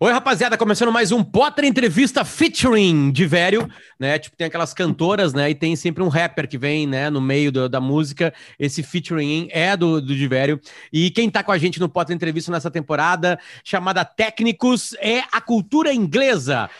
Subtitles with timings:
[0.00, 3.68] Oi, rapaziada, começando mais um Potter Entrevista featuring de velho,
[4.00, 4.18] né?
[4.18, 5.50] Tipo, tem aquelas cantoras, né?
[5.50, 8.32] E tem sempre um rapper que vem, né, no meio do, da música.
[8.58, 10.58] Esse featuring é do, do de velho.
[10.90, 15.42] E quem tá com a gente no Potter Entrevista nessa temporada, chamada Técnicos, é a
[15.42, 16.70] cultura inglesa.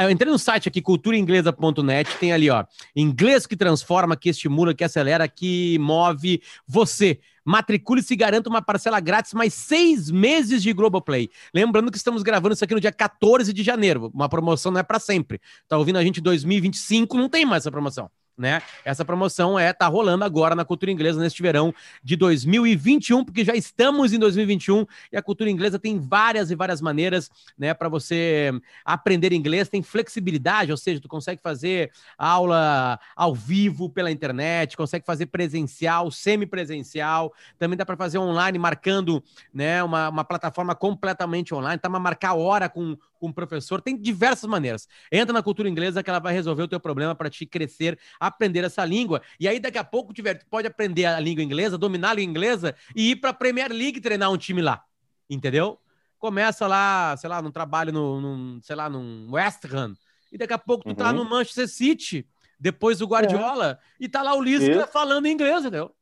[0.00, 2.64] Eu entrei no site aqui, culturainglesa.net, tem ali, ó,
[2.96, 7.20] inglês que transforma, que estimula, que acelera, que move você.
[7.48, 11.30] Matricule-se e garanta uma parcela grátis, mais seis meses de Globoplay.
[11.54, 14.10] Lembrando que estamos gravando isso aqui no dia 14 de janeiro.
[14.12, 15.40] Uma promoção não é para sempre.
[15.66, 18.62] Tá ouvindo a gente em 2025, não tem mais essa promoção né?
[18.84, 23.54] Essa promoção é tá rolando agora na cultura inglesa neste verão de 2021, porque já
[23.54, 28.52] estamos em 2021 e a cultura inglesa tem várias e várias maneiras, né, para você
[28.84, 35.04] aprender inglês, tem flexibilidade, ou seja, tu consegue fazer aula ao vivo pela internet, consegue
[35.04, 41.78] fazer presencial, semipresencial, também dá para fazer online marcando, né, uma, uma plataforma completamente online,
[41.78, 44.88] tá para marcar hora com com o professor, tem diversas maneiras.
[45.10, 47.98] Entra na cultura inglesa que ela vai resolver o teu problema para te crescer,
[48.28, 49.20] aprender essa língua.
[49.38, 52.30] E aí daqui a pouco tiver, tu pode aprender a língua inglesa, dominar a língua
[52.30, 54.82] inglesa e ir para a Premier League treinar um time lá.
[55.28, 55.78] Entendeu?
[56.18, 59.94] Começa lá, sei lá, num trabalho no, num, sei lá, num West Ham.
[60.32, 61.10] E daqui a pouco tu tá uhum.
[61.10, 62.26] tá no Manchester City,
[62.58, 64.04] depois do Guardiola, é.
[64.04, 65.94] e tá lá o Lisca falando inglês, entendeu?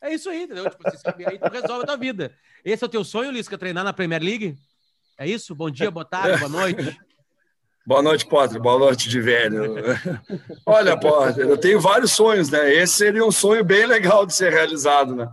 [0.00, 0.68] É isso aí, entendeu?
[0.68, 0.84] Tipo,
[1.26, 2.34] aí tu resolve a tua vida.
[2.64, 4.56] Esse é o teu sonho, Lisca, treinar na Premier League?
[5.16, 5.54] É isso?
[5.54, 6.98] Bom dia, boa tarde, boa noite.
[7.86, 8.58] Boa noite, Potter.
[8.58, 9.74] Boa noite, de velho.
[10.64, 12.72] Olha, Potter, eu tenho vários sonhos, né?
[12.72, 15.30] Esse seria um sonho bem legal de ser realizado, né?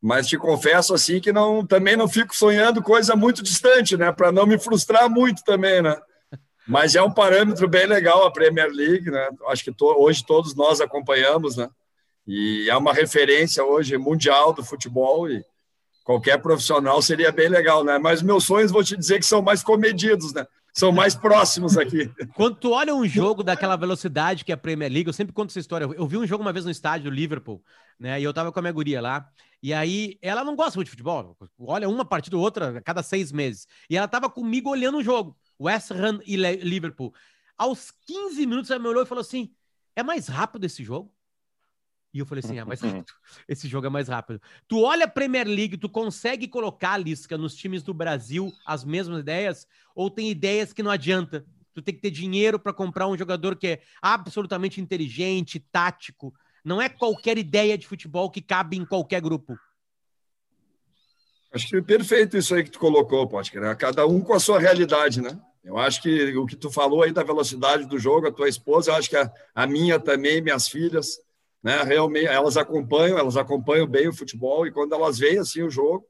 [0.00, 4.12] Mas te confesso assim que não, também não fico sonhando coisa muito distante, né?
[4.12, 5.96] Para não me frustrar muito também, né?
[6.66, 9.26] Mas é um parâmetro bem legal a Premier League, né?
[9.48, 11.70] Acho que to, hoje todos nós acompanhamos, né?
[12.26, 15.42] E é uma referência hoje mundial do futebol e
[16.04, 17.96] qualquer profissional seria bem legal, né?
[17.98, 20.46] Mas meus sonhos, vou te dizer que são mais comedidos, né?
[20.78, 22.08] São mais próximos aqui.
[22.36, 25.50] Quando tu olha um jogo daquela velocidade que é a Premier League, eu sempre conto
[25.50, 25.84] essa história.
[25.84, 27.60] Eu vi um jogo uma vez no estádio do Liverpool,
[27.98, 28.20] né?
[28.20, 29.28] E eu tava com a minha guria lá.
[29.60, 31.36] E aí, ela não gosta muito de futebol.
[31.58, 33.66] Olha uma partida ou outra a cada seis meses.
[33.90, 35.36] E ela tava comigo olhando o jogo.
[35.60, 37.12] West Ham e Liverpool.
[37.56, 39.50] Aos 15 minutos, ela me olhou e falou assim:
[39.96, 41.12] é mais rápido esse jogo?
[42.12, 43.12] E eu falei assim: ah, mais rápido.
[43.48, 44.40] Esse jogo é mais rápido.
[44.66, 49.20] Tu olha a Premier League, tu consegue colocar, Lisca, nos times do Brasil as mesmas
[49.20, 49.66] ideias?
[49.94, 51.44] Ou tem ideias que não adianta?
[51.74, 56.34] Tu tem que ter dinheiro para comprar um jogador que é absolutamente inteligente, tático.
[56.64, 59.56] Não é qualquer ideia de futebol que cabe em qualquer grupo.
[61.52, 63.60] Acho que é perfeito isso aí que tu colocou, Potker.
[63.60, 63.74] Né?
[63.74, 65.40] Cada um com a sua realidade, né?
[65.64, 68.90] Eu acho que o que tu falou aí da velocidade do jogo, a tua esposa,
[68.90, 71.20] eu acho que a, a minha também, minhas filhas,
[71.62, 71.82] né?
[71.82, 76.06] Realmente, elas acompanham, elas acompanham bem o futebol e quando elas veem assim o jogo,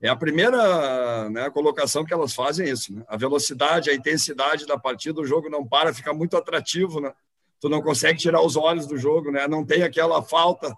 [0.00, 2.94] é a primeira né, colocação que elas fazem é isso.
[2.94, 3.04] Né?
[3.08, 7.12] A velocidade, a intensidade da partida, o jogo não para, fica muito atrativo, né?
[7.60, 9.48] Tu não consegue tirar os olhos do jogo, né?
[9.48, 10.72] Não tem aquela falta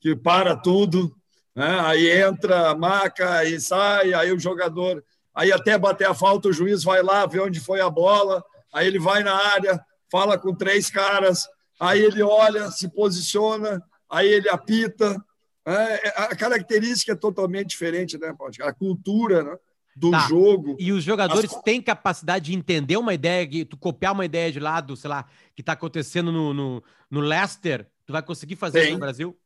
[0.00, 1.14] que para tudo,
[1.54, 1.78] né?
[1.80, 5.04] Aí entra, marca e sai, aí o jogador,
[5.34, 8.42] aí até bater a falta, o juiz vai lá, vê onde foi a bola,
[8.72, 9.78] aí ele vai na área,
[10.10, 11.46] fala com três caras,
[11.80, 15.22] aí ele olha, se posiciona, aí ele apita.
[15.66, 18.52] É, é a característica é totalmente diferente, né, Paulo?
[18.62, 19.56] A cultura né,
[19.96, 20.26] do tá.
[20.28, 20.76] jogo.
[20.78, 21.62] E os jogadores as...
[21.62, 25.24] têm capacidade de entender uma ideia, de tu copiar uma ideia de lado, sei lá,
[25.54, 28.88] que está acontecendo no, no, no, Leicester, tu vai conseguir fazer Tem.
[28.88, 29.36] isso no Brasil?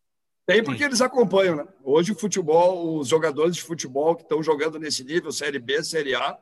[0.47, 0.87] Tem porque Sim.
[0.87, 1.67] eles acompanham, né?
[1.85, 6.15] Hoje o futebol, os jogadores de futebol que estão jogando nesse nível, Série B, Série
[6.17, 6.37] A,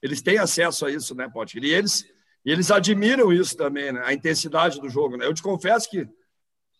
[0.00, 1.62] eles têm acesso a isso, né, Potter?
[1.62, 2.06] E eles
[2.44, 4.02] e eles admiram isso também, né?
[4.04, 5.16] a intensidade do jogo.
[5.16, 5.26] Né?
[5.26, 6.08] Eu te confesso que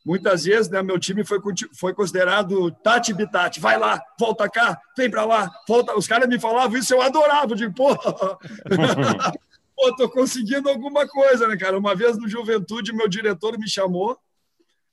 [0.04, 1.38] muitas vezes né, meu time foi,
[1.78, 3.60] foi considerado tati bitati.
[3.60, 5.97] Vai lá, volta cá, vem para lá, volta.
[5.97, 7.53] Os caras me falavam isso, eu adorava.
[7.53, 7.94] Eu digo, pô,
[9.76, 11.78] pô, tô conseguindo alguma coisa, né, cara?
[11.78, 14.19] Uma vez no Juventude, meu diretor me chamou.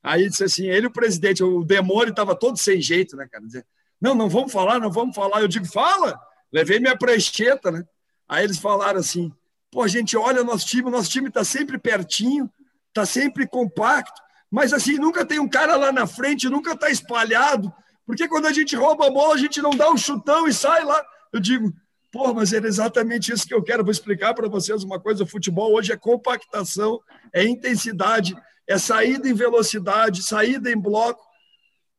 [0.03, 3.45] Aí disse assim, ele o presidente, o Demore estava todo sem jeito, né, cara?
[3.45, 3.65] Dizer,
[3.99, 5.41] não, não vamos falar, não vamos falar.
[5.41, 6.19] Eu digo, fala.
[6.51, 7.83] Levei minha prancheta, né?
[8.27, 9.33] Aí eles falaram assim,
[9.71, 12.49] Pô, a gente olha o nosso time, o nosso time está sempre pertinho,
[12.87, 17.73] está sempre compacto, mas assim, nunca tem um cara lá na frente, nunca está espalhado,
[18.05, 20.85] porque quando a gente rouba a bola, a gente não dá um chutão e sai
[20.85, 21.03] lá.
[21.33, 21.73] Eu digo,
[22.11, 23.83] pô, mas era exatamente isso que eu quero.
[23.83, 27.01] Vou explicar para vocês uma coisa: o futebol hoje é compactação,
[27.33, 28.35] é intensidade,
[28.65, 31.21] é saída em velocidade, saída em bloco.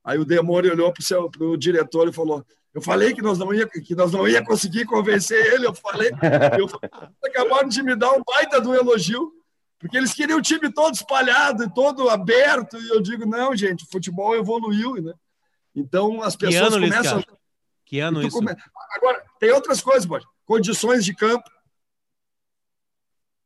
[0.02, 2.44] Aí o Demônio olhou para o diretor e falou:
[2.78, 5.66] eu falei que nós não ia, que nós não ia conseguir convencer ele.
[5.66, 6.10] Eu falei,
[6.58, 6.68] eu,
[7.28, 9.32] acabaram de me dar um baita do elogio,
[9.80, 12.78] porque eles queriam o time todo espalhado e todo aberto.
[12.78, 15.12] E eu digo, não, gente, o futebol evoluiu, né?
[15.74, 17.24] Então as pessoas que ano, começam.
[17.84, 18.36] Que ano isso?
[18.36, 18.54] Come...
[18.94, 20.24] Agora, tem outras coisas, pode.
[20.46, 21.50] condições de campo.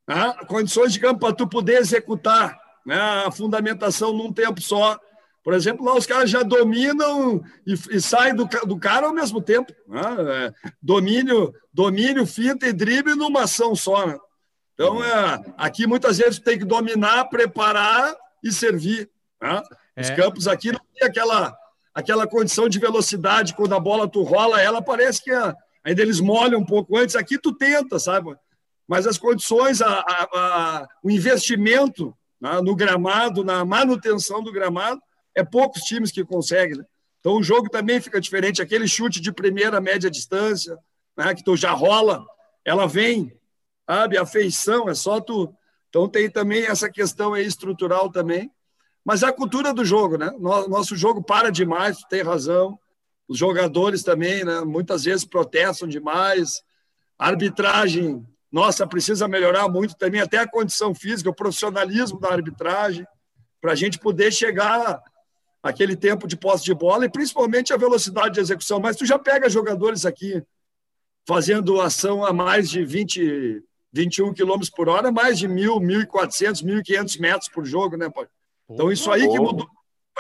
[0.07, 0.35] Né?
[0.47, 3.01] Condições de campo para tu poder executar né?
[3.27, 5.01] a fundamentação num tempo só.
[5.43, 9.43] Por exemplo, lá os caras já dominam e, e saem do, do cara ao mesmo
[9.43, 9.73] tempo.
[9.89, 10.01] Né?
[10.01, 14.07] É, domínio, domínio, finta e drible numa ação só.
[14.07, 14.17] Né?
[14.75, 19.11] Então, é, aqui muitas vezes tem que dominar, preparar e servir.
[19.41, 19.63] Né?
[19.99, 20.15] Os é.
[20.15, 21.57] campos aqui não tem aquela,
[21.93, 25.55] aquela condição de velocidade, quando a bola tu rola, ela parece que é,
[25.85, 27.17] ainda eles molham um pouco antes.
[27.17, 28.33] Aqui tu tenta, sabe?
[28.87, 35.01] Mas as condições, a, a o investimento né, no gramado, na manutenção do gramado,
[35.35, 36.79] é poucos times que conseguem.
[36.79, 36.85] Né?
[37.21, 38.61] Então o jogo também fica diferente.
[38.61, 40.77] Aquele chute de primeira, média distância,
[41.17, 42.25] né, que tu já rola,
[42.65, 43.33] ela vem,
[43.89, 44.19] sabe?
[44.19, 45.55] A feição é só tu.
[45.89, 48.51] Então tem também essa questão aí estrutural também.
[49.05, 50.33] Mas é a cultura do jogo, né?
[50.39, 52.79] Nosso jogo para demais, tu tem razão.
[53.29, 54.61] Os jogadores também, né?
[54.61, 56.63] Muitas vezes protestam demais.
[57.19, 63.07] A arbitragem, nossa, precisa melhorar muito também, até a condição física, o profissionalismo da arbitragem,
[63.61, 65.01] para a gente poder chegar
[65.63, 68.81] aquele tempo de posse de bola e principalmente a velocidade de execução.
[68.81, 70.43] Mas tu já pega jogadores aqui
[71.27, 73.63] fazendo ação a mais de 20,
[73.93, 78.27] 21 km por hora, mais de 1.000, 1.400, 1.500 metros por jogo, né, pai?
[78.69, 79.69] Então isso aí que mudou,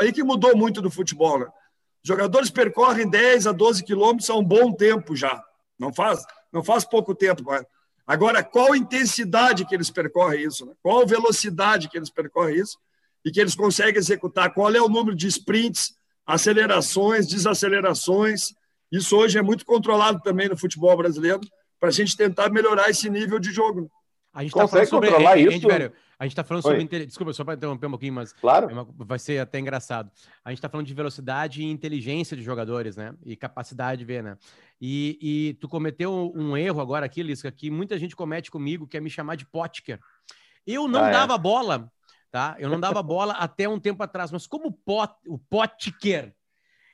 [0.00, 1.46] aí que mudou muito do futebol, né?
[1.46, 5.42] Os jogadores percorrem 10 a 12 quilômetros há um bom tempo já.
[5.78, 7.42] Não faz, não faz pouco tempo.
[7.44, 7.64] Mas...
[8.06, 10.66] Agora, qual intensidade que eles percorrem isso?
[10.66, 10.72] Né?
[10.82, 12.76] Qual velocidade que eles percorrem isso?
[13.24, 15.94] E que eles conseguem executar, qual é o número de sprints,
[16.26, 18.54] acelerações, desacelerações.
[18.90, 21.40] Isso hoje é muito controlado também no futebol brasileiro,
[21.78, 23.90] para a gente tentar melhorar esse nível de jogo.
[24.32, 25.68] A gente está falando sobre controlar é, isso?
[25.68, 26.80] velho, a gente está falando Oi.
[26.80, 27.06] sobre.
[27.06, 28.70] Desculpa, só para interromper um pouquinho, mas claro.
[28.70, 28.86] É uma...
[28.96, 30.10] vai ser até engraçado.
[30.44, 33.12] A gente está falando de velocidade e inteligência de jogadores, né?
[33.26, 34.38] E capacidade de ver, né?
[34.80, 38.96] E, e tu cometeu um erro agora aqui, Lisca, que muita gente comete comigo, que
[38.96, 39.98] é me chamar de Potker.
[40.66, 41.12] Eu não ah, é?
[41.12, 41.90] dava bola
[42.32, 42.56] tá?
[42.58, 46.34] Eu não dava bola até um tempo atrás, mas como o, Pot, o Potker,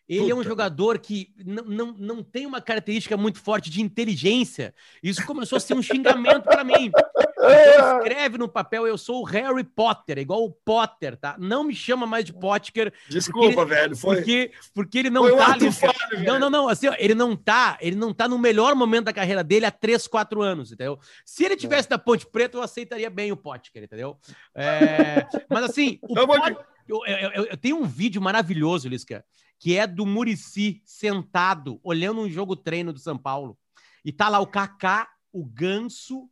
[0.09, 0.33] ele Puta.
[0.33, 4.75] é um jogador que não, não, não tem uma característica muito forte de inteligência.
[5.01, 6.91] Isso começou a ser um xingamento para mim.
[7.39, 11.37] Então, escreve no papel, eu sou o Harry Potter, igual o Potter, tá?
[11.39, 12.93] Não me chama mais de Potker.
[13.09, 13.97] Desculpa, ele, velho.
[13.97, 15.73] Foi, porque, porque ele não foi tá ali.
[15.73, 16.69] Falho, não, não, não.
[16.69, 19.71] Assim, ó, ele não tá, ele não tá no melhor momento da carreira dele há
[19.71, 20.99] 3, 4 anos, entendeu?
[21.25, 21.91] Se ele tivesse é.
[21.91, 24.19] da Ponte Preta, eu aceitaria bem o Potker, entendeu?
[24.55, 29.25] É, mas assim, o eu, eu, eu, eu, tenho um vídeo maravilhoso, Lisca,
[29.59, 33.59] que é do Murici sentado, olhando um jogo treino do São Paulo.
[34.05, 36.29] E tá lá o Kaká, o Ganso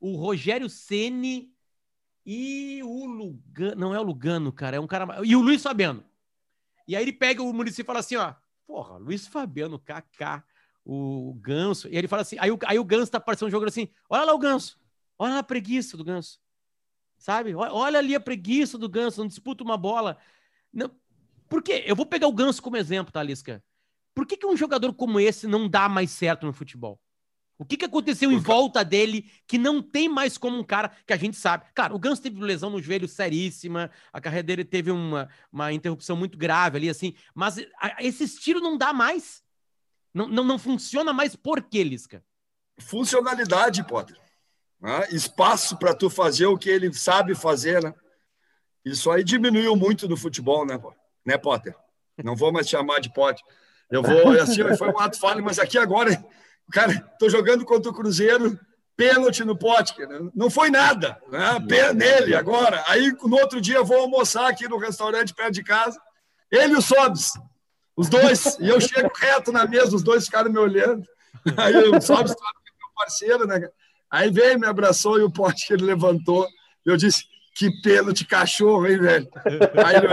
[0.00, 1.52] o Rogério Ceni
[2.24, 3.76] e o Lugano.
[3.76, 5.20] Não é o Lugano, cara, é um cara.
[5.24, 6.04] E o Luiz Fabiano.
[6.86, 8.34] E aí ele pega o município e fala assim: ó,
[8.66, 10.44] porra, Luiz Fabiano, Kaká,
[10.84, 11.88] o Ganso.
[11.88, 14.34] E ele fala assim: aí o, aí o Ganso tá aparecendo jogando assim: olha lá
[14.34, 14.78] o Ganso,
[15.18, 16.40] olha a preguiça do Ganso.
[17.18, 17.54] Sabe?
[17.54, 20.16] Olha ali a preguiça do Ganso, não disputa uma bola.
[20.72, 20.90] Não,
[21.48, 21.82] por quê?
[21.86, 23.62] Eu vou pegar o Ganso como exemplo, tá, Lisca?
[24.14, 27.00] Por que, que um jogador como esse não dá mais certo no futebol?
[27.58, 31.12] O que, que aconteceu em volta dele que não tem mais como um cara que
[31.12, 31.64] a gente sabe?
[31.74, 36.16] Claro, o Ganso teve lesão no joelho seríssima, a carreira dele teve uma, uma interrupção
[36.16, 37.56] muito grave ali, assim, mas
[37.98, 39.42] esse estilo não dá mais.
[40.14, 42.22] Não, não, não funciona mais por quê, Lisca?
[42.78, 44.16] Funcionalidade, Potter.
[44.80, 47.92] Ah, espaço para tu fazer o que ele sabe fazer, né?
[48.84, 50.80] Isso aí diminuiu muito no futebol, né,
[51.26, 51.74] né Potter?
[52.22, 53.44] Não vou mais chamar de Potter.
[53.90, 56.24] Eu vou, assim, foi um ato falho, mas aqui agora
[56.72, 58.58] Cara, estou jogando contra o Cruzeiro,
[58.96, 59.94] pênalti no pote.
[60.34, 61.20] Não foi nada.
[61.28, 61.64] Né?
[61.68, 62.82] Pé nele agora.
[62.86, 66.00] Aí no outro dia eu vou almoçar aqui no restaurante perto de casa.
[66.50, 67.32] Ele e o Sobs.
[67.96, 68.56] Os dois.
[68.60, 71.06] E eu chego reto na mesa, os dois ficaram me olhando.
[71.56, 73.68] Aí o Sobs, meu parceiro, né?
[74.10, 75.32] Aí veio, me abraçou e o
[75.70, 76.46] ele levantou.
[76.84, 79.28] Eu disse, que pênalti cachorro, hein, velho?
[79.84, 80.08] Aí ele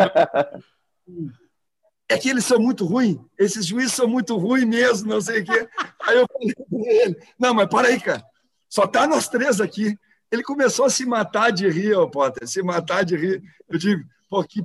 [2.07, 5.45] é que eles são muito ruins, esses juízes são muito ruins mesmo, não sei o
[5.45, 5.67] quê.
[6.01, 8.23] Aí eu falei para ele, não, mas para aí, cara,
[8.69, 9.97] só tá nós três aqui.
[10.31, 13.41] Ele começou a se matar de rir, ô Potter, se matar de rir.
[13.69, 14.61] Eu digo, pô, que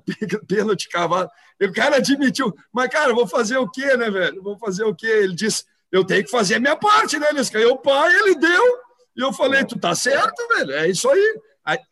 [0.47, 1.31] pênalti cavalo.
[1.59, 4.43] E o cara admitiu, mas, cara, vou fazer o quê, né, velho?
[4.43, 5.07] Vou fazer o quê?
[5.07, 7.59] Ele disse, eu tenho que fazer a minha parte, né, Lisca?
[7.59, 8.79] Eu, pai, ele deu.
[9.17, 11.41] E eu falei, tu tá certo, velho, é isso aí.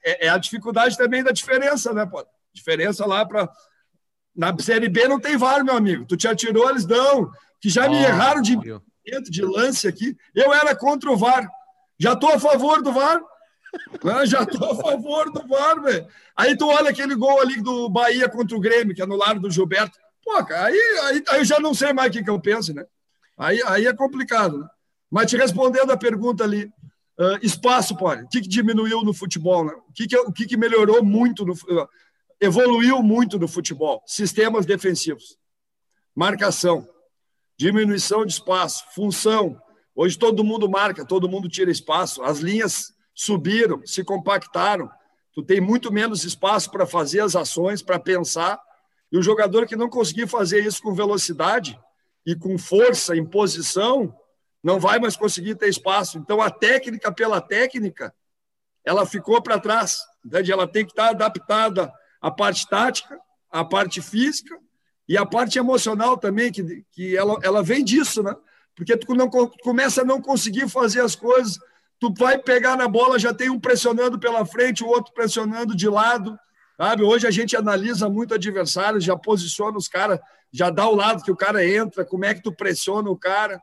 [0.05, 2.33] É, é a dificuldade também da diferença, né, Potter?
[2.53, 3.49] Diferença lá para
[4.39, 6.07] na Série B não tem VAR, meu amigo.
[6.07, 7.29] Tu te atirou, eles dão.
[7.61, 8.57] Que já oh, me erraram de,
[9.29, 10.17] de lance aqui.
[10.33, 11.51] Eu era contra o VAR.
[11.99, 13.21] Já estou a favor do VAR.
[14.27, 16.07] Já estou a favor do VAR, velho.
[16.37, 19.99] Aí tu olha aquele gol ali do Bahia contra o Grêmio, que anularam do Gilberto.
[20.25, 22.73] Pô, cara, aí, aí, aí eu já não sei mais o que, que eu penso,
[22.73, 22.85] né?
[23.37, 24.69] Aí, aí é complicado, né?
[25.11, 26.65] Mas te respondendo a pergunta ali,
[27.19, 28.23] uh, espaço, pode.
[28.23, 29.65] O que, que, diminuiu no futebol?
[29.65, 29.73] Né?
[29.89, 31.89] O, que, que, o que, que melhorou muito, no, uh,
[32.41, 34.03] evoluiu muito no futebol?
[34.07, 35.39] Sistemas defensivos,
[36.15, 36.89] marcação,
[37.57, 39.61] diminuição de espaço, função.
[39.95, 42.23] Hoje todo mundo marca, todo mundo tira espaço.
[42.23, 44.89] As linhas subiram, se compactaram.
[45.35, 48.61] Tu tem muito menos espaço para fazer as ações, para pensar.
[49.11, 51.79] E o jogador que não conseguir fazer isso com velocidade
[52.25, 54.15] e com força, em posição,
[54.63, 56.19] não vai mais conseguir ter espaço.
[56.19, 58.15] Então, a técnica pela técnica,
[58.85, 59.99] ela ficou para trás.
[60.25, 60.53] Entende?
[60.53, 63.19] Ela tem que estar adaptada à parte tática,
[63.51, 64.59] à parte física
[65.09, 68.35] e à parte emocional também, que, que ela, ela vem disso, né?
[68.75, 71.59] Porque tu não, começa a não conseguir fazer as coisas,
[71.99, 75.89] tu vai pegar na bola, já tem um pressionando pela frente, o outro pressionando de
[75.89, 76.39] lado,
[76.77, 77.03] sabe?
[77.03, 80.21] Hoje a gente analisa muito adversário, já posiciona os caras,
[80.53, 83.61] já dá o lado que o cara entra, como é que tu pressiona o cara.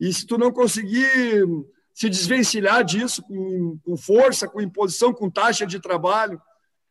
[0.00, 1.44] E se tu não conseguir
[1.92, 6.40] se desvencilhar disso com, com força, com imposição, com taxa de trabalho,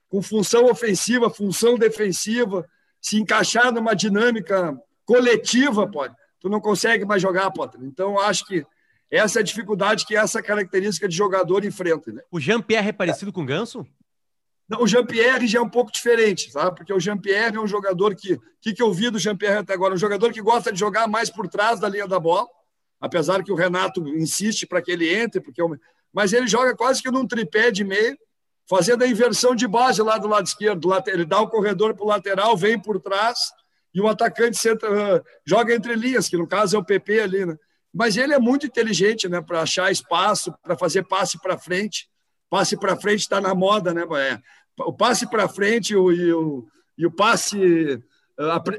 [0.09, 2.67] com função ofensiva, função defensiva,
[3.01, 7.81] se encaixar numa dinâmica coletiva, pode, tu não consegue mais jogar, Potter.
[7.83, 8.65] Então, acho que
[9.11, 12.11] essa é a dificuldade que essa característica de jogador enfrenta.
[12.11, 12.21] Né?
[12.31, 13.33] O Jean-Pierre é parecido é.
[13.33, 13.85] com o Ganso?
[14.67, 16.75] Não, o Jean-Pierre já é um pouco diferente, sabe?
[16.75, 18.33] Porque o Jean-Pierre é um jogador que.
[18.33, 19.93] O que, que eu vi do Jean-Pierre até agora?
[19.93, 22.47] Um jogador que gosta de jogar mais por trás da linha da bola,
[22.99, 25.77] apesar que o Renato insiste para que ele entre, porque eu...
[26.11, 28.17] mas ele joga quase que num tripé de meio,
[28.67, 30.89] fazendo a inversão de base lá do lado esquerdo.
[31.07, 33.39] Ele dá o corredor para o lateral, vem por trás,
[33.93, 37.57] e o atacante senta, joga entre linhas, que no caso é o PP ali, né?
[37.93, 39.41] Mas ele é muito inteligente, né?
[39.41, 42.09] Para achar espaço, para fazer passe para frente.
[42.49, 44.03] Passe para frente está na moda, né?
[44.17, 44.39] É,
[44.79, 46.65] o passe para frente e o,
[46.97, 48.03] e o passe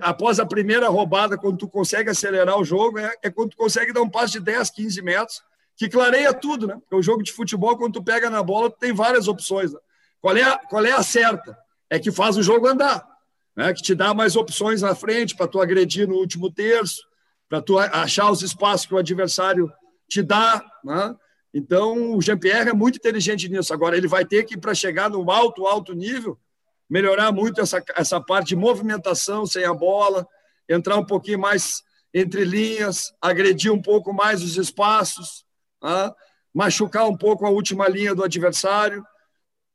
[0.02, 3.92] após a primeira roubada, quando tu consegue acelerar o jogo, é, é, quando tu consegue
[3.92, 5.42] dar um passe de 10, 15 metros,
[5.76, 6.74] que clareia tudo, né?
[6.80, 9.72] Porque o jogo de futebol, quando tu pega na bola, tu tem várias opções.
[9.72, 9.78] Né?
[10.20, 11.56] Qual, é a, qual é a certa?
[11.90, 13.06] É que faz o jogo andar,
[13.54, 13.72] né?
[13.74, 17.02] que te dá mais opções na frente para tu agredir no último terço,
[17.48, 19.70] para tu achar os espaços que o adversário
[20.08, 20.64] te dá.
[20.82, 21.14] Né?
[21.52, 23.72] Então, o Jean-Pierre é muito inteligente nisso.
[23.72, 26.38] Agora, ele vai ter que, para chegar no alto, alto nível,
[26.88, 30.26] melhorar muito essa, essa parte de movimentação sem a bola,
[30.68, 31.82] entrar um pouquinho mais
[32.14, 35.45] entre linhas, agredir um pouco mais os espaços,
[36.54, 39.04] machucar um pouco a última linha do adversário,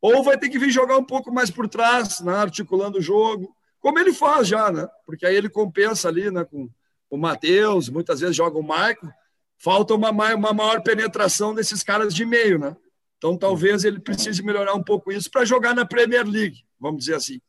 [0.01, 2.34] ou vai ter que vir jogar um pouco mais por trás, né?
[2.34, 4.88] articulando o jogo, como ele faz já, né?
[5.06, 6.44] porque aí ele compensa ali né?
[6.44, 6.68] com
[7.10, 9.10] o Matheus, muitas vezes joga o Maicon,
[9.58, 12.75] falta uma, uma maior penetração desses caras de meio, né?
[13.18, 17.15] Então talvez ele precise melhorar um pouco isso para jogar na Premier League, vamos dizer
[17.15, 17.39] assim.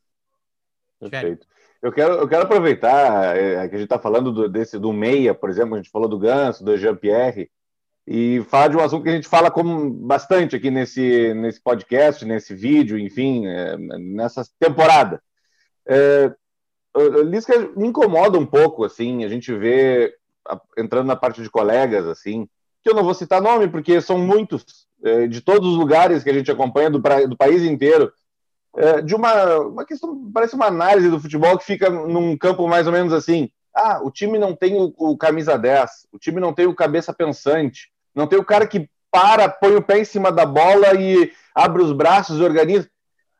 [0.99, 1.47] Perfeito.
[1.81, 5.33] Eu quero, eu quero aproveitar é, que a gente está falando do, desse, do Meia,
[5.33, 7.49] por exemplo, a gente falou do Ganso, do Jean-Pierre,
[8.05, 12.25] e falar de um assunto que a gente fala como bastante aqui nesse, nesse podcast,
[12.25, 15.21] nesse vídeo, enfim, é, nessa temporada.
[15.87, 16.33] É,
[17.25, 20.13] Lisca me incomoda um pouco, assim, a gente vê
[20.77, 22.47] entrando na parte de colegas, assim,
[22.83, 26.29] que eu não vou citar nome, porque são muitos, é, de todos os lugares que
[26.29, 28.11] a gente acompanha do, do país inteiro,
[28.75, 32.85] é, de uma, uma questão, parece uma análise do futebol que fica num campo mais
[32.85, 36.53] ou menos assim, ah, o time não tem o, o camisa 10, o time não
[36.53, 40.31] tem o cabeça pensante, não tem o cara que para, põe o pé em cima
[40.31, 42.89] da bola e abre os braços organiza.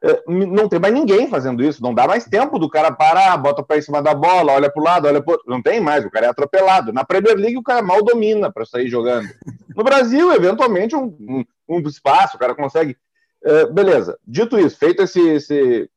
[0.05, 3.61] É, não tem mais ninguém fazendo isso, não dá mais tempo do cara parar, bota
[3.61, 6.03] o pé em cima da bola, olha para o lado, olha para Não tem mais,
[6.03, 6.91] o cara é atropelado.
[6.91, 9.29] Na Premier League o cara mal domina para sair jogando.
[9.75, 12.97] No Brasil, eventualmente, um, um, um espaço, o cara consegue.
[13.43, 15.89] Uh, beleza, dito isso, feito esse, esse,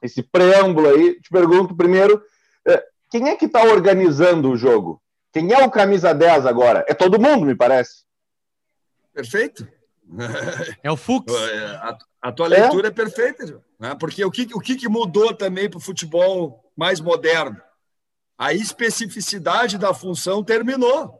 [0.00, 2.22] esse preâmbulo aí, te pergunto primeiro:
[2.68, 5.02] uh, quem é que está organizando o jogo?
[5.32, 6.84] Quem é o camisa 10 agora?
[6.88, 8.04] É todo mundo, me parece.
[9.20, 9.68] Perfeito.
[10.82, 11.32] É o Fux.
[11.82, 13.94] A, a tua leitura é, é perfeita, né?
[13.98, 17.60] porque o que, o que mudou também para o futebol mais moderno?
[18.36, 21.18] A especificidade da função terminou.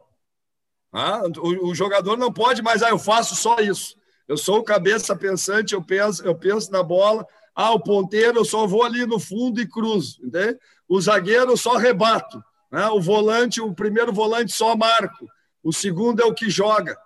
[0.93, 3.95] Ah, o, o, jogador não pode mais, ah, eu faço só isso.
[4.27, 7.25] Eu sou o cabeça pensante, eu penso, eu penso na bola.
[7.55, 10.23] Ah, o ponteiro, eu só vou ali no fundo e cruzo.
[10.23, 10.59] Entende?
[10.87, 12.43] O zagueiro, eu só rebato.
[12.71, 12.87] Né?
[12.89, 15.27] O volante, o primeiro volante, só marco.
[15.63, 16.97] O segundo é o que joga.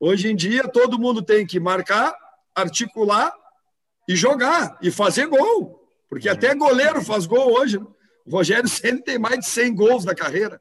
[0.00, 2.14] Hoje em dia, todo mundo tem que marcar,
[2.54, 3.32] articular
[4.08, 5.78] e jogar e fazer gol.
[6.08, 7.78] Porque até goleiro faz gol hoje.
[7.78, 7.86] Né?
[8.24, 10.60] O Rogério sempre tem mais de 100 gols na carreira.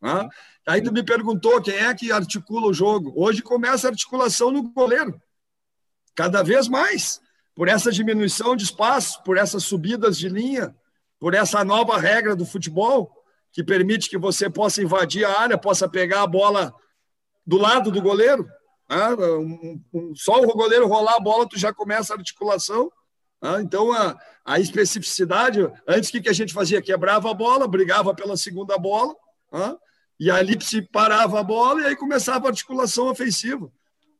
[0.00, 0.28] Né?
[0.66, 3.12] Aí tu me perguntou quem é que articula o jogo.
[3.16, 5.20] Hoje começa a articulação no goleiro.
[6.14, 7.20] Cada vez mais.
[7.54, 10.74] Por essa diminuição de espaço, por essas subidas de linha,
[11.18, 13.12] por essa nova regra do futebol,
[13.52, 16.72] que permite que você possa invadir a área, possa pegar a bola
[17.44, 18.48] do lado do goleiro.
[18.88, 19.14] Né?
[19.14, 22.90] Um, um, só o goleiro rolar a bola, tu já começa a articulação.
[23.42, 23.60] Né?
[23.62, 26.82] Então, a, a especificidade, antes que, que a gente fazia?
[26.82, 29.14] Quebrava a bola, brigava pela segunda bola,
[29.52, 29.76] né?
[30.18, 33.70] e ali se parava a bola e aí começava a articulação ofensiva.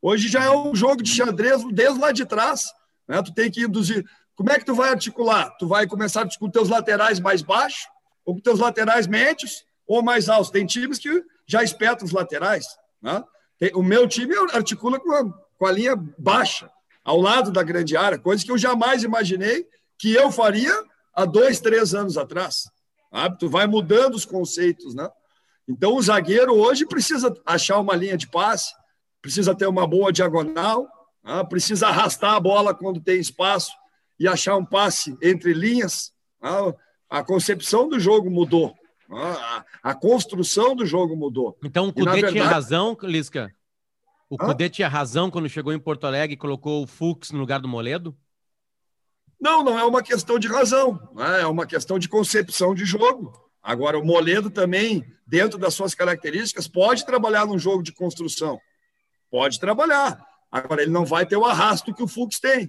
[0.01, 2.67] Hoje já é um jogo de xadrez desde lá de trás.
[3.09, 3.21] Né?
[3.23, 4.05] Tu tem que induzir.
[4.37, 5.51] Como é que tu vai articular?
[5.59, 7.89] Tu vai começar com teus laterais mais baixos,
[8.25, 10.51] ou com teus laterais médios, ou mais altos.
[10.51, 12.65] Tem times que já espetam os laterais.
[13.03, 13.25] Né?
[13.75, 15.25] O meu time articula com a,
[15.59, 16.71] com a linha baixa,
[17.05, 19.67] ao lado da grande área, coisa que eu jamais imaginei
[19.99, 20.73] que eu faria
[21.15, 22.71] há dois, três anos atrás.
[23.11, 23.39] Sabe?
[23.39, 25.09] Tu vai mudando os conceitos, né?
[25.69, 28.73] Então, o zagueiro hoje precisa achar uma linha de passe,
[29.21, 30.89] precisa ter uma boa diagonal,
[31.23, 31.45] né?
[31.45, 33.73] precisa arrastar a bola quando tem espaço
[34.19, 36.13] e achar um passe entre linhas.
[36.41, 36.51] Né?
[37.11, 38.75] A concepção do jogo mudou.
[39.11, 41.59] A, a, construção do jogo mudou.
[41.65, 42.33] Então, o Cudê verdade...
[42.35, 43.51] tinha razão, Lisca?
[44.29, 47.61] O Cudê tinha razão quando chegou em Porto Alegre e colocou o Fux no lugar
[47.61, 48.15] do Moledo?
[49.41, 51.41] Não, não é uma questão de razão, né?
[51.41, 53.33] é uma questão de concepção de jogo.
[53.63, 58.61] Agora, o Moledo também, dentro das suas características, pode trabalhar num jogo de construção.
[59.31, 60.23] Pode trabalhar.
[60.51, 62.69] Agora, ele não vai ter o arrasto que o Fux tem.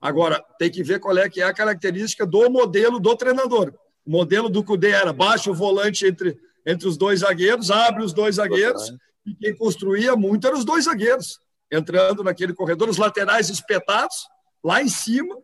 [0.00, 3.74] Agora, tem que ver qual é que é a característica do modelo do treinador.
[4.04, 8.12] O modelo do Cudê era baixa o volante entre, entre os dois zagueiros, abre os
[8.12, 8.92] dois zagueiros,
[9.26, 11.40] e quem construía muito eram os dois zagueiros,
[11.70, 14.26] entrando naquele corredor, os laterais espetados,
[14.62, 15.36] lá em cima,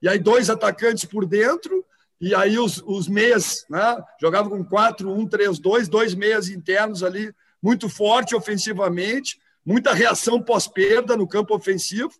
[0.00, 1.84] e aí dois atacantes por dentro,
[2.20, 4.00] e aí os, os meias, né?
[4.20, 10.40] Jogava com 4, 1, 3, 2, dois meias internos ali, muito forte ofensivamente, muita reação
[10.40, 12.12] pós-perda no campo ofensivo.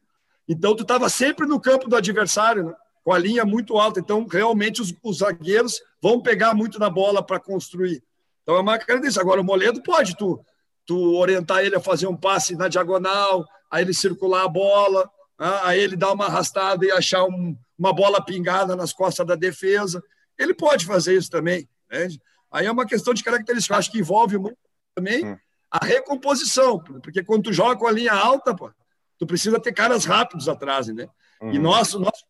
[0.49, 2.75] Então, tu estava sempre no campo do adversário, né?
[3.04, 4.00] Com a linha muito alta.
[4.00, 8.02] Então, realmente, os, os zagueiros vão pegar muito na bola para construir.
[8.42, 9.23] Então, é uma característica.
[9.23, 10.44] Agora, o Moledo pode tu,
[10.87, 15.80] tu orientar ele a fazer um passe na diagonal, aí ele circular a bola, aí
[15.80, 20.03] ele dar uma arrastada e achar um, uma bola pingada nas costas da defesa.
[20.38, 21.68] Ele pode fazer isso também.
[21.90, 22.20] Entende?
[22.50, 23.74] Aí é uma questão de característica.
[23.74, 24.59] Eu acho que envolve muito
[24.94, 25.37] também hum.
[25.70, 28.70] a recomposição, porque quando tu joga com a linha alta, pô,
[29.18, 31.09] tu precisa ter caras rápidos atrás, né?
[31.40, 31.53] Uhum.
[31.53, 32.24] E nosso, nosso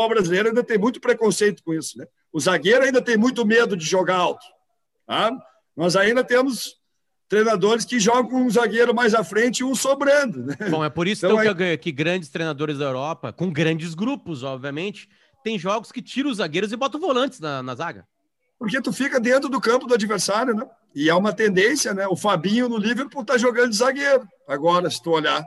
[0.00, 2.06] futebol brasileiro ainda tem muito preconceito com isso, né?
[2.32, 4.44] O zagueiro ainda tem muito medo de jogar alto.
[5.06, 5.30] Tá?
[5.76, 6.76] Nós ainda temos
[7.28, 10.44] treinadores que jogam com um zagueiro mais à frente e um sobrando.
[10.46, 10.56] Né?
[10.70, 14.42] Bom, é por isso então, então que, que, grandes treinadores da Europa, com grandes grupos,
[14.42, 15.08] obviamente,
[15.44, 18.06] tem jogos que tiram os zagueiros e botam volantes na, na zaga.
[18.58, 20.66] Porque tu fica dentro do campo do adversário, né?
[20.94, 22.06] E é uma tendência, né?
[22.06, 24.28] O Fabinho no Liverpool tá jogando de zagueiro.
[24.46, 25.42] Agora, se tu olhar,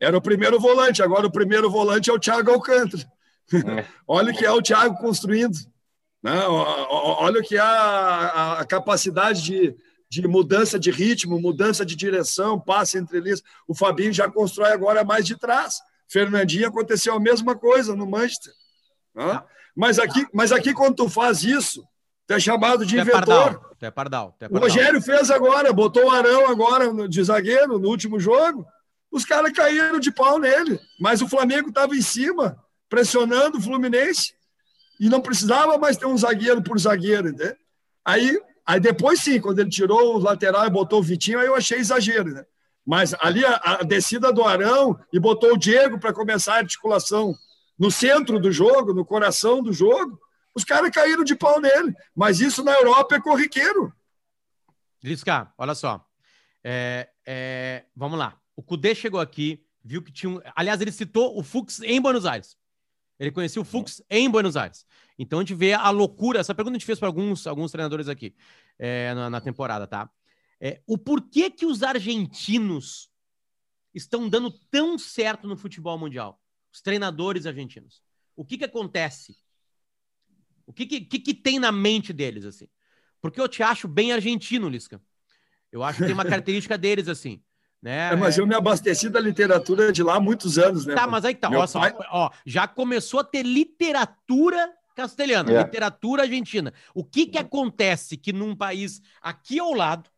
[0.00, 3.04] era o primeiro volante, agora o primeiro volante é o Thiago Alcântara.
[3.52, 3.84] É.
[4.06, 5.56] olha o que é o Thiago construindo.
[6.22, 6.40] Né?
[6.46, 9.76] Olha o que é a, a capacidade de,
[10.08, 13.42] de mudança de ritmo, mudança de direção, passe entre eles.
[13.68, 15.76] O Fabinho já constrói agora mais de trás.
[16.08, 18.52] Fernandinho aconteceu a mesma coisa no Manchester.
[19.14, 19.42] Né?
[19.76, 21.86] Mas, aqui, mas aqui, quando tu faz isso,
[22.26, 23.26] tu é chamado de inventor.
[23.26, 23.70] Pardal.
[23.80, 24.36] É pardal.
[24.50, 28.64] O Rogério fez agora, botou o Arão agora de zagueiro no último jogo.
[29.10, 34.34] Os caras caíram de pau nele, mas o Flamengo estava em cima, pressionando o Fluminense,
[35.00, 37.56] e não precisava mais ter um zagueiro por zagueiro, entendeu?
[38.04, 41.54] Aí Aí depois sim, quando ele tirou o lateral e botou o Vitinho, aí eu
[41.54, 42.44] achei exagero, né?
[42.84, 47.34] Mas ali a, a descida do Arão e botou o Diego para começar a articulação
[47.78, 50.18] no centro do jogo, no coração do jogo,
[50.54, 51.94] os caras caíram de pau nele.
[52.14, 53.92] Mas isso na Europa é corriqueiro.
[55.02, 56.06] Lisca, olha só.
[56.62, 58.38] É, é, vamos lá.
[58.56, 60.40] O Cudê chegou aqui, viu que tinha um.
[60.54, 62.56] Aliás, ele citou o Fux em Buenos Aires.
[63.24, 64.86] Ele conhecia o Fux em Buenos Aires.
[65.18, 66.40] Então a gente vê a loucura.
[66.40, 68.34] Essa pergunta a gente fez para alguns, alguns treinadores aqui
[68.78, 70.10] é, na, na, temporada, tá?
[70.60, 73.10] É, o porquê que os argentinos
[73.92, 76.40] estão dando tão certo no futebol mundial?
[76.72, 78.02] Os treinadores argentinos.
[78.36, 79.36] O que que acontece?
[80.66, 82.68] O que que, que, que tem na mente deles, assim?
[83.20, 85.00] Porque eu te acho bem argentino, Lisca.
[85.70, 87.42] Eu acho que tem uma característica deles, assim.
[87.84, 88.14] Né?
[88.14, 90.94] É, mas eu me abasteci da literatura de lá há muitos anos, né?
[90.94, 91.50] Tá, mas aí tá.
[91.50, 91.94] Ó, pai...
[92.10, 95.66] ó, já começou a ter literatura castelhana, yeah.
[95.66, 96.72] literatura argentina.
[96.94, 100.08] O que que acontece que num país aqui ao lado,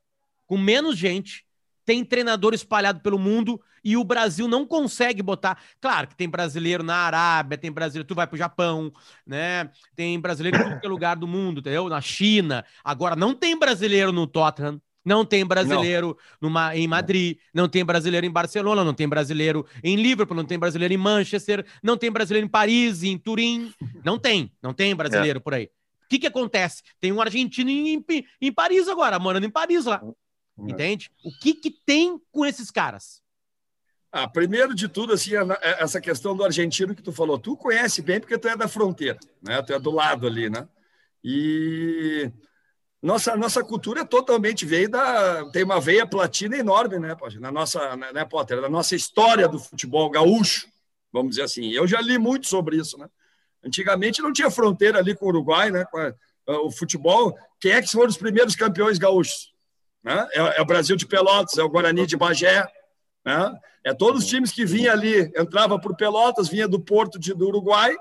[0.47, 1.45] com menos gente,
[1.85, 5.59] tem treinador espalhado pelo mundo e o Brasil não consegue botar.
[5.81, 8.93] Claro que tem brasileiro na Arábia, tem brasileiro, tu vai pro Japão,
[9.27, 9.71] né?
[9.97, 11.89] Tem brasileiro em é lugar do mundo, entendeu?
[11.89, 12.65] Na China.
[12.85, 18.27] Agora não tem brasileiro no Tottenham, não tem brasileiro numa, em Madrid, não tem brasileiro
[18.27, 22.45] em Barcelona, não tem brasileiro em Liverpool, não tem brasileiro em Manchester, não tem brasileiro
[22.45, 23.73] em Paris, em Turim.
[24.05, 25.41] Não tem, não tem brasileiro é.
[25.41, 25.65] por aí.
[25.65, 26.83] O que, que acontece?
[27.01, 28.05] Tem um argentino em, em,
[28.41, 30.01] em, Paris agora, morando em Paris lá.
[30.59, 30.71] É.
[30.71, 31.11] Entende?
[31.25, 33.21] O que, que tem com esses caras?
[34.13, 38.21] Ah, primeiro de tudo, assim, essa questão do argentino que tu falou, tu conhece bem
[38.21, 39.61] porque tu é da fronteira, né?
[39.63, 40.69] Tu é do lado ali, né?
[41.25, 42.31] E
[43.07, 47.41] nossa nossa cultura é totalmente veio da tem uma veia platina enorme, né, Potter?
[47.41, 50.67] Na nossa, né, né, Potter, na nossa história do futebol gaúcho,
[51.13, 51.71] vamos dizer assim.
[51.71, 53.09] Eu já li muito sobre isso, né?
[53.65, 55.85] Antigamente não tinha fronteira ali com o Uruguai, né?
[55.85, 56.13] Com a,
[56.65, 59.55] o futebol, quem é que foram os primeiros campeões gaúchos?
[60.03, 60.29] Né?
[60.33, 62.67] É, é, o Brasil de Pelotas, é o Guarani de Bagé,
[63.25, 63.53] né?
[63.85, 67.47] É todos os times que vinham ali, entrava por Pelotas, vinha do Porto de, do
[67.47, 67.97] Uruguai,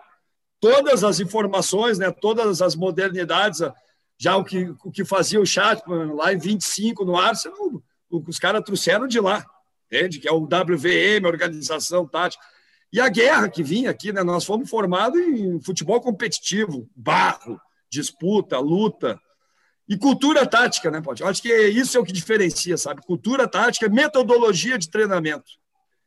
[0.60, 3.62] todas as informações, né, todas as modernidades,
[4.18, 8.64] já o que, o que fazia o chat lá em 25 no Arsenal, os caras
[8.64, 9.46] trouxeram de lá,
[9.88, 10.20] entende?
[10.20, 12.44] Que é o WVM, Organização Tática.
[12.94, 14.24] E a guerra que vinha aqui, né?
[14.24, 19.20] Nós fomos formados em futebol competitivo, barro, disputa, luta,
[19.88, 21.22] e cultura tática, né, Pode?
[21.22, 23.02] Eu acho que isso é o que diferencia, sabe?
[23.02, 25.46] Cultura tática, metodologia de treinamento.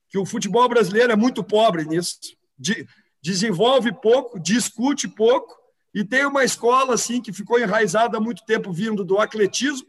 [0.08, 2.18] Que o futebol brasileiro é muito pobre nisso.
[2.58, 2.86] De,
[3.22, 5.54] desenvolve pouco, discute pouco,
[5.94, 9.87] e tem uma escola assim que ficou enraizada há muito tempo vindo do atletismo,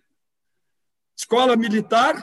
[1.15, 2.15] escola militar,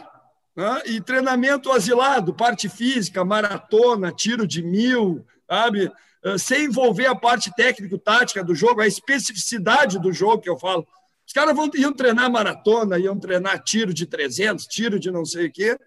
[0.56, 0.82] né?
[0.86, 5.92] e treinamento asilado, parte física, maratona, tiro de mil, sabe?
[6.26, 10.84] Ah, sem envolver a parte técnico-tática do jogo, a especificidade do jogo que eu falo.
[11.24, 15.46] Os caras vão, iam treinar maratona, iam treinar tiro de 300, tiro de não sei
[15.46, 15.78] o quê.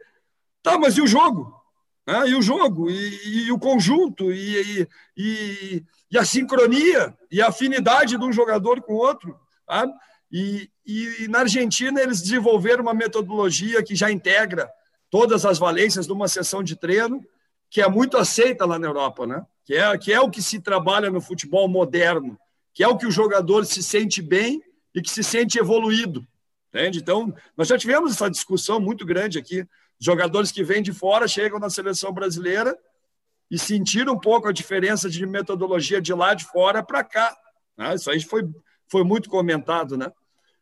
[0.63, 1.53] Tá, mas e o jogo?
[2.05, 2.89] Ah, e o jogo?
[2.89, 4.31] E, e o conjunto?
[4.31, 7.15] E, e, e, a sincronia?
[7.31, 9.37] E a afinidade de um jogador com o outro?
[9.67, 9.93] Sabe?
[10.31, 14.69] E, e na Argentina eles desenvolveram uma metodologia que já integra
[15.09, 17.23] todas as valências de uma sessão de treino,
[17.69, 19.45] que é muito aceita lá na Europa, né?
[19.65, 22.39] que, é, que é o que se trabalha no futebol moderno,
[22.73, 24.61] que é o que o jogador se sente bem
[24.95, 26.25] e que se sente evoluído.
[26.69, 26.99] Entende?
[26.99, 29.67] Então, nós já tivemos essa discussão muito grande aqui.
[29.99, 32.77] Jogadores que vêm de fora chegam na seleção brasileira
[33.49, 37.35] e sentiram um pouco a diferença de metodologia de lá de fora para cá.
[37.77, 37.95] Né?
[37.95, 38.47] Isso aí foi,
[38.87, 40.11] foi muito comentado, né?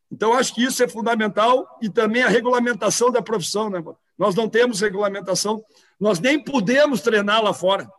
[0.09, 3.83] Então, acho que isso é fundamental e também a regulamentação da profissão, né?
[4.17, 5.63] Nós não temos regulamentação,
[5.99, 7.91] nós nem podemos treinar lá fora,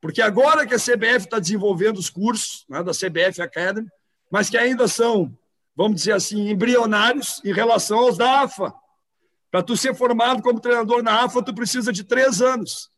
[0.00, 3.86] porque agora que a CBF está desenvolvendo os cursos né, da CBF Academy,
[4.30, 5.36] mas que ainda são
[5.80, 8.70] vamos dizer assim, embrionários em relação aos da AFA.
[9.50, 12.89] Para tu ser formado como treinador na AFA, tu precisa de três anos.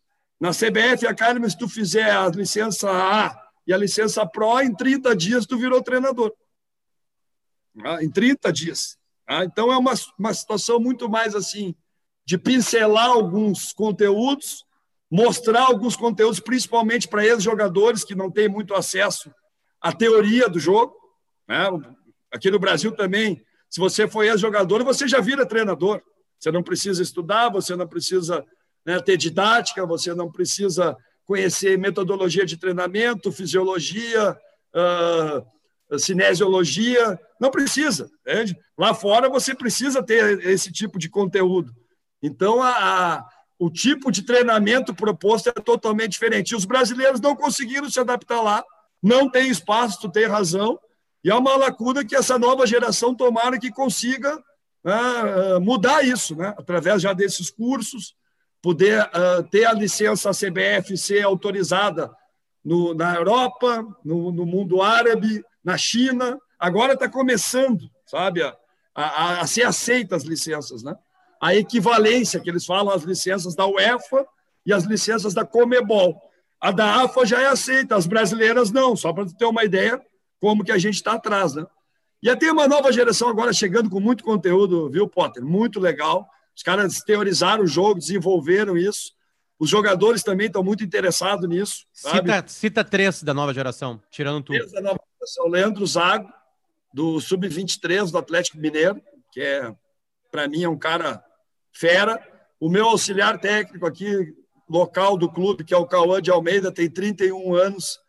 [0.42, 3.32] Na CBF Academy, se tu fizer a licença A
[3.64, 6.34] e a licença Pro, em 30 dias tu virou treinador.
[7.84, 8.98] Ah, em 30 dias.
[9.24, 11.76] Ah, então é uma, uma situação muito mais assim,
[12.24, 14.64] de pincelar alguns conteúdos,
[15.08, 19.32] mostrar alguns conteúdos, principalmente para ex-jogadores que não têm muito acesso
[19.80, 20.92] à teoria do jogo.
[21.46, 21.66] Né?
[22.32, 26.02] Aqui no Brasil também, se você for ex-jogador, você já vira treinador.
[26.36, 28.44] Você não precisa estudar, você não precisa
[28.84, 34.36] né, ter didática, você não precisa conhecer metodologia de treinamento, fisiologia,
[34.74, 37.18] uh, cinesiologia.
[37.40, 38.10] Não precisa.
[38.26, 38.56] Entende?
[38.76, 41.72] Lá fora você precisa ter esse tipo de conteúdo.
[42.22, 46.50] Então, a, a, o tipo de treinamento proposto é totalmente diferente.
[46.50, 48.64] E os brasileiros não conseguiram se adaptar lá,
[49.02, 50.78] não tem espaço, tu tem razão,
[51.24, 54.36] e é uma lacuna que essa nova geração tomara que consiga
[54.84, 58.14] né, mudar isso, né, através já desses cursos,
[58.62, 62.10] poder uh, ter a licença CBF ser autorizada
[62.64, 66.38] no, na Europa, no, no, mundo árabe, na China.
[66.58, 68.56] Agora está começando, sabe, a,
[68.94, 70.94] a, a, ser aceitas as licenças, né?
[71.40, 74.24] A equivalência que eles falam, as licenças da UEFA
[74.64, 76.22] e as licenças da Comebol.
[76.60, 80.00] A da AFA já é aceita, as brasileiras não, só para ter uma ideia
[80.40, 81.66] como que a gente está atrás, né?
[82.22, 85.44] E até uma nova geração agora chegando com muito conteúdo, viu, Potter?
[85.44, 86.28] Muito legal.
[86.56, 89.12] Os caras teorizaram o jogo, desenvolveram isso.
[89.58, 91.86] Os jogadores também estão muito interessados nisso.
[91.92, 94.56] Cita, cita três da nova geração, tirando tudo.
[94.56, 95.48] Três da nova geração.
[95.48, 96.28] Leandro Zago,
[96.92, 99.00] do Sub-23 do Atlético Mineiro,
[99.32, 99.74] que é,
[100.30, 101.22] para mim, é um cara
[101.72, 102.20] fera.
[102.60, 104.34] O meu auxiliar técnico aqui,
[104.68, 108.02] local do clube, que é o Cauã de Almeida, tem 31 anos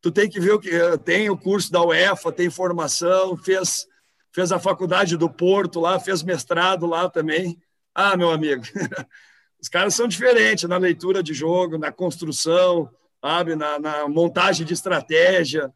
[0.00, 3.86] tu tem que ver o que eh, tem o curso da UEFA, tem formação, fez
[4.32, 7.58] fez a faculdade do Porto lá, fez mestrado lá também.
[7.94, 8.62] Ah, meu amigo,
[9.60, 12.90] os caras são diferentes na leitura de jogo, na construção,
[13.20, 15.72] sabe, na, na montagem de estratégia.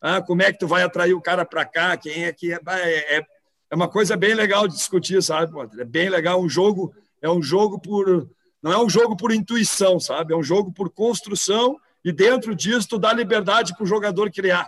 [0.00, 1.96] Ah, como é que tu vai atrair o cara para cá?
[1.96, 3.26] Quem é que é, é,
[3.70, 5.52] é uma coisa bem legal de discutir, sabe?
[5.78, 8.28] É bem legal um jogo, é um jogo por
[8.62, 10.32] não é um jogo por intuição, sabe?
[10.32, 14.66] É um jogo por construção e dentro disso tu dá liberdade para o jogador criar.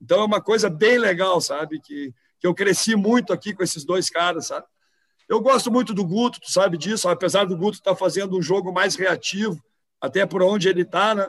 [0.00, 1.80] Então é uma coisa bem legal, sabe?
[1.80, 2.12] Que,
[2.46, 4.64] que eu cresci muito aqui com esses dois caras, sabe?
[5.28, 8.42] Eu gosto muito do Guto, tu sabe disso, apesar do Guto estar tá fazendo um
[8.42, 9.60] jogo mais reativo,
[10.00, 11.26] até por onde ele está, né?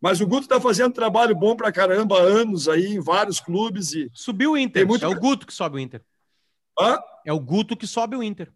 [0.00, 3.94] Mas o Guto está fazendo trabalho bom para caramba, anos aí, em vários clubes.
[3.94, 4.86] e Subiu o Inter.
[4.86, 5.04] Muito...
[5.04, 6.02] É o Guto que sobe o Inter.
[6.78, 6.98] Hã?
[7.24, 8.52] É o Guto que sobe o Inter.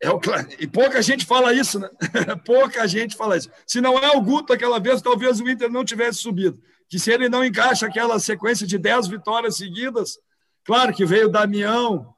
[0.00, 0.20] É o...
[0.60, 1.88] E pouca gente fala isso, né?
[2.44, 3.50] pouca gente fala isso.
[3.66, 6.62] Se não é o Guto aquela vez, talvez o Inter não tivesse subido.
[6.88, 10.18] Que se ele não encaixa aquela sequência de 10 vitórias seguidas,
[10.66, 12.14] claro que veio o Damião,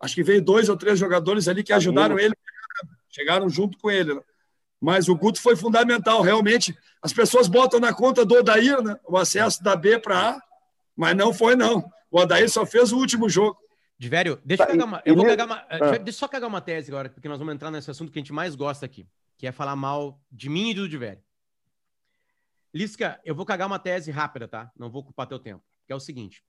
[0.00, 2.34] acho que veio dois ou três jogadores ali que ajudaram ele,
[3.08, 4.14] chegaram junto com ele.
[4.14, 4.20] Né?
[4.80, 6.76] Mas o Guto foi fundamental, realmente.
[7.02, 8.96] As pessoas botam na conta do Odair né?
[9.06, 10.42] o acesso da B para A,
[10.96, 11.84] mas não foi, não.
[12.10, 13.58] O Odair só fez o último jogo.
[13.98, 15.02] De velho, deixa tá, eu pegar uma.
[15.04, 15.66] Eu vou pegar uma.
[15.68, 15.90] Ah.
[15.98, 18.22] Deixa eu só pegar uma tese agora, porque nós vamos entrar nesse assunto que a
[18.22, 21.22] gente mais gosta aqui, que é falar mal de mim e do de velho.
[22.72, 24.70] Lisca, eu vou cagar uma tese rápida, tá?
[24.74, 25.62] Não vou ocupar teu tempo.
[25.86, 26.42] Que é o seguinte: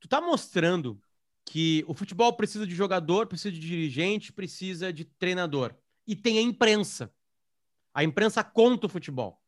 [0.00, 1.00] tu tá mostrando
[1.44, 5.74] que o futebol precisa de jogador, precisa de dirigente, precisa de treinador.
[6.06, 7.12] E tem a imprensa.
[7.92, 9.40] A imprensa conta o futebol.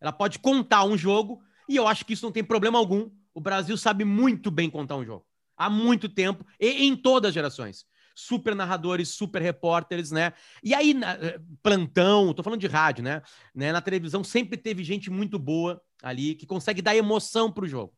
[0.00, 3.10] Ela pode contar um jogo e eu acho que isso não tem problema algum.
[3.32, 5.26] O Brasil sabe muito bem contar um jogo.
[5.56, 7.86] Há muito tempo e em todas as gerações.
[8.14, 10.32] Super narradores, super repórteres, né?
[10.62, 13.22] E aí, eh, plantão, tô falando de rádio, né?
[13.52, 13.72] né?
[13.72, 17.92] Na televisão sempre teve gente muito boa ali que consegue dar emoção pro jogo.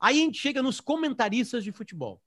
[0.00, 2.22] Aí a gente chega nos comentaristas de futebol.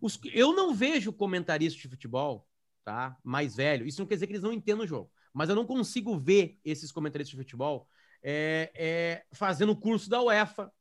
[0.00, 2.46] Os, eu não vejo comentaristas de futebol,
[2.84, 3.16] tá?
[3.22, 3.86] Mais velho.
[3.86, 6.60] Isso não quer dizer que eles não entendam o jogo mas eu não consigo ver
[6.64, 7.88] esses comentaristas de futebol
[8.22, 10.72] é, é, fazendo curso da UEFA,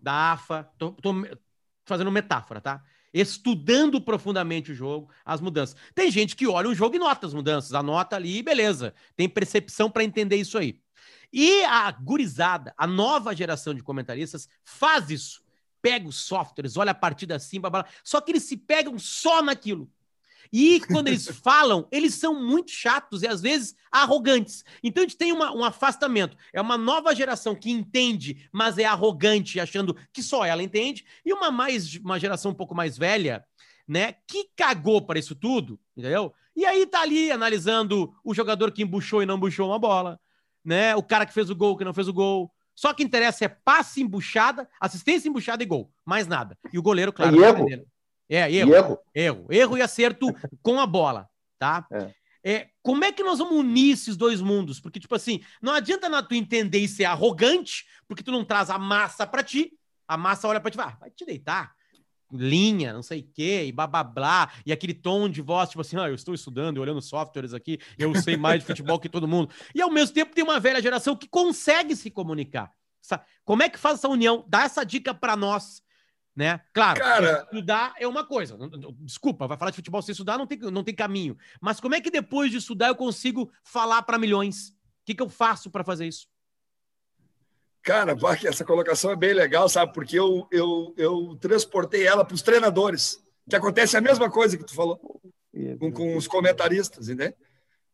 [0.00, 1.12] da AFA, tô, tô
[1.84, 2.82] fazendo metáfora, tá?
[3.12, 5.76] Estudando profundamente o jogo, as mudanças.
[5.94, 8.94] Tem gente que olha o jogo e nota as mudanças, anota ali, beleza.
[9.16, 10.80] Tem percepção para entender isso aí.
[11.32, 15.42] E a gurizada, a nova geração de comentaristas, faz isso.
[15.80, 19.90] Pega os softwares, olha a partida assim, blá, só que eles se pegam só naquilo.
[20.52, 24.64] E quando eles falam, eles são muito chatos e às vezes arrogantes.
[24.82, 26.36] Então a gente tem uma, um afastamento.
[26.52, 31.32] É uma nova geração que entende, mas é arrogante, achando que só ela entende, e
[31.32, 33.44] uma mais uma geração um pouco mais velha,
[33.86, 36.32] né, que cagou para isso tudo, entendeu?
[36.54, 40.20] E aí tá ali analisando o jogador que embuchou e não embuchou uma bola,
[40.64, 40.94] né?
[40.96, 42.52] O cara que fez o gol, que não fez o gol.
[42.74, 45.92] Só que interessa é passe embuchada, assistência embuchada e gol.
[46.04, 46.56] Mais nada.
[46.72, 47.36] E o goleiro, claro.
[47.36, 47.66] E erro.
[48.28, 48.74] É, erro.
[48.74, 48.98] erro.
[49.14, 49.46] Erro.
[49.50, 50.26] Erro e acerto
[50.62, 51.86] com a bola, tá?
[51.90, 52.14] É.
[52.44, 54.80] É, como é que nós vamos unir esses dois mundos?
[54.80, 58.70] Porque, tipo assim, não adianta na tu entender e ser arrogante, porque tu não traz
[58.70, 59.72] a massa para ti.
[60.06, 61.74] A massa olha para ti, ah, vai te deitar.
[62.30, 65.80] Linha, não sei o quê, e blá, blá, blá, e aquele tom de voz, tipo
[65.80, 69.26] assim, ah, eu estou estudando, olhando softwares aqui, eu sei mais de futebol que todo
[69.26, 69.50] mundo.
[69.74, 72.72] E ao mesmo tempo tem uma velha geração que consegue se comunicar.
[73.44, 74.44] Como é que faz essa união?
[74.46, 75.82] Dá essa dica para nós
[76.38, 76.60] né?
[76.72, 77.42] Claro, Cara...
[77.50, 78.56] estudar é uma coisa.
[79.00, 81.36] Desculpa, vai falar de futebol sem estudar não tem, não tem caminho.
[81.60, 84.68] Mas como é que depois de estudar eu consigo falar para milhões?
[84.68, 84.72] O
[85.04, 86.28] que, que eu faço para fazer isso?
[87.82, 89.92] Cara, essa colocação é bem legal, sabe?
[89.92, 94.64] Porque eu, eu, eu transportei ela para os treinadores, que acontece a mesma coisa que
[94.64, 94.98] tu falou
[95.78, 97.34] com, com os comentaristas, entende?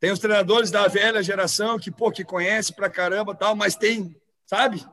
[0.00, 4.14] Tem os treinadores da velha geração que, pô, que conhece pra caramba tal, mas tem,
[4.44, 4.84] sabe?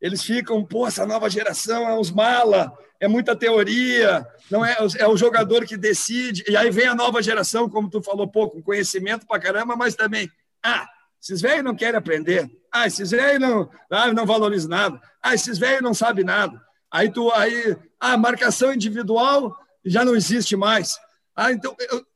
[0.00, 5.06] Eles ficam, pô, essa nova geração é uns mala, é muita teoria, não é, é
[5.06, 6.44] o jogador que decide.
[6.48, 9.94] E aí vem a nova geração, como tu falou, pouco, com conhecimento pra caramba, mas
[9.94, 10.30] também,
[10.64, 10.88] ah,
[11.20, 12.50] esses velhos não querem aprender.
[12.72, 15.00] Ah, esses velhos não, ah, não valorizam nada.
[15.22, 16.60] Ah, esses velhos não sabem nada.
[16.90, 20.98] Aí tu aí, a ah, marcação individual já não existe mais.
[21.34, 22.06] Ah, então eu,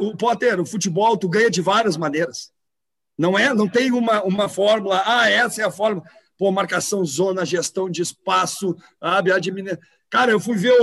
[0.00, 2.50] o Potter, o futebol tu ganha de várias maneiras.
[3.18, 5.02] Não é, não tem uma, uma fórmula.
[5.04, 6.06] Ah, essa é a fórmula.
[6.38, 9.32] Pô, marcação zona, gestão de espaço, sabe?
[9.32, 9.64] Admin...
[10.10, 10.74] Cara, eu fui ver.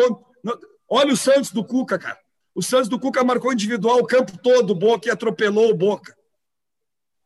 [0.90, 2.18] Olha o Santos do Cuca, cara.
[2.56, 6.16] O Santos do Cuca marcou individual o campo todo, o Boca, e atropelou o Boca.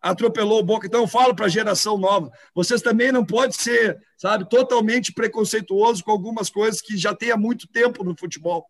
[0.09, 0.87] Atropelou o Boca.
[0.87, 6.03] Então eu falo para a geração nova: vocês também não podem ser, sabe, totalmente preconceituoso
[6.03, 8.65] com algumas coisas que já tem há muito tempo no futebol.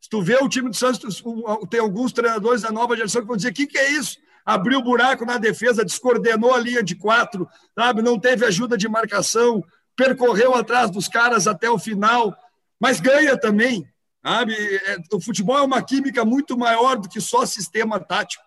[0.00, 1.22] Se tu vê o time do Santos,
[1.70, 4.18] tem alguns treinadores da nova geração que vão dizer: o que, que é isso?
[4.44, 8.02] Abriu buraco na defesa, descoordenou a linha de quatro, sabe?
[8.02, 9.64] Não teve ajuda de marcação,
[9.96, 12.36] percorreu atrás dos caras até o final
[12.84, 13.86] mas ganha também.
[14.22, 14.54] Sabe?
[14.54, 18.44] É, o futebol é uma química muito maior do que só sistema tático.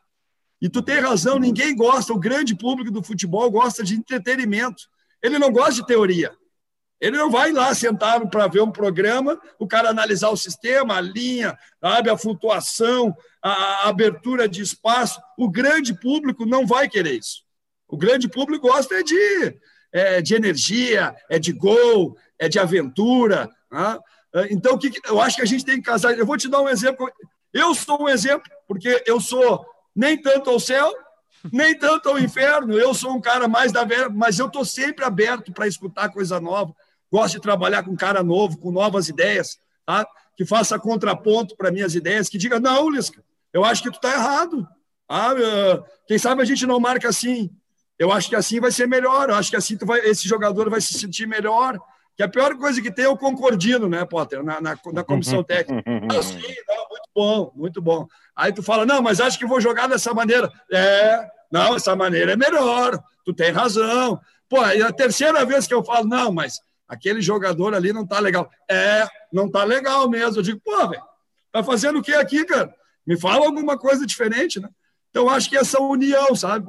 [0.62, 4.84] E tu tem razão, ninguém gosta, o grande público do futebol gosta de entretenimento.
[5.22, 6.36] Ele não gosta de teoria.
[7.00, 11.02] Ele não vai lá sentado para ver um programa, o cara analisar o sistema, a
[11.02, 15.22] linha, sabe, a flutuação, a abertura de espaço.
[15.38, 17.44] O grande público não vai querer isso.
[17.88, 19.56] O grande público gosta é de,
[19.94, 23.48] é, de energia, é de gol, é de aventura.
[23.72, 24.00] Né?
[24.34, 26.18] É, então, que, eu acho que a gente tem que casar.
[26.18, 27.08] Eu vou te dar um exemplo.
[27.54, 29.64] Eu sou um exemplo, porque eu sou
[29.98, 30.94] nem tanto ao céu,
[31.52, 32.78] nem tanto ao inferno.
[32.78, 36.40] Eu sou um cara mais da vera, mas eu estou sempre aberto para escutar coisa
[36.40, 36.72] nova.
[37.12, 40.08] Gosto de trabalhar com cara novo, com novas ideias, tá?
[40.36, 44.14] que faça contraponto para minhas ideias, que diga, não, Lisca, eu acho que tu está
[44.14, 44.68] errado.
[45.10, 45.34] Ah,
[46.08, 47.50] quem sabe a gente não marca assim.
[47.98, 49.30] Eu acho que assim vai ser melhor.
[49.30, 51.80] Eu acho que assim vai, esse jogador vai se sentir melhor.
[52.18, 55.44] Que a pior coisa que tem é o concordino, né, Potter, na, na, na comissão
[55.46, 55.88] técnica.
[56.18, 58.08] Assim, não, muito bom, muito bom.
[58.36, 60.52] Aí tu fala, não, mas acho que vou jogar dessa maneira.
[60.74, 63.00] É, não, essa maneira é melhor.
[63.24, 64.20] Tu tem razão.
[64.50, 68.20] Pô, é a terceira vez que eu falo, não, mas aquele jogador ali não tá
[68.20, 68.50] legal.
[68.68, 70.40] É, não tá legal mesmo.
[70.40, 71.04] Eu digo, pô, velho,
[71.52, 72.74] tá fazendo o que aqui, cara?
[73.06, 74.70] Me fala alguma coisa diferente, né?
[75.12, 76.66] Então, acho que essa união, sabe?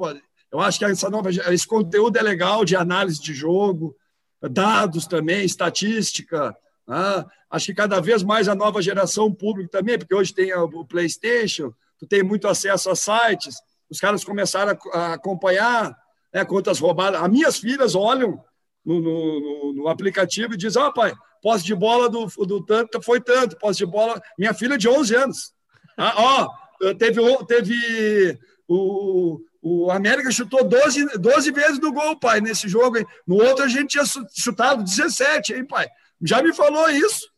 [0.51, 3.95] Eu acho que essa nova, esse conteúdo é legal de análise de jogo,
[4.41, 6.55] dados também, estatística.
[6.87, 7.25] Né?
[7.49, 11.73] Acho que cada vez mais a nova geração pública também, porque hoje tem o PlayStation,
[11.97, 13.55] tu tem muito acesso a sites,
[13.89, 15.95] os caras começaram a acompanhar
[16.33, 17.21] né, quantas roubadas.
[17.21, 18.43] As minhas filhas olham
[18.85, 23.01] no, no, no aplicativo e dizem: Ó, oh, pai, posse de bola do, do tanto
[23.01, 24.21] foi tanto, posse de bola.
[24.37, 25.53] Minha filha de 11 anos.
[25.97, 32.67] Ah, ó, teve, teve o, o América chutou 12, 12 vezes no gol, pai, nesse
[32.67, 32.97] jogo.
[32.97, 33.05] Hein?
[33.27, 35.87] No outro a gente tinha chutado 17, hein, pai?
[36.21, 37.29] Já me falou isso.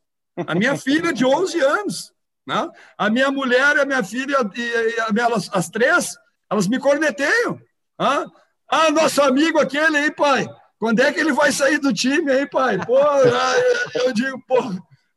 [0.48, 2.14] A minha filha de 11 anos.
[2.46, 2.70] Né?
[2.98, 6.16] A minha mulher a minha filha, e, a minha, as três,
[6.50, 7.60] elas me corneteiam.
[7.98, 8.26] Ah,
[8.70, 10.48] ah, nosso amigo aquele, hein, pai?
[10.80, 12.78] Quando é que ele vai sair do time, hein, pai?
[12.86, 13.00] Pô,
[13.96, 14.58] eu digo, pô.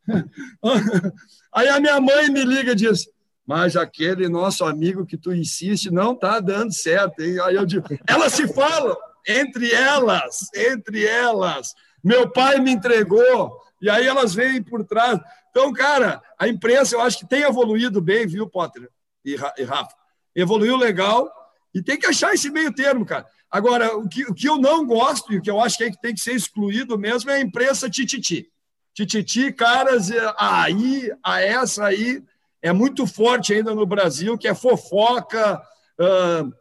[1.53, 3.07] Aí a minha mãe me liga e diz:
[3.45, 7.21] mas aquele nosso amigo que tu insiste não está dando certo.
[7.21, 8.95] Aí eu digo, elas se falam
[9.27, 11.73] entre elas, entre elas.
[12.03, 15.19] Meu pai me entregou, e aí elas vêm por trás.
[15.49, 18.89] Então, cara, a imprensa eu acho que tem evoluído bem, viu, Potter
[19.23, 19.95] e Rafa?
[20.35, 21.31] Evoluiu legal,
[21.73, 23.25] e tem que achar esse meio termo, cara.
[23.49, 26.13] Agora, o que, o que eu não gosto, e o que eu acho que tem
[26.13, 28.49] que ser excluído mesmo, é a imprensa tititi.
[28.93, 32.23] Tititi, caras, aí, a essa aí,
[32.65, 35.61] é muito forte ainda no Brasil, que é fofoca.
[36.01, 36.51] Uh,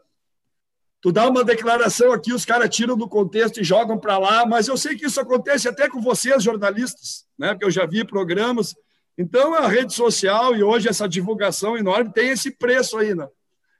[1.00, 4.68] tu dá uma declaração aqui, os caras tiram do contexto e jogam para lá, mas
[4.68, 7.54] eu sei que isso acontece até com vocês, jornalistas, né?
[7.54, 8.74] porque eu já vi programas.
[9.16, 13.14] Então, a rede social e hoje essa divulgação enorme tem esse preço aí.
[13.14, 13.26] Né?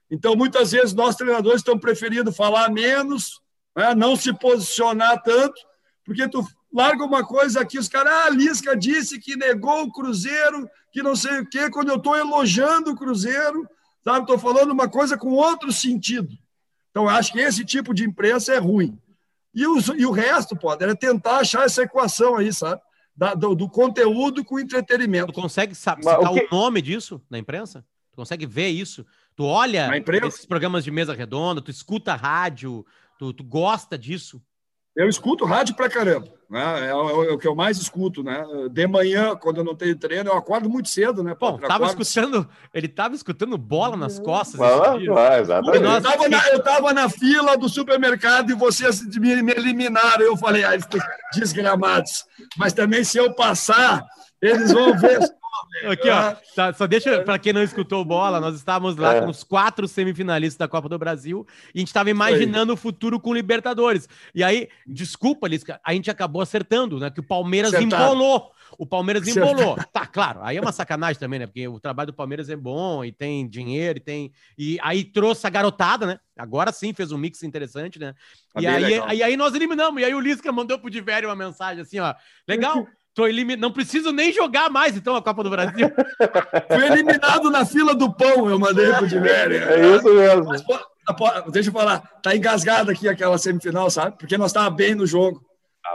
[0.09, 3.39] Então, muitas vezes, nós treinadores estão preferindo falar menos,
[3.77, 3.93] né?
[3.93, 5.61] não se posicionar tanto,
[6.03, 6.43] porque tu
[6.75, 11.01] larga uma coisa aqui, os caras, ah, a Lisca disse que negou o Cruzeiro, que
[11.01, 13.67] não sei o quê, quando eu estou elogiando o Cruzeiro,
[14.03, 14.19] sabe?
[14.21, 16.29] Estou falando uma coisa com outro sentido.
[16.91, 18.99] Então, acho que esse tipo de imprensa é ruim.
[19.53, 22.81] E, os, e o resto, pode, é tentar achar essa equação aí, sabe?
[23.15, 25.31] Da, do, do, conteúdo com entretenimento.
[25.31, 27.85] Tu consegue saber, citar o, o, nome disso na imprensa?
[28.11, 29.05] Tu consegue ver isso?
[29.33, 29.89] Tu olha
[30.25, 32.85] esses programas de mesa redonda, tu escuta rádio,
[33.17, 34.41] tu, tu gosta disso?
[34.95, 36.87] Eu escuto rádio pra caramba, né?
[36.87, 38.45] É, o, é o que eu mais escuto, né?
[38.71, 41.35] De manhã, quando eu não tenho treino, eu acordo muito cedo, né?
[41.37, 42.01] Bom, tava acordo...
[42.01, 44.61] escutando, ele tava escutando bola nas costas.
[44.61, 45.83] Ah, ah, exatamente.
[45.83, 50.23] Eu tava, na, eu tava na fila do supermercado e vocês me, me eliminaram.
[50.23, 50.77] Eu falei, ah,
[51.33, 52.25] desgramados.
[52.57, 54.01] Mas também, se eu passar,
[54.41, 55.19] eles vão ver
[55.83, 59.21] Aqui, ó, tá, só deixa para quem não escutou bola, nós estávamos lá é.
[59.21, 63.19] com os quatro semifinalistas da Copa do Brasil e a gente estava imaginando o futuro
[63.19, 64.07] com Libertadores.
[64.33, 67.09] E aí, desculpa, Lisca, a gente acabou acertando, né?
[67.09, 68.03] Que o Palmeiras Acertado.
[68.03, 68.51] embolou.
[68.77, 69.75] O Palmeiras embolou.
[69.91, 71.45] Tá, claro, aí é uma sacanagem também, né?
[71.45, 74.31] Porque o trabalho do Palmeiras é bom e tem dinheiro e tem.
[74.57, 76.19] E aí trouxe a garotada, né?
[76.37, 78.13] Agora sim fez um mix interessante, né?
[78.53, 80.01] Tá e aí, aí, aí, nós eliminamos.
[80.01, 82.13] E aí o Lisca mandou pro Diverio uma mensagem assim, ó.
[82.47, 82.87] Legal.
[83.15, 83.55] Tô elimin...
[83.55, 85.89] Não preciso nem jogar mais, então, a Copa do Brasil.
[86.67, 89.63] Fui eliminado na fila do pão, eu mandei pro Diverio.
[89.63, 90.43] É isso mesmo.
[90.43, 90.77] Mas, pô,
[91.49, 94.17] deixa eu falar, tá engasgada aqui aquela semifinal, sabe?
[94.17, 95.41] Porque nós tava bem no jogo.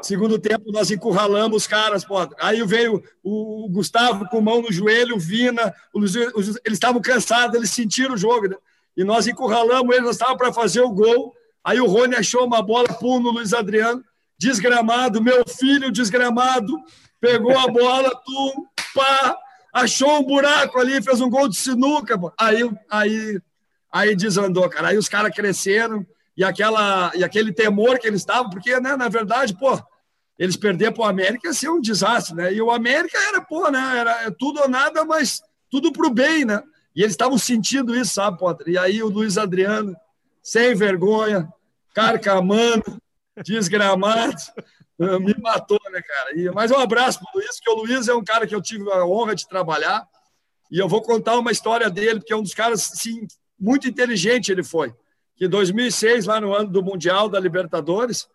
[0.03, 2.17] Segundo tempo, nós encurralamos os caras, pô.
[2.41, 7.55] Aí veio o Gustavo com mão no joelho, o Vina, o Luiz, eles estavam cansados,
[7.55, 8.57] eles sentiram o jogo, né?
[8.97, 11.35] E nós encurralamos eles, nós estávamos para fazer o gol.
[11.63, 14.03] Aí o Rony achou uma bola, pum, no Luiz Adriano,
[14.39, 16.73] desgramado, meu filho desgramado,
[17.21, 19.37] pegou a bola, tum, pá,
[19.73, 22.19] achou um buraco ali, fez um gol de sinuca.
[22.39, 23.41] Aí, aí,
[23.93, 24.89] aí desandou, cara.
[24.89, 26.07] Aí os caras cresceram
[26.37, 29.79] e, aquela, e aquele temor que eles estavam, porque, né, na verdade, pô,
[30.39, 32.53] eles perder para o América ia ser um desastre, né?
[32.53, 33.99] E o América era, pô, né?
[33.99, 36.63] Era tudo ou nada, mas tudo para o bem, né?
[36.97, 38.69] E eles estavam sentindo isso, sabe, Potter?
[38.69, 39.95] E aí o Luiz Adriano,
[40.43, 41.47] sem vergonha,
[41.95, 43.01] carcamando,
[43.45, 44.41] desgramado,
[45.21, 46.39] me matou, né, cara?
[46.39, 48.61] E, mas um abraço para o Luiz, que o Luiz é um cara que eu
[48.61, 50.07] tive a honra de trabalhar.
[50.71, 53.27] E eu vou contar uma história dele, porque é um dos caras, sim,
[53.59, 54.95] muito inteligente ele foi.
[55.37, 58.29] Que em 2006, lá no ano do Mundial da Libertadores,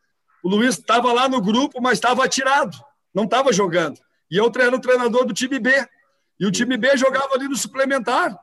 [0.43, 2.77] o Luiz estava lá no grupo, mas estava atirado,
[3.13, 3.99] não estava jogando.
[4.29, 5.71] E eu era o treinador do time B.
[6.39, 8.37] E o time B jogava ali no suplementar.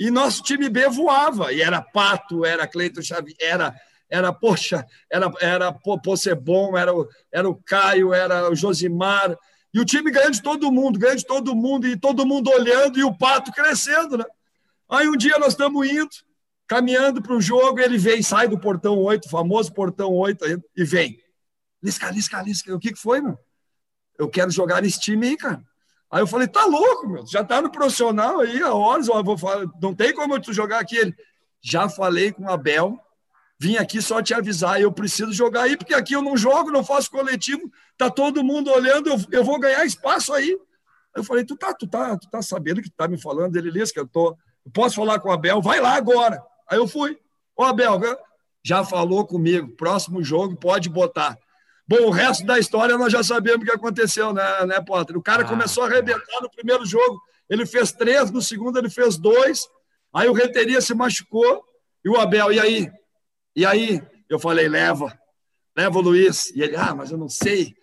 [0.00, 1.52] E nosso time B voava.
[1.52, 3.74] E era Pato, era Cleiton Xavier, era,
[4.10, 6.92] era poxa, era, era Possebon, era,
[7.32, 9.36] era o Caio, era o Josimar.
[9.72, 12.98] E o time ganhando de todo mundo, ganhando de todo mundo, e todo mundo olhando,
[12.98, 14.24] e o Pato crescendo, né?
[14.90, 16.08] Aí um dia nós estamos indo,
[16.66, 21.20] caminhando para o jogo, ele vem, sai do portão 8, famoso portão 8, e vem.
[21.82, 23.38] Lisca, Lisca, Lisca, o que, foi, meu?
[24.18, 25.62] Eu quero jogar nesse time aí, cara.
[26.10, 29.36] Aí eu falei, tá louco, meu, já tá no profissional aí há horas, eu vou
[29.36, 30.96] falar, não tem como eu jogar aqui.
[30.96, 31.14] Ele,
[31.60, 32.98] já falei com o Abel,
[33.58, 36.84] vim aqui só te avisar, eu preciso jogar aí, porque aqui eu não jogo, não
[36.84, 40.56] faço coletivo, tá todo mundo olhando, eu, eu vou ganhar espaço aí.
[41.14, 43.56] Eu falei, tu tá, tu tá, tu tá sabendo que tu tá me falando?
[43.56, 46.40] Ele disse que eu tô, eu posso falar com o Abel, vai lá agora.
[46.70, 47.18] Aí eu fui.
[47.56, 47.98] Ô, Abel,
[48.62, 51.36] já falou comigo, próximo jogo pode botar.
[51.88, 55.16] Bom, o resto da história nós já sabemos o que aconteceu, né, né Potter?
[55.16, 58.90] O cara ah, começou a arrebentar no primeiro jogo, ele fez três, no segundo ele
[58.90, 59.66] fez dois,
[60.14, 61.64] aí o Reteria se machucou,
[62.04, 62.92] e o Abel, e aí?
[63.58, 65.18] E aí, eu falei, leva,
[65.76, 66.54] leva o Luiz.
[66.54, 67.74] E ele, ah, mas eu não sei,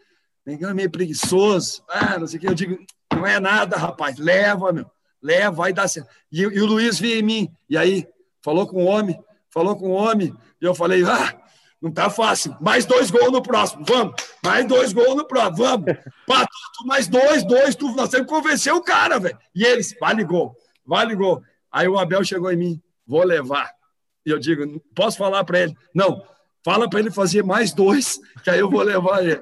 [0.45, 2.47] é meio preguiçoso, ah, não sei o que.
[2.47, 2.77] Eu digo,
[3.13, 4.89] não é nada, rapaz, leva, meu,
[5.21, 6.09] leva, vai dar certo.
[6.31, 8.07] E, e o Luiz vinha em mim, e aí,
[8.41, 9.19] falou com o homem,
[9.49, 11.37] falou com o homem, e eu falei, ah,
[11.81, 12.55] não tá fácil.
[12.61, 14.15] Mais dois gols no próximo, vamos.
[14.45, 15.93] Mais dois gols no próximo, vamos.
[16.25, 16.55] Pato,
[16.85, 19.37] mais dois, dois, tu, nós temos que convencer o cara, velho.
[19.53, 20.55] E eles, vale gol,
[20.85, 21.43] vale gol.
[21.69, 23.75] Aí o Abel chegou em mim, vou levar.
[24.25, 25.77] E eu digo, posso falar para ele?
[25.93, 26.23] Não,
[26.63, 29.41] fala para ele fazer mais dois, que aí eu vou levar ele.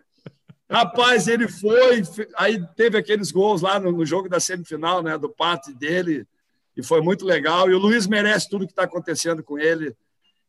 [0.70, 2.02] Rapaz, ele foi,
[2.36, 6.28] aí teve aqueles gols lá no, no jogo da semifinal, né, do Pato dele,
[6.76, 7.70] e foi muito legal.
[7.70, 9.96] E o Luiz merece tudo que está acontecendo com ele.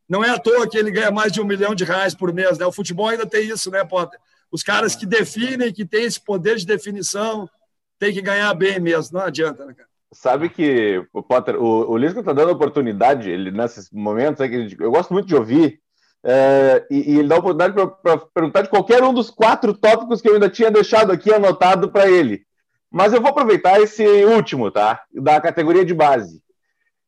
[0.09, 2.59] Não é à toa que ele ganha mais de um milhão de reais por mês,
[2.59, 2.67] né?
[2.67, 4.19] O futebol ainda tem isso, né, Potter?
[4.51, 7.49] Os caras que definem, que têm esse poder de definição,
[7.99, 9.89] tem que ganhar bem mesmo, não adianta, né, cara?
[10.15, 14.63] Sabe que o Potter, o, o Lisca está dando oportunidade, ele nesses momentos é que
[14.63, 15.81] gente, eu gosto muito de ouvir,
[16.23, 20.29] é, e, e, ele dá oportunidade para perguntar de qualquer um dos quatro tópicos que
[20.29, 22.47] eu ainda tinha deixado aqui anotado para ele.
[22.91, 25.03] Mas eu vou aproveitar esse último, tá?
[25.13, 26.41] Da categoria de base.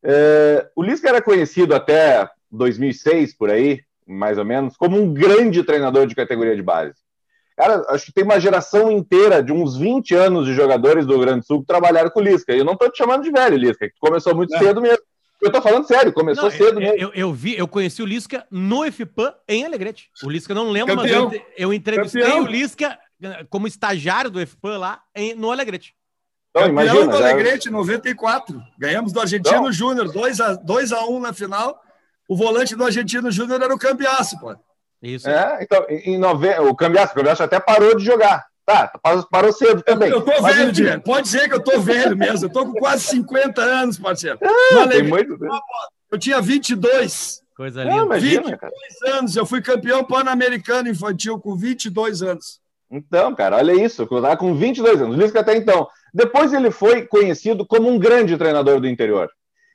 [0.02, 5.62] É, o Lisca era conhecido até 2006, por aí, mais ou menos, como um grande
[5.62, 7.05] treinador de categoria de base.
[7.56, 11.22] Cara, acho que tem uma geração inteira de uns 20 anos de jogadores do Rio
[11.22, 12.54] Grande do Sul que trabalharam com o Lisca.
[12.54, 14.58] E eu não estou te chamando de velho, Lisca, que começou muito é.
[14.58, 15.02] cedo mesmo.
[15.40, 18.46] Eu tô falando sério, começou não, cedo eu, eu, eu, vi, eu conheci o Lisca
[18.50, 20.10] no FIPAM em Alegrete.
[20.22, 22.44] O Lisca não lembra, mas eu, eu entrevistei Campeão.
[22.44, 25.94] o Lisca eh, como estagiário do FIPAM lá em, no Alegrete.
[26.50, 28.62] Então, imagina, do Alegrete, 94.
[28.78, 31.78] Ganhamos do Argentino então, Júnior, 2 a 1 um na final.
[32.26, 34.56] O volante do Argentino Júnior era o Cambiasso, pô.
[35.02, 35.28] Isso.
[35.28, 36.48] É, então, em nove...
[36.60, 38.44] o Cambiasso, o Cambiasso até parou de jogar.
[38.64, 38.90] Tá,
[39.30, 40.10] parou cedo também.
[40.10, 41.02] Eu, eu tô Mas, velho, Diego.
[41.04, 42.46] Pode ser que eu tô velho mesmo.
[42.46, 44.38] Eu tô com quase 50 anos, parceiro.
[44.42, 45.38] É, tem muito...
[46.10, 47.42] Eu tinha 22.
[47.56, 47.96] Coisa linda.
[47.96, 49.16] É, imagina, 22 cara.
[49.18, 49.36] anos.
[49.36, 52.60] Eu fui campeão pan-americano infantil com 22 anos.
[52.90, 54.02] Então, cara, olha isso.
[54.02, 55.16] Eu tava com 22 anos.
[55.16, 55.88] Lisca até então.
[56.12, 59.30] Depois ele foi conhecido como um grande treinador do interior.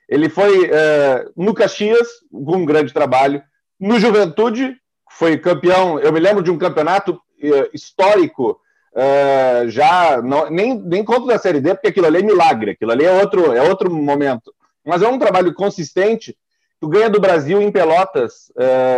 [0.08, 3.42] Ele foi uh, no Caxias, com um grande trabalho.
[3.80, 4.76] No Juventude,
[5.22, 6.00] foi campeão.
[6.00, 8.60] Eu me lembro de um campeonato uh, histórico,
[8.92, 12.90] uh, já não, nem, nem conto da Série D, porque aquilo ali é milagre, aquilo
[12.90, 14.52] ali é outro, é outro momento.
[14.84, 16.36] Mas é um trabalho consistente.
[16.80, 18.50] Tu ganha do Brasil em Pelotas,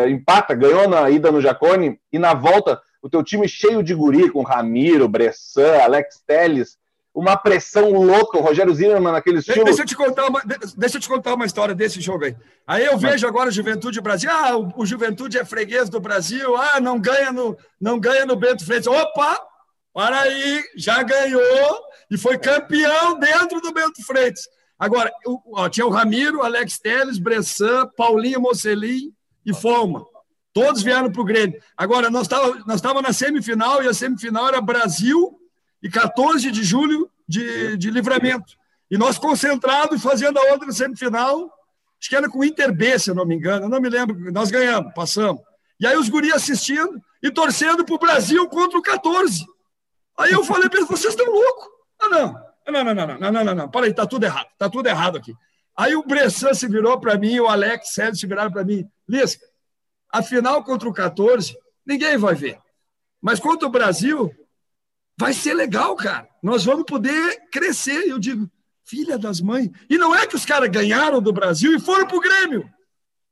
[0.08, 4.30] empata, ganhou na ida no Jacone, e na volta, o teu time cheio de guri,
[4.30, 6.78] com Ramiro, Bressan, Alex Teles,
[7.14, 9.64] uma pressão louca, o Rogério Zimmermann naquele estilo.
[9.64, 10.42] Deixa eu te contar uma,
[10.76, 12.36] deixa eu te contar uma história desse jogo aí.
[12.66, 16.56] Aí eu vejo agora o Juventude Brasil, ah, o, o, Juventude é freguês do Brasil,
[16.56, 18.88] ah, não ganha no, não ganha no Bento Freitas.
[18.88, 19.40] Opa,
[19.92, 24.42] para aí, já ganhou e foi campeão dentro do Bento Freitas.
[24.76, 25.12] Agora,
[25.52, 29.12] ó, tinha o Ramiro, Alex Teles, Bressan, Paulinho Mocelin
[29.46, 30.04] e Foma.
[30.52, 31.60] Todos vieram para o Grêmio.
[31.76, 35.38] Agora, nós estávamos nós tava na semifinal e a semifinal era Brasil
[35.84, 38.56] e 14 de julho de, de livramento.
[38.90, 41.52] E nós concentrados fazendo a outra semifinal,
[42.00, 43.90] acho que era com o Inter B, se eu não me engano, eu não me
[43.90, 45.42] lembro, nós ganhamos, passamos.
[45.78, 49.44] E aí os guris assistindo e torcendo para o Brasil contra o 14.
[50.18, 51.68] Aí eu falei para eles, vocês estão loucos?
[52.00, 52.54] Ah, não.
[52.66, 53.68] Não, não, não, não, não, não, não, não.
[53.68, 55.34] Para aí, tá tudo errado, tá tudo errado aqui.
[55.76, 58.88] Aí o Bressan se virou para mim, o Alex Sérgio se viraram para mim.
[59.06, 59.44] Lisca,
[60.10, 61.54] a final contra o 14,
[61.84, 62.58] ninguém vai ver.
[63.20, 64.32] Mas contra o Brasil,
[65.18, 66.28] vai ser legal, cara.
[66.42, 68.08] Nós vamos poder crescer.
[68.08, 68.48] Eu digo,
[68.84, 69.70] Filha das mães.
[69.88, 72.68] E não é que os caras ganharam do Brasil e foram pro Grêmio.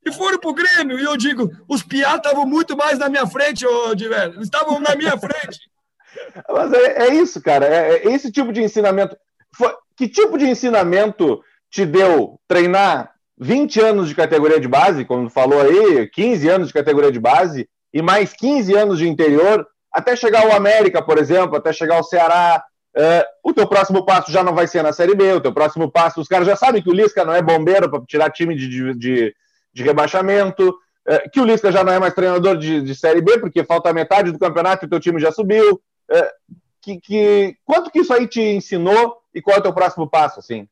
[0.04, 0.98] E foram pro Grêmio.
[0.98, 4.34] E eu digo, os piá estavam muito mais na minha frente, ô Diverio.
[4.34, 5.60] Eles estavam na minha frente.
[6.48, 7.66] Mas é, é, isso, cara.
[7.66, 9.14] É, é, esse tipo de ensinamento.
[9.54, 15.28] Foi, que tipo de ensinamento te deu treinar 20 anos de categoria de base, como
[15.28, 20.16] falou aí, 15 anos de categoria de base, e mais 15 anos de interior, até
[20.16, 22.64] chegar ao América, por exemplo, até chegar ao Ceará,
[22.94, 25.90] Uh, o teu próximo passo já não vai ser na Série B, o teu próximo
[25.90, 28.68] passo, os caras já sabem que o Lisca não é bombeiro para tirar time de,
[28.94, 29.34] de,
[29.72, 33.38] de rebaixamento, uh, que o Lisca já não é mais treinador de, de, Série B,
[33.38, 35.80] porque falta metade do campeonato e o teu time já subiu.
[36.10, 40.06] Uh, que, que, quanto que isso aí te ensinou e qual é o teu próximo
[40.06, 40.68] passo, assim?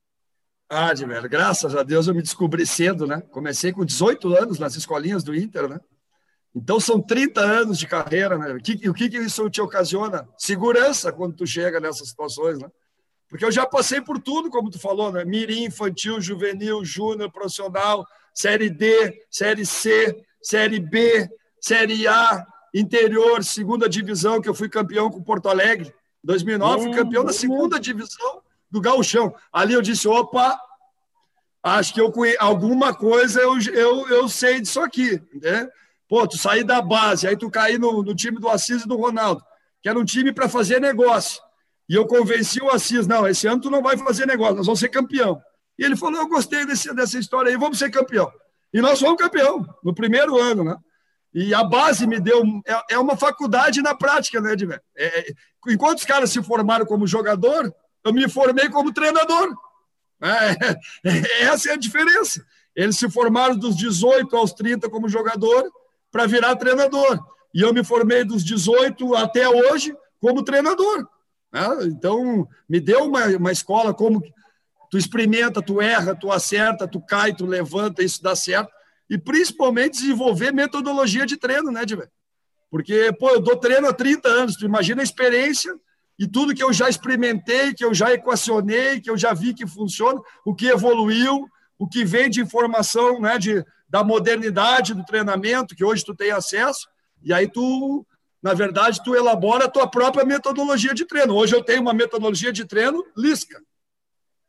[0.68, 3.22] Ah, velho, graças a Deus eu me descobri cedo, né?
[3.30, 5.80] Comecei com 18 anos nas escolinhas do Inter, né?
[6.54, 8.52] Então são 30 anos de carreira, né?
[8.52, 10.28] O que, o que isso te ocasiona?
[10.36, 12.68] Segurança quando tu chega nessas situações, né?
[13.28, 15.24] Porque eu já passei por tudo, como tu falou, né?
[15.24, 21.28] Mirim, infantil, juvenil, júnior, profissional, série D, série C, série B,
[21.60, 22.44] série A,
[22.74, 25.94] interior, segunda divisão, que eu fui campeão com Porto Alegre.
[26.24, 29.34] 2009, fui campeão da segunda divisão do Gauchão.
[29.52, 30.58] Ali eu disse, opa,
[31.62, 35.68] acho que eu alguma coisa eu, eu, eu sei disso aqui, né?
[36.10, 38.96] Pô, tu sair da base, aí tu cair no, no time do Assis e do
[38.96, 39.44] Ronaldo,
[39.80, 41.40] que era um time para fazer negócio.
[41.88, 44.80] E eu convenci o Assis, não, esse ano tu não vai fazer negócio, nós vamos
[44.80, 45.40] ser campeão.
[45.78, 48.28] E ele falou, eu gostei desse, dessa história aí, vamos ser campeão.
[48.74, 50.76] E nós fomos campeão, no primeiro ano, né?
[51.32, 52.42] E a base me deu.
[52.66, 54.80] É, é uma faculdade na prática, né, Edmé?
[54.96, 55.32] É, é,
[55.68, 57.72] enquanto os caras se formaram como jogador,
[58.04, 59.54] eu me formei como treinador.
[60.20, 60.76] É,
[61.08, 62.44] é essa é a diferença.
[62.74, 65.70] Eles se formaram dos 18 aos 30 como jogador,
[66.10, 67.18] para virar treinador.
[67.54, 71.06] E eu me formei dos 18 até hoje como treinador.
[71.52, 71.66] Né?
[71.84, 74.22] Então, me deu uma, uma escola como
[74.90, 78.70] tu experimenta, tu erra, tu acerta, tu cai, tu levanta, isso dá certo.
[79.08, 82.10] E principalmente desenvolver metodologia de treino, né, Diver?
[82.70, 85.72] Porque, pô, eu dou treino há 30 anos, tu imagina a experiência
[86.18, 89.66] e tudo que eu já experimentei, que eu já equacionei, que eu já vi que
[89.66, 91.48] funciona, o que evoluiu,
[91.78, 96.30] o que vem de informação, né, de da modernidade do treinamento, que hoje tu tem
[96.30, 96.88] acesso,
[97.20, 98.06] e aí tu,
[98.40, 101.34] na verdade, tu elabora a tua própria metodologia de treino.
[101.34, 103.60] Hoje eu tenho uma metodologia de treino Lisca,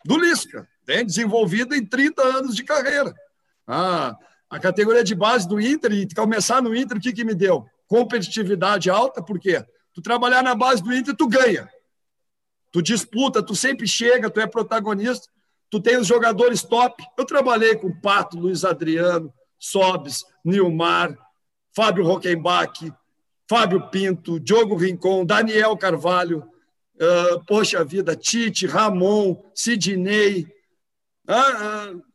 [0.06, 3.14] do Lisca, desenvolvida em 30 anos de carreira.
[3.66, 4.16] Ah,
[4.48, 7.66] a categoria de base do Inter, e começar no Inter, o que, que me deu?
[7.88, 9.66] Competitividade alta, por quê?
[9.94, 11.68] Tu trabalhar na base do Inter, tu ganha.
[12.72, 15.28] Tu disputa, tu sempre chega, tu é protagonista
[15.72, 17.04] tu tem os jogadores top.
[17.18, 21.18] Eu trabalhei com Pato, Luiz Adriano, Sobes, Nilmar,
[21.74, 22.94] Fábio Rockenbach,
[23.50, 26.44] Fábio Pinto, Diogo Rincon, Daniel Carvalho,
[26.96, 30.46] uh, poxa vida, Tite, Ramon, Sidney.
[31.28, 32.12] Uh, uh,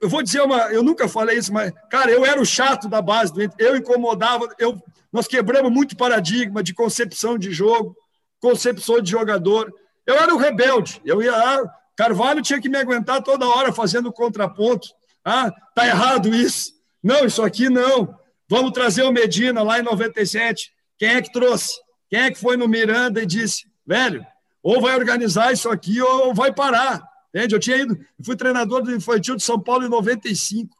[0.00, 3.02] eu vou dizer uma, eu nunca falei isso, mas, cara, eu era o chato da
[3.02, 4.80] base do Inter, eu incomodava, eu,
[5.12, 7.96] nós quebramos muito paradigma de concepção de jogo,
[8.40, 9.72] concepção de jogador.
[10.06, 14.12] Eu era o rebelde, eu ia lá, Carvalho tinha que me aguentar toda hora fazendo
[14.12, 14.86] contraponto.
[15.24, 16.72] Ah, tá errado isso.
[17.02, 18.16] Não, isso aqui não.
[18.48, 20.72] Vamos trazer o Medina lá em 97.
[20.96, 21.74] Quem é que trouxe?
[22.08, 24.24] Quem é que foi no Miranda e disse, velho,
[24.62, 27.02] ou vai organizar isso aqui ou vai parar.
[27.34, 27.56] Entende?
[27.56, 30.72] Eu tinha ido, fui treinador do infantil de São Paulo em 95.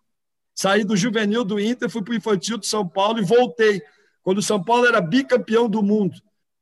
[0.55, 3.83] Saí do juvenil do Inter, fui para o infantil de São Paulo e voltei.
[4.23, 6.15] Quando o São Paulo era bicampeão do mundo.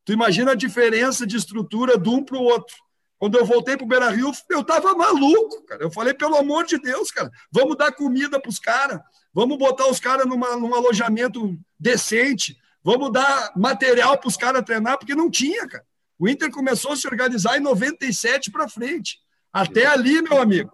[0.03, 2.75] Tu imagina a diferença de estrutura de um para o outro.
[3.19, 5.83] Quando eu voltei para o Beira Rio, eu estava maluco, cara.
[5.83, 8.99] Eu falei, pelo amor de Deus, cara, vamos dar comida para os caras,
[9.33, 15.15] vamos botar os caras num alojamento decente, vamos dar material para os caras treinar, porque
[15.15, 15.83] não tinha, cara.
[16.19, 19.19] O Inter começou a se organizar em 97 para frente.
[19.51, 20.71] Até ali, meu amigo,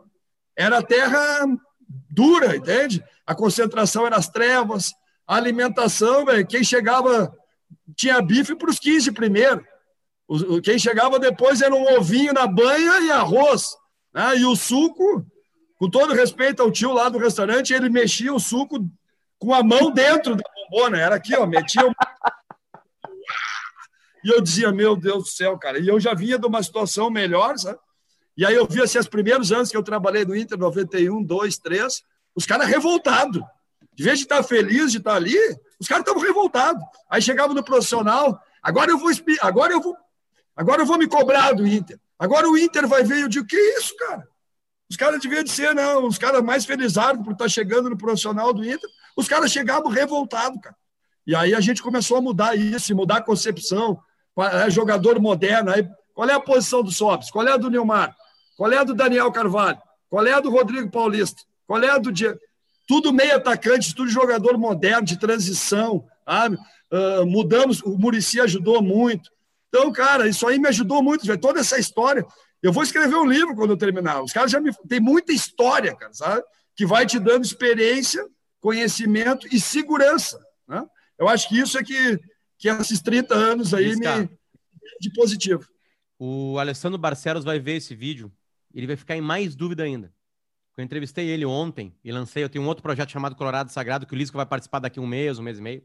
[0.55, 1.45] era terra
[2.09, 3.03] dura, entende?
[3.25, 4.91] A concentração era as trevas,
[5.27, 7.33] a alimentação, velho, quem chegava
[7.95, 9.65] tinha bife para os 15 primeiro.
[10.63, 13.75] Quem chegava depois era um ovinho na banha e arroz.
[14.13, 14.37] Né?
[14.37, 15.25] E o suco,
[15.77, 18.89] com todo respeito ao tio lá do restaurante, ele mexia o suco
[19.37, 20.99] com a mão dentro da bombona.
[20.99, 21.85] Era aqui, ó, metia.
[21.85, 21.93] O...
[24.23, 25.79] E eu dizia, meu Deus do céu, cara.
[25.79, 27.77] E eu já vinha de uma situação melhor, sabe?
[28.35, 31.57] E aí eu vi assim, os primeiros anos que eu trabalhei no Inter, 91, 2,
[31.57, 32.03] 3,
[32.35, 33.41] os caras revoltados.
[33.93, 35.37] De vez de estar feliz de estar ali,
[35.79, 36.81] os caras estavam revoltados.
[37.09, 39.11] Aí chegava no profissional, agora eu vou
[39.41, 39.95] agora eu vou
[40.55, 41.99] Agora eu vou me cobrar do Inter.
[42.17, 43.21] Agora o Inter vai ver.
[43.21, 44.27] Eu digo, que isso, cara?
[44.89, 48.53] Os caras deviam de ser, não, os caras mais felizados por estar chegando no profissional
[48.53, 48.89] do Inter.
[49.17, 50.75] Os caras chegavam revoltados, cara.
[51.25, 53.99] E aí a gente começou a mudar isso, mudar a concepção.
[54.51, 55.71] É jogador moderno.
[55.71, 57.31] Aí, qual é a posição do Sobs?
[57.31, 58.15] Qual é a do Neymar?
[58.57, 59.79] Qual é a do Daniel Carvalho?
[60.09, 61.41] Qual é a do Rodrigo Paulista?
[61.65, 62.37] Qual é a do Diego?
[62.87, 66.05] Tudo meio atacante, tudo jogador moderno, de transição.
[66.91, 69.31] Uh, mudamos, o Murici ajudou muito.
[69.73, 71.25] Então, cara, isso aí me ajudou muito.
[71.25, 72.23] Já toda essa história.
[72.61, 74.21] Eu vou escrever um livro quando eu terminar.
[74.21, 74.71] Os caras já me.
[74.87, 76.43] Tem muita história, cara, sabe?
[76.75, 78.23] Que vai te dando experiência,
[78.61, 80.39] conhecimento e segurança.
[80.67, 80.85] Né?
[81.17, 82.19] Eu acho que isso é que,
[82.59, 84.29] que esses 30 anos aí me.
[85.01, 85.67] de positivo.
[86.19, 88.31] O Alessandro Barcelos vai ver esse vídeo,
[88.75, 90.13] ele vai ficar em mais dúvida ainda.
[90.77, 92.43] Eu entrevistei ele ontem e lancei.
[92.43, 95.07] Eu tenho um outro projeto chamado Colorado Sagrado, que o Lisco vai participar daqui um
[95.07, 95.83] mês, um mês e meio.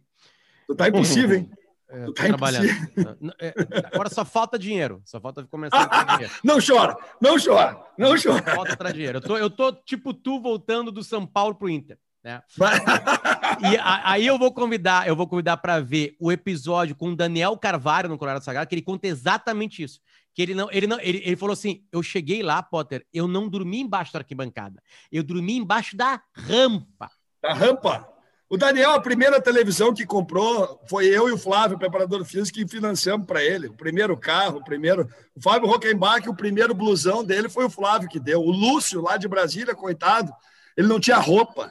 [0.76, 1.50] Tá impossível, hein?
[1.90, 2.68] É, tá trabalhando.
[3.40, 3.54] É,
[3.92, 5.00] agora só falta dinheiro.
[5.04, 6.32] Só falta começar a dinheiro.
[6.44, 8.44] Não chora, não chora, não chora.
[8.44, 9.18] Só falta para dinheiro.
[9.18, 11.98] Eu tô, eu tô tipo tu voltando do São Paulo pro Inter.
[12.22, 12.42] Né?
[13.70, 17.16] e a, aí eu vou convidar, eu vou convidar para ver o episódio com o
[17.16, 20.00] Daniel Carvalho no Colorado Sagrado, que ele conta exatamente isso
[20.38, 23.48] que ele não, ele não, ele, ele falou assim: eu cheguei lá, Potter, eu não
[23.48, 24.80] dormi embaixo da arquibancada,
[25.10, 27.10] eu dormi embaixo da rampa.
[27.42, 28.07] Da rampa?
[28.50, 32.66] O Daniel, a primeira televisão que comprou foi eu e o Flávio, preparador físico, que
[32.66, 33.66] financiamos para ele.
[33.66, 35.06] O primeiro carro, o primeiro.
[35.34, 38.40] O Fábio Rockenbach, o primeiro blusão dele foi o Flávio que deu.
[38.40, 40.32] O Lúcio, lá de Brasília, coitado,
[40.76, 41.70] ele não tinha roupa.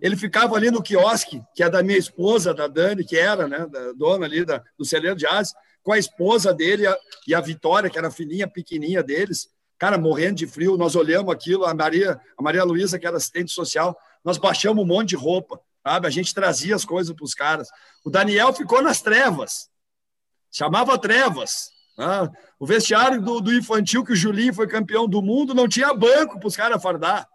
[0.00, 3.66] Ele ficava ali no quiosque, que é da minha esposa, da Dani, que era, né,
[3.66, 6.96] da dona ali da, do celeiro de Asa com a esposa dele a,
[7.26, 10.76] e a Vitória, que era a filhinha pequenininha deles, cara, morrendo de frio.
[10.76, 14.86] Nós olhamos aquilo, a Maria, a Maria Luísa, que era assistente social, nós baixamos um
[14.86, 15.58] monte de roupa,
[15.88, 16.06] sabe?
[16.06, 17.68] A gente trazia as coisas para os caras.
[18.04, 19.70] O Daniel ficou nas trevas,
[20.52, 21.70] chamava trevas.
[21.96, 22.30] Né?
[22.60, 26.38] O vestiário do, do, infantil, que o Julinho foi campeão do mundo, não tinha banco
[26.38, 27.26] para os caras fardar.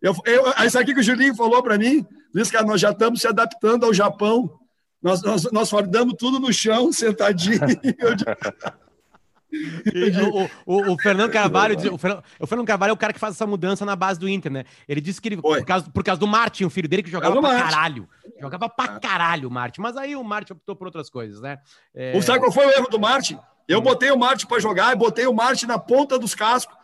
[0.00, 3.20] Eu, eu, isso aqui que o Julinho falou para mim, diz que nós já estamos
[3.20, 4.58] se adaptando ao Japão.
[5.02, 7.58] Nós, nós, nós fardamos tudo no chão, sentadinho.
[10.66, 13.34] O, o, o, Fernando Carvalho, o Fernando, o Fernando Carvalho é o cara que faz
[13.34, 14.64] essa mudança na base do Inter, né?
[14.88, 17.34] Ele disse que ele, por causa, por causa do Martin, o filho dele, que jogava
[17.34, 17.62] pra Martin.
[17.62, 18.08] caralho.
[18.40, 19.80] Jogava pra caralho o Martin.
[19.80, 21.58] Mas aí o Martin optou por outras coisas, né?
[21.94, 22.20] É...
[22.22, 23.38] Sabe qual foi o erro do Martin?
[23.68, 23.82] Eu hum.
[23.82, 26.76] botei o Martin para jogar e botei o Martin na ponta dos cascos,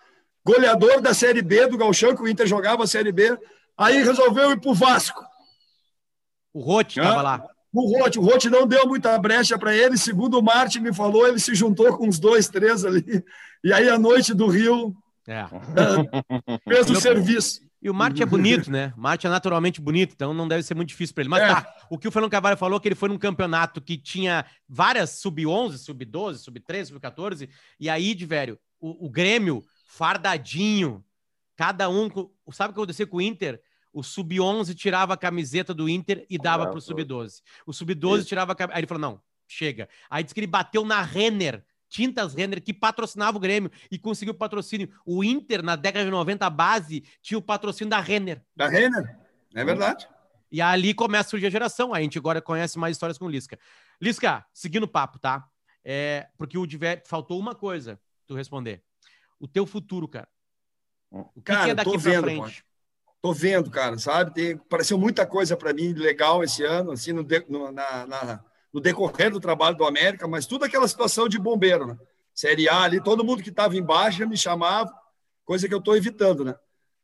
[0.44, 3.36] goleador da Série B do Galchão, que o Inter jogava a Série B.
[3.76, 5.24] Aí resolveu ir pro Vasco.
[6.52, 7.44] O Rote estava lá.
[7.72, 11.28] O Rote, o Rote não deu muita brecha para ele, segundo o Martin me falou,
[11.28, 13.22] ele se juntou com uns dois, três ali.
[13.62, 14.96] E aí a noite do Rio
[15.26, 15.44] é.
[15.44, 17.68] uh, fez o serviço.
[17.80, 18.92] E o Marte é bonito, né?
[18.96, 21.30] O Marte é naturalmente bonito, então não deve ser muito difícil para ele.
[21.30, 21.48] Mas é.
[21.48, 25.10] tá, o que o Fernando Carvalho falou que ele foi num campeonato que tinha várias
[25.20, 27.48] sub-11, sub-12, sub-13, sub-14,
[27.78, 31.04] e aí, de velho, o, o Grêmio, fardadinho,
[31.56, 32.08] cada um.
[32.50, 33.60] Sabe o que aconteceu com o Inter?
[33.92, 37.42] O sub-11 tirava a camiseta do Inter e dava para o sub-12.
[37.66, 38.76] O sub-12 tirava a camiseta.
[38.76, 39.88] Aí ele falou: não, chega.
[40.10, 44.34] Aí disse que ele bateu na Renner, Tintas Renner, que patrocinava o Grêmio e conseguiu
[44.34, 44.90] patrocínio.
[45.04, 48.42] O Inter, na década de 90, a base, tinha o patrocínio da Renner.
[48.54, 49.18] Da Renner,
[49.54, 50.08] é verdade.
[50.50, 51.92] E ali começa a surgir a geração.
[51.92, 53.58] A gente agora conhece mais histórias com o Lisca.
[54.00, 55.46] Lisca, seguindo o papo, tá?
[55.84, 58.82] É, porque o Diver faltou uma coisa tu responder.
[59.38, 60.28] O teu futuro, cara.
[61.10, 62.64] O que, cara, que é daqui pra frente?
[63.20, 64.32] Tô vendo, cara, sabe?
[64.32, 64.60] Tem,
[64.96, 69.30] muita coisa para mim legal esse ano, assim, no, de, no, na, na, no, decorrer
[69.32, 71.98] do trabalho do América, mas tudo aquela situação de bombeiro, né?
[72.32, 74.92] Série A ali, todo mundo que estava embaixo me chamava,
[75.44, 76.54] coisa que eu estou evitando, né?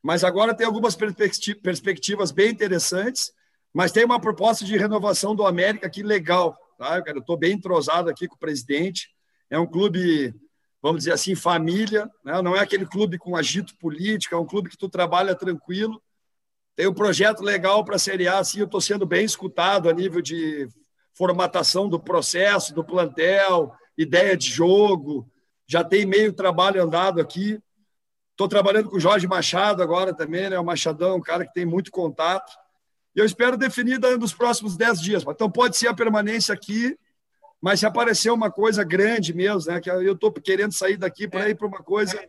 [0.01, 3.33] Mas agora tem algumas perspectivas bem interessantes,
[3.73, 7.03] mas tem uma proposta de renovação do América aqui legal, tá?
[7.05, 9.09] Eu estou bem entrosado aqui com o presidente.
[9.51, 10.33] É um clube,
[10.81, 12.41] vamos dizer assim, família, né?
[12.41, 16.01] não é aquele clube com agito político, é um clube que tu trabalha tranquilo
[16.77, 19.93] tem um projeto legal para a Série A, assim, eu estou sendo bem escutado a
[19.93, 20.69] nível de
[21.13, 25.31] formatação do processo, do plantel, ideia de jogo.
[25.67, 27.59] Já tem meio trabalho andado aqui.
[28.33, 30.59] Estou trabalhando com o Jorge Machado agora também, né?
[30.59, 32.53] O Machadão é um cara que tem muito contato.
[33.15, 35.25] E eu espero definir nos próximos dez dias.
[35.27, 36.99] Então pode ser a permanência aqui,
[37.61, 39.81] mas se aparecer uma coisa grande mesmo, né?
[39.81, 41.51] Que eu estou querendo sair daqui para é.
[41.51, 42.21] ir para uma coisa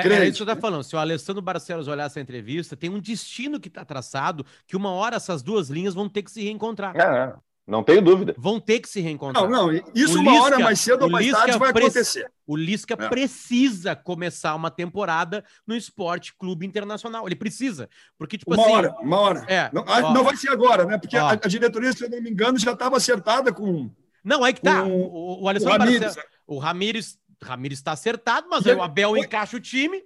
[0.00, 0.82] é, é isso que eu tô falando.
[0.82, 4.90] Se o Alessandro Barcelos olhar essa entrevista, tem um destino que está traçado que uma
[4.90, 6.96] hora essas duas linhas vão ter que se reencontrar.
[6.96, 7.34] É,
[7.66, 8.34] não tenho dúvida.
[8.36, 9.48] Vão ter que se reencontrar.
[9.48, 9.82] Não, não.
[9.94, 12.30] Isso o uma Lisca, hora mais cedo ou mais tarde vai acontecer.
[12.46, 13.08] O Lisca é.
[13.08, 17.26] precisa começar uma temporada no Esporte Clube Internacional.
[17.26, 17.88] Ele precisa.
[18.18, 18.70] Porque, tipo uma assim.
[18.70, 19.46] Uma hora, uma hora.
[19.48, 20.98] É, não, ó, não vai ser agora, né?
[20.98, 23.90] Porque a, a, diretoria, se eu não me engano, já estava acertada com.
[24.22, 24.84] Não, aí que tá.
[24.84, 29.16] O, o Alessandro o Ramires, Barcelos, o Ramires Ramires está acertado, mas aí o Abel
[29.16, 30.02] encaixa o time,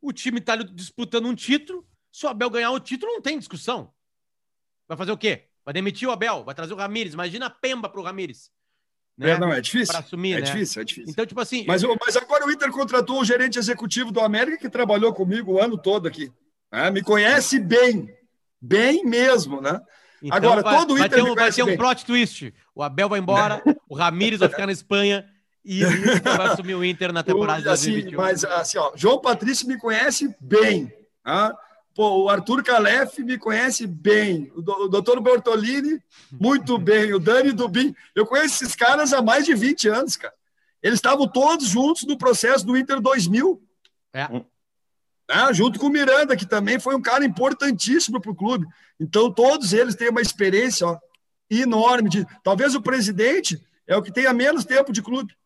[0.00, 1.86] o time está disputando um título.
[2.12, 3.92] Se o Abel ganhar o título, não tem discussão.
[4.86, 5.44] Vai fazer o quê?
[5.64, 7.12] Vai demitir o Abel, vai trazer o Ramires.
[7.12, 8.50] Imagina a pemba para o Ramires.
[9.16, 9.32] né?
[9.32, 9.92] É, não, é difícil.
[9.92, 10.40] Para assumir, é né?
[10.42, 11.10] difícil, é difícil.
[11.10, 11.64] Então, tipo assim.
[11.66, 15.62] Mas, mas agora o Inter contratou o gerente executivo do América que trabalhou comigo o
[15.62, 16.32] ano todo aqui.
[16.72, 16.90] Né?
[16.90, 18.08] Me conhece bem.
[18.60, 19.80] Bem mesmo, né?
[20.22, 21.24] Então agora, vai, todo o vai Inter.
[21.24, 22.54] Ter um, vai ter um plot twist.
[22.74, 25.24] O Abel vai embora, o Ramires vai ficar na Espanha
[25.70, 25.90] e o
[26.22, 28.16] vai assumir o Inter na temporada de assim, 2021.
[28.16, 30.90] Mas, assim, ó, João Patrício me conhece bem.
[31.22, 31.54] Tá?
[31.94, 34.50] Pô, o Arthur Calef me conhece bem.
[34.56, 36.02] O, do, o doutor Bertolini,
[36.32, 37.12] muito bem.
[37.12, 37.94] O Dani Dubin.
[38.14, 40.32] Eu conheço esses caras há mais de 20 anos, cara.
[40.82, 43.62] Eles estavam todos juntos no processo do Inter 2000.
[44.14, 44.26] É.
[44.26, 45.52] Né?
[45.52, 48.66] Junto com o Miranda, que também foi um cara importantíssimo para o clube.
[48.98, 50.98] Então, todos eles têm uma experiência ó,
[51.50, 52.08] enorme.
[52.08, 55.36] De, talvez o presidente é o que tenha menos tempo de clube.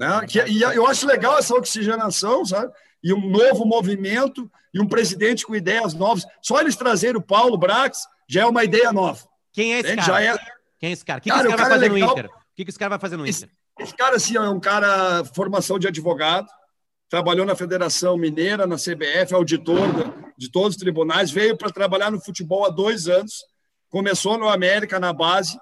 [0.00, 0.06] É.
[0.08, 0.26] Né?
[0.26, 2.72] Que, e eu acho legal essa oxigenação, sabe?
[3.02, 6.24] E um novo movimento e um presidente com ideias novas.
[6.42, 9.22] Só eles trazerem o Paulo Brax já é uma ideia nova.
[9.52, 10.06] Quem é esse Entende?
[10.06, 10.24] cara?
[10.24, 10.38] Já é...
[10.80, 11.18] Quem é esse cara?
[11.18, 12.10] O que, Cara, que esse cara, o vai cara é fazer no legal.
[12.12, 12.26] Inter?
[12.30, 13.56] O que, que esse cara vai fazer no Esse- Inter?
[13.80, 16.46] Esse cara, assim, é um cara formação de advogado,
[17.08, 22.10] trabalhou na Federação Mineira, na CBF, auditor da- de todos os tribunais, veio para trabalhar
[22.10, 23.44] no futebol há dois anos,
[23.88, 25.58] começou no América, na base,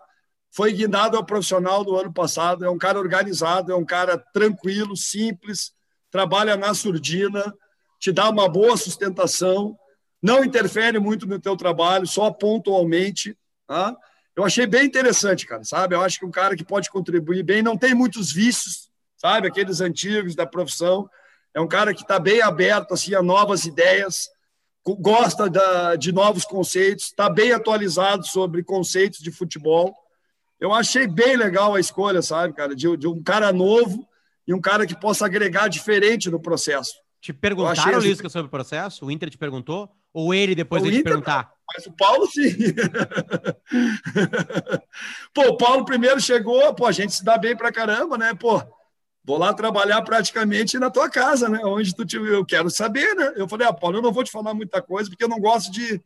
[0.55, 4.95] foi guindado ao profissional do ano passado, é um cara organizado, é um cara tranquilo,
[4.95, 5.73] simples,
[6.11, 7.55] trabalha na surdina,
[7.99, 9.77] te dá uma boa sustentação,
[10.23, 13.37] não interfere muito no teu trabalho, só pontualmente,
[13.67, 13.97] tá?
[14.37, 15.95] Eu achei bem interessante, cara, sabe?
[15.95, 19.49] Eu acho que um cara que pode contribuir bem, não tem muitos vícios, sabe?
[19.49, 21.09] Aqueles antigos da profissão.
[21.55, 24.29] É um cara que está bem aberto assim, a novas ideias,
[24.85, 29.95] gosta da, de novos conceitos, está bem atualizado sobre conceitos de futebol.
[30.63, 32.77] Eu achei bem legal a escolha, sabe, cara?
[32.77, 34.07] De, de um cara novo
[34.47, 36.93] e um cara que possa agregar diferente no processo.
[37.21, 39.05] Te perguntaram, assim- Lisca, sobre o processo?
[39.05, 39.91] O Inter te perguntou?
[40.15, 41.51] Ou ele depois O te Inter- perguntar?
[41.75, 42.55] Mas o Paulo, sim.
[45.35, 48.33] pô, o Paulo primeiro chegou, pô, a gente se dá bem pra caramba, né?
[48.33, 48.63] Pô,
[49.25, 51.61] vou lá trabalhar praticamente na tua casa, né?
[51.65, 52.17] Onde tu te...
[52.17, 53.33] Eu quero saber, né?
[53.37, 55.73] Eu falei, ah, Paulo, eu não vou te falar muita coisa, porque eu não gosto
[55.73, 56.01] de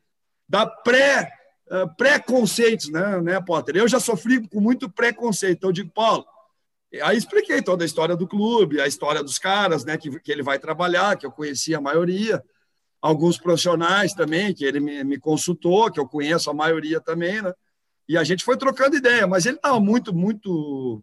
[0.48, 1.30] dar pré,
[1.70, 3.76] eh, pré-conceitos, né, né, Potter?
[3.76, 5.58] Eu já sofri com muito preconceito.
[5.58, 6.24] Então, eu digo, Paulo,
[7.02, 10.42] aí expliquei toda a história do clube, a história dos caras, né, que, que ele
[10.42, 12.42] vai trabalhar, que eu conhecia a maioria
[13.00, 17.52] alguns profissionais também, que ele me, me consultou, que eu conheço a maioria também, né?
[18.08, 21.02] E a gente foi trocando ideia, mas ele estava muito, muito,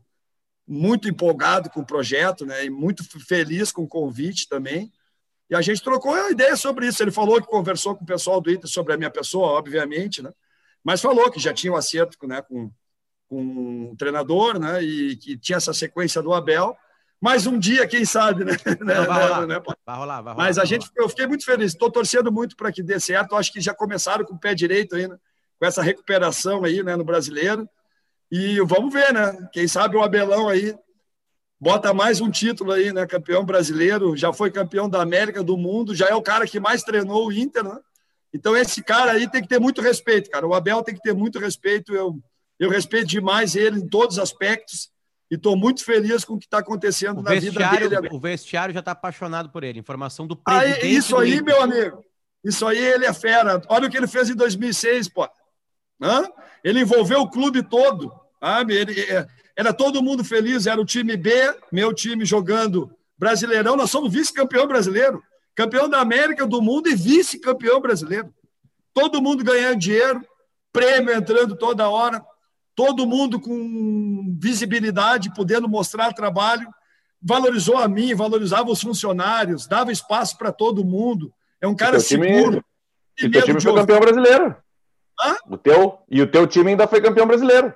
[0.68, 2.66] muito empolgado com o projeto, né?
[2.66, 4.92] E muito feliz com o convite também.
[5.50, 7.04] E a gente trocou a ideia sobre isso.
[7.04, 10.32] Ele falou que conversou com o pessoal do Inter sobre a minha pessoa, obviamente, né?
[10.84, 12.72] Mas falou que já tinha um acerto né, com,
[13.30, 14.84] com o treinador, né?
[14.84, 16.76] E que tinha essa sequência do Abel.
[17.22, 18.54] Mas um dia, quem sabe, né?
[18.82, 19.62] Não, vai, rolar, né?
[19.86, 20.36] vai rolar, vai rolar.
[20.36, 20.94] Mas a vai gente, rolar.
[20.98, 21.72] eu fiquei muito feliz.
[21.72, 23.36] Estou torcendo muito para que dê certo.
[23.36, 25.18] Acho que já começaram com o pé direito aí, né?
[25.64, 27.70] com essa recuperação aí, né, no brasileiro.
[28.30, 29.48] E vamos ver, né?
[29.54, 30.76] Quem sabe o Abelão aí
[31.58, 33.08] bota mais um título aí, né?
[33.08, 36.84] Campeão brasileiro, já foi campeão da América, do mundo, já é o cara que mais
[36.84, 37.80] treinou o Inter, né?
[38.34, 40.48] Então esse cara aí tem que ter muito respeito, cara.
[40.48, 41.94] O Abel tem que ter muito respeito.
[41.94, 42.20] Eu,
[42.60, 44.90] eu respeito demais ele em todos os aspectos
[45.30, 48.10] e estou muito feliz com o que está acontecendo O na vida dele.
[48.12, 49.80] o vestiário já está apaixonado por ele.
[49.80, 50.96] Informação do Aí, presidente.
[50.96, 52.04] isso do aí, meu amigo,
[52.44, 53.62] isso aí ele é fera.
[53.70, 55.28] Olha o que ele fez em 2006, pô.
[56.02, 56.28] Hã?
[56.64, 58.76] Ele envolveu o clube todo, sabe?
[58.76, 61.32] Ele, é, era todo mundo feliz, era o time B,
[61.72, 63.76] meu time jogando Brasileirão.
[63.76, 65.22] Nós somos vice-campeão brasileiro,
[65.56, 68.34] campeão da América, do mundo e vice-campeão brasileiro.
[68.94, 70.26] Todo mundo ganhando dinheiro,
[70.72, 72.24] prêmio entrando toda hora,
[72.76, 76.68] todo mundo com visibilidade, podendo mostrar trabalho.
[77.22, 81.34] Valorizou a mim, valorizava os funcionários, dava espaço para todo mundo.
[81.62, 82.64] É um cara seguro.
[83.18, 83.82] E teu time foi ouvir.
[83.82, 84.56] campeão brasileiro.
[85.20, 85.36] Hã?
[85.48, 87.74] O teu, e o teu time ainda foi campeão brasileiro.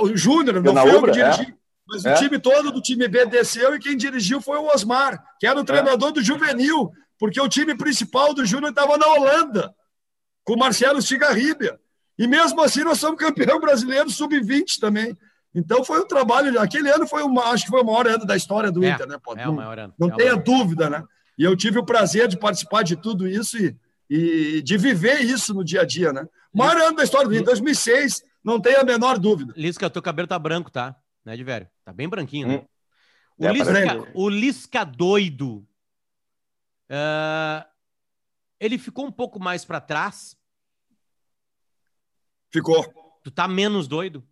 [0.00, 1.54] O Júnior, não foi eu que Ubra, dirigi.
[1.92, 2.14] Mas É.
[2.14, 5.50] o time todo do time B desceu e quem dirigiu foi o Osmar, que É.
[5.50, 9.74] era o treinador do juvenil, porque o time principal do Júnior estava na Holanda,
[10.44, 11.78] com o Marcelo Stigarribia.
[12.18, 15.16] E mesmo assim nós somos campeão brasileiro sub-20 também.
[15.54, 16.58] Então foi um trabalho.
[16.60, 19.06] Aquele ano foi uma, acho que foi o maior ano da história do É, Inter,
[19.06, 19.18] né?
[19.22, 19.34] Pô?
[19.34, 19.94] É não o maior ano.
[19.98, 20.42] não é o tenha maior.
[20.44, 21.02] dúvida, né?
[21.38, 23.76] E eu tive o prazer de participar de tudo isso e,
[24.08, 26.26] e de viver isso no dia a dia, né?
[26.52, 29.52] O maior ano da história do Inter, 2006, não tenha a menor dúvida.
[29.56, 30.94] Lisca, o teu cabelo tá branco, tá?
[31.24, 31.68] Né, de velho?
[31.84, 32.56] Tá bem branquinho, né?
[32.56, 32.66] Hum.
[33.38, 35.66] O, É, Lisca, parece- o Lisca doido.
[36.90, 37.66] ah,
[38.60, 40.36] ele ficou um pouco mais pra trás.
[42.52, 42.84] Ficou.
[43.24, 44.22] Tu tá menos doido?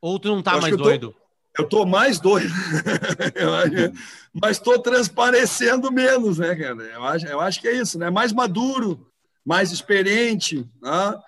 [0.00, 1.16] Ou tu não tá mais eu tô- doido?
[1.58, 2.46] Eu tô mais doido,
[3.64, 6.80] acho- mas estou transparecendo menos, né, cara?
[6.84, 8.08] Eu acho, eu acho que é isso, né?
[8.08, 9.12] Mais maduro,
[9.44, 11.20] mais experiente, né?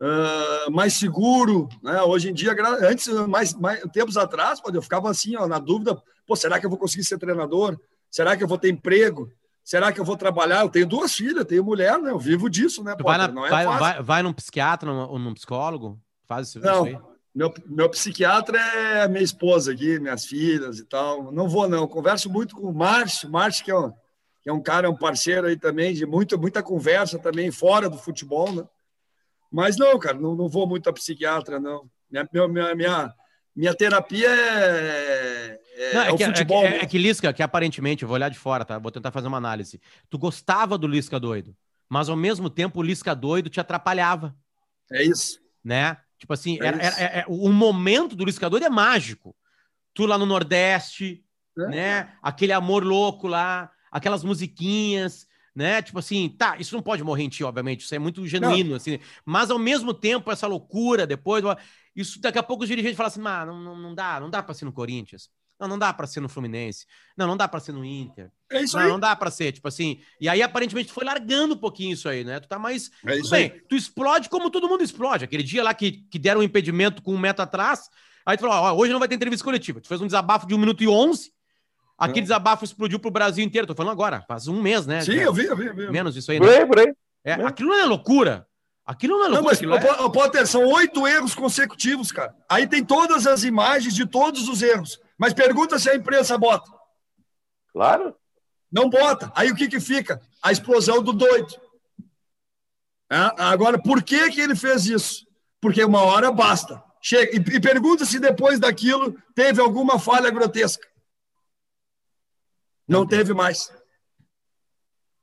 [0.00, 2.02] Uh, mais seguro, né?
[2.02, 6.36] Hoje em dia, antes, mais, mais tempos atrás, eu ficava assim, ó, na dúvida, pô,
[6.36, 7.78] será que eu vou conseguir ser treinador?
[8.10, 9.30] Será que eu vou ter emprego?
[9.62, 10.62] Será que eu vou trabalhar?
[10.62, 12.10] Eu tenho duas filhas, tenho mulher, né?
[12.10, 12.96] Eu vivo disso, né?
[12.98, 16.00] vai, na, é vai, vai, vai, num psiquiatra ou num psicólogo?
[16.26, 17.02] Faz isso, não, isso
[17.34, 21.30] Meu, meu psiquiatra é minha esposa aqui, minhas filhas e tal.
[21.30, 21.86] Não vou, não.
[21.86, 23.92] Converso muito com o Márcio, Márcio que é um,
[24.42, 27.98] que é um cara, um parceiro aí também, de muita, muita conversa também fora do
[27.98, 28.64] futebol, né?
[29.50, 31.88] Mas não, cara, não, não vou muito a psiquiatra, não.
[32.10, 33.14] Minha, minha, minha,
[33.54, 36.64] minha terapia é, é, não, é, é que, futebol.
[36.64, 38.78] É, é, é, que Lisca, que aparentemente, eu vou olhar de fora, tá?
[38.78, 39.80] Vou tentar fazer uma análise.
[40.10, 41.56] Tu gostava do Lisca doido,
[41.88, 44.34] mas ao mesmo tempo o Lisca doido te atrapalhava.
[44.90, 45.40] É isso.
[45.62, 45.96] Né?
[46.18, 49.36] Tipo assim, é era, era, era, o momento do Lisca doido é mágico.
[49.94, 51.24] Tu lá no Nordeste,
[51.56, 52.12] né?
[52.22, 55.27] Aquele amor louco lá, aquelas musiquinhas,
[55.58, 55.82] né?
[55.82, 58.76] Tipo assim, tá, isso não pode morrer em ti, obviamente, isso é muito genuíno, não.
[58.76, 61.44] assim, mas ao mesmo tempo, essa loucura depois,
[61.96, 64.40] isso daqui a pouco os dirigentes falam assim, ah, não, não, não dá, não dá
[64.40, 65.28] para ser no Corinthians.
[65.58, 66.86] Não, não dá para ser no Fluminense.
[67.16, 68.30] Não, não dá para ser no Inter.
[68.48, 68.88] É isso não, aí.
[68.88, 70.00] Não dá para ser, tipo assim.
[70.20, 72.38] E aí, aparentemente, tu foi largando um pouquinho isso aí, né?
[72.38, 72.92] Tu tá mais.
[73.04, 73.60] É isso bem, aí.
[73.68, 75.24] tu explode como todo mundo explode.
[75.24, 77.90] Aquele dia lá que, que deram um impedimento com um metro atrás,
[78.24, 79.80] aí tu falou: ó, hoje não vai ter entrevista coletiva.
[79.80, 81.32] Tu fez um desabafo de um minuto e onze.
[81.98, 83.66] Aquele desabafo explodiu pro Brasil inteiro.
[83.66, 85.00] Tô falando agora, faz um mês, né?
[85.00, 85.90] Sim, eu vi, eu vi, eu vi.
[85.90, 86.46] Menos isso aí, né?
[86.46, 86.94] Por aí, por aí.
[87.24, 88.46] É, aquilo não é loucura.
[88.86, 89.60] Aquilo não é loucura.
[89.60, 90.08] Não, mas, é...
[90.08, 92.34] Potter, são oito erros consecutivos, cara.
[92.48, 95.00] Aí tem todas as imagens de todos os erros.
[95.18, 96.70] Mas pergunta se a imprensa bota.
[97.72, 98.14] Claro.
[98.70, 99.32] Não bota.
[99.34, 100.20] Aí o que, que fica?
[100.42, 101.54] A explosão do doido.
[103.10, 103.16] É?
[103.38, 105.26] Agora, por que, que ele fez isso?
[105.60, 106.82] Porque uma hora basta.
[107.02, 110.86] Chega, e, e pergunta se depois daquilo teve alguma falha grotesca.
[112.88, 113.70] Não teve mais.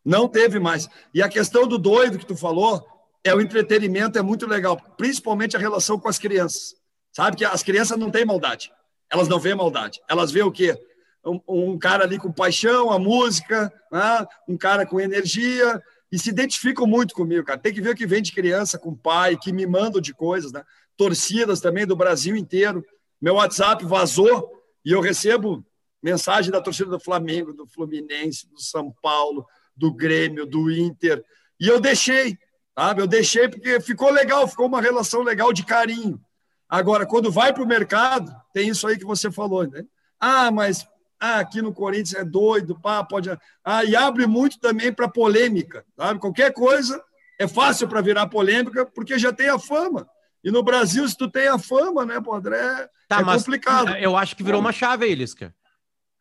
[0.04, 0.88] Não teve mais.
[1.14, 2.86] E a questão do doido que tu falou,
[3.26, 6.76] é o entretenimento, é muito legal, principalmente a relação com as crianças.
[7.12, 8.72] Sabe que as crianças não têm maldade.
[9.12, 10.00] Elas não veem maldade.
[10.08, 10.78] Elas veem o quê?
[11.26, 14.28] Um, um cara ali com paixão, a música, né?
[14.48, 17.60] um cara com energia, e se identificam muito comigo, cara.
[17.60, 20.52] Tem que ver o que vem de criança com pai, que me mandam de coisas,
[20.52, 20.64] né?
[20.96, 22.86] Torcidas também do Brasil inteiro.
[23.20, 24.52] Meu WhatsApp vazou
[24.86, 25.66] e eu recebo
[26.06, 29.44] mensagem da torcida do Flamengo, do Fluminense, do São Paulo,
[29.76, 31.26] do Grêmio, do Inter.
[31.60, 32.38] E eu deixei,
[32.78, 33.02] sabe?
[33.02, 36.22] Eu deixei porque ficou legal, ficou uma relação legal de carinho.
[36.70, 39.84] Agora, quando vai para o mercado, tem isso aí que você falou, né?
[40.20, 40.88] Ah, mas
[41.20, 43.36] ah, aqui no Corinthians é doido, pá, pode.
[43.64, 46.20] Ah, e abre muito também para polêmica, sabe?
[46.20, 47.04] Qualquer coisa
[47.40, 50.08] é fácil para virar polêmica porque já tem a fama.
[50.44, 53.96] E no Brasil, se tu tem a fama, né, pô, André, tá, é complicado.
[53.96, 55.52] Eu acho que virou uma chave aí, Lisca.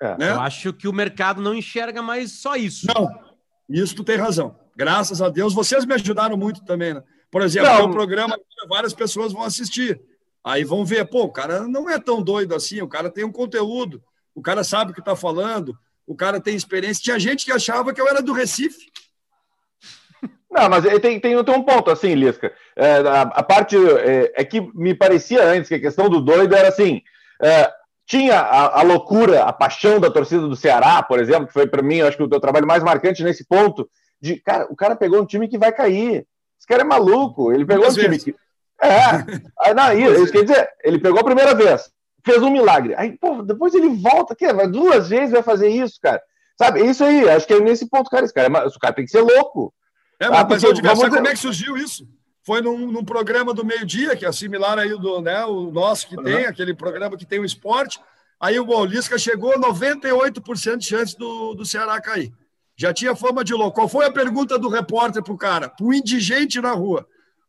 [0.01, 0.19] É.
[0.19, 0.31] Né?
[0.31, 2.87] Eu acho que o mercado não enxerga mais só isso.
[2.87, 3.09] Não,
[3.69, 4.59] isso tu tem razão.
[4.77, 7.03] Graças a Deus, vocês me ajudaram muito também, né?
[7.31, 8.39] Por exemplo, o programa,
[8.69, 10.01] várias pessoas vão assistir.
[10.43, 13.33] Aí vão ver, pô, o cara não é tão doido assim, o cara tem um
[13.33, 14.03] conteúdo,
[14.35, 15.77] o cara sabe o que está falando,
[16.07, 17.03] o cara tem experiência.
[17.03, 18.93] Tinha gente que achava que eu era do Recife.
[20.51, 22.53] Não, mas tem, tem, tem um ponto assim, Lisca.
[22.77, 26.55] É, a, a, parte é, é, que me parecia antes que a questão do doido
[26.55, 27.03] era assim:
[27.43, 27.73] é,
[28.07, 31.83] tinha a, a, loucura, a paixão da torcida do Ceará, por exemplo, que foi para
[31.83, 33.89] mim, acho que o teu trabalho mais marcante nesse ponto,
[34.21, 36.27] de cara, o cara pegou um time que vai cair.
[36.59, 37.53] Esse cara é maluco.
[37.53, 38.35] Ele pegou Muitas um time que.
[38.81, 38.99] É.
[39.61, 41.91] Aí, não, isso, quer dizer, ele pegou a primeira vez,
[42.25, 42.95] fez um milagre.
[42.97, 46.23] Aí, pô, depois ele volta, que vai duas vezes vai fazer isso, cara.
[46.59, 46.85] Sabe?
[46.85, 48.25] Isso aí, acho que é nesse ponto, cara.
[48.25, 49.75] Esse cara, é, esse cara tem que ser louco.
[50.21, 52.07] É, mas, ah, mas eu sabe como é que surgiu isso?
[52.45, 56.17] Foi num, num programa do meio-dia, que é similar aí do né, o nosso que
[56.17, 56.23] uhum.
[56.23, 57.99] tem, aquele programa que tem o esporte.
[58.39, 62.33] Aí o Bolisca chegou 98% de chance do, do Ceará cair.
[62.77, 63.77] Já tinha fama de louco.
[63.77, 65.71] Qual foi a pergunta do repórter pro cara?
[65.71, 67.07] Pro indigente na rua.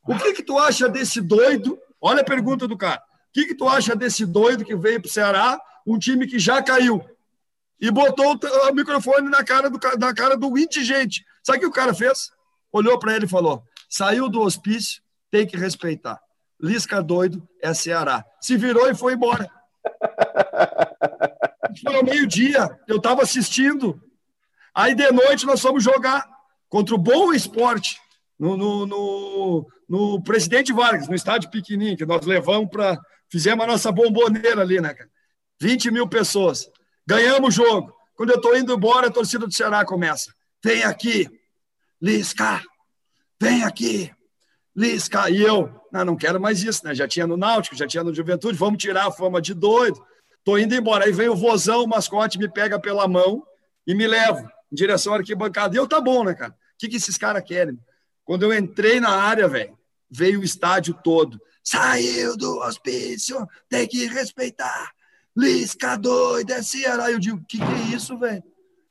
[0.08, 1.78] O que que tu acha desse doido?
[2.00, 3.02] Olha a pergunta do cara.
[3.30, 6.62] O que que tu acha desse doido que veio pro Ceará, um time que já
[6.62, 7.04] caiu?
[7.82, 8.40] E botou
[8.70, 11.26] o microfone na cara do, na cara do indigente.
[11.44, 12.32] Sabe o que o cara fez?
[12.72, 13.64] Olhou para ele e falou:
[13.96, 16.20] Saiu do hospício, tem que respeitar.
[16.60, 18.26] Lisca doido é Ceará.
[18.42, 19.50] Se virou e foi embora.
[21.82, 24.02] Foi ao meio-dia, eu estava assistindo.
[24.74, 26.26] Aí de noite nós fomos jogar
[26.70, 28.00] contra o Bom Esporte,
[28.40, 33.00] no, no, no, no Presidente Vargas, no estádio pequenininho, que nós levamos para.
[33.30, 35.10] Fizemos a nossa bomboneira ali, né, cara?
[35.60, 36.70] 20 mil pessoas.
[37.08, 37.94] Ganhamos o jogo.
[38.16, 40.34] Quando eu estou indo embora, a torcida do Ceará começa.
[40.64, 41.28] Vem aqui,
[42.02, 42.62] Lisca,
[43.42, 44.12] vem aqui,
[44.76, 45.30] Lisca.
[45.30, 46.94] E eu, não, não quero mais isso, né?
[46.94, 50.04] Já tinha no Náutico, já tinha no Juventude, vamos tirar a fama de doido.
[50.44, 51.06] Tô indo embora.
[51.06, 53.44] Aí vem o vozão, o mascote, me pega pela mão
[53.88, 55.76] e me leva em direção à arquibancada.
[55.76, 56.52] E eu, tá bom, né, cara?
[56.52, 57.80] O que, que esses caras querem?
[58.24, 59.78] Quando eu entrei na área, velho,
[60.10, 61.40] veio o estádio todo.
[61.64, 64.92] Saiu do hospício, tem que respeitar.
[65.36, 67.12] Lisca doido, é Ceará.
[67.12, 68.44] Eu digo, o que, que é isso, velho?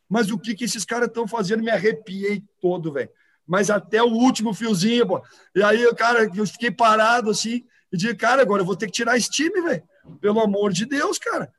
[0.09, 1.63] Mas o que, que esses caras estão fazendo?
[1.63, 3.11] Me arrepiei todo, velho.
[3.47, 5.23] Mas até o último fiozinho, pô.
[5.55, 8.93] E aí, cara, eu fiquei parado assim e digo, cara, agora eu vou ter que
[8.93, 9.83] tirar esse time, velho.
[10.21, 11.51] Pelo amor de Deus, cara.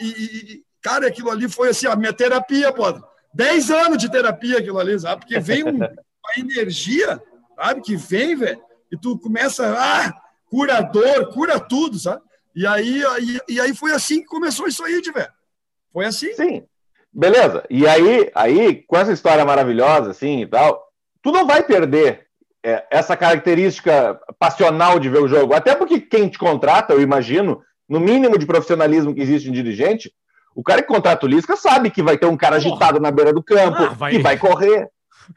[0.00, 2.84] E, e, cara, aquilo ali foi assim, a minha terapia, pô.
[3.32, 5.20] Dez anos de terapia aquilo ali, sabe?
[5.20, 7.22] Porque vem um, uma energia,
[7.54, 7.82] sabe?
[7.82, 8.60] Que vem, velho.
[8.90, 10.12] E tu começa, ah,
[10.50, 12.22] curador, cura tudo, sabe?
[12.56, 15.32] E aí, e, e aí foi assim que começou isso aí, de velho.
[15.92, 16.32] Foi assim.
[16.34, 16.66] Sim.
[17.12, 17.64] Beleza.
[17.70, 20.87] E aí, aí, com essa história maravilhosa, assim e tal,
[21.22, 22.26] tu não vai perder
[22.64, 25.54] é, essa característica passional de ver o jogo.
[25.54, 30.12] Até porque quem te contrata, eu imagino, no mínimo de profissionalismo que existe em dirigente,
[30.54, 33.32] o cara que contrata o Lisca sabe que vai ter um cara agitado na beira
[33.32, 34.12] do campo, ah, vai...
[34.12, 34.88] que vai correr.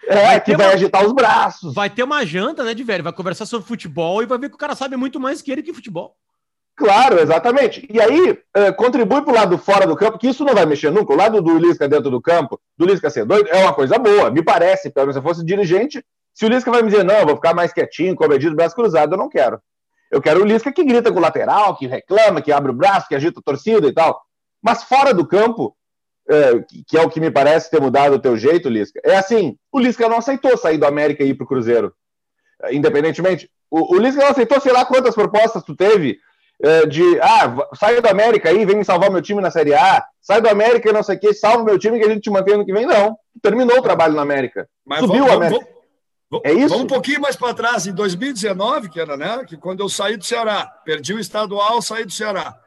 [0.07, 0.73] É, vai que vai uma...
[0.73, 1.73] agitar os braços.
[1.73, 3.03] Vai ter uma janta, né, de velho?
[3.03, 5.61] Vai conversar sobre futebol e vai ver que o cara sabe muito mais que ele
[5.61, 6.15] que futebol.
[6.75, 7.85] Claro, exatamente.
[7.89, 10.91] E aí, uh, contribui para o lado fora do campo, que isso não vai mexer
[10.91, 11.13] nunca.
[11.13, 14.31] O lado do Lisca dentro do campo, do Lisca ser doido, é uma coisa boa,
[14.31, 14.89] me parece.
[14.89, 16.03] Pelo menos se eu fosse dirigente,
[16.33, 19.13] se o Lisca vai me dizer, não, eu vou ficar mais quietinho, comedido, braço cruzado,
[19.13, 19.59] eu não quero.
[20.09, 23.07] Eu quero o Lisca que grita com o lateral, que reclama, que abre o braço,
[23.07, 24.21] que agita a torcida e tal.
[24.61, 25.75] Mas fora do campo,
[26.29, 29.57] é, que é o que me parece ter mudado o teu jeito, Lisca, é assim:
[29.71, 31.93] o Lisca não aceitou sair do América e ir para o Cruzeiro.
[32.71, 33.49] Independentemente.
[33.69, 36.19] O, o Lisca não aceitou, sei lá quantas propostas tu teve
[36.63, 40.05] é, de ah, sai do América aí, vem me salvar meu time na Série A,
[40.21, 42.29] sai do América e não sei o que, salva meu time que a gente te
[42.29, 42.85] mantém ano que vem.
[42.85, 44.69] Não, terminou o trabalho na América.
[44.85, 45.67] Mas Subiu vamos, o América.
[46.29, 46.69] Vamos, é isso?
[46.69, 49.43] Vamos um pouquinho mais para trás, em 2019, que era, né?
[49.45, 52.57] Que quando eu saí do Ceará, perdi o estadual, saí do Ceará.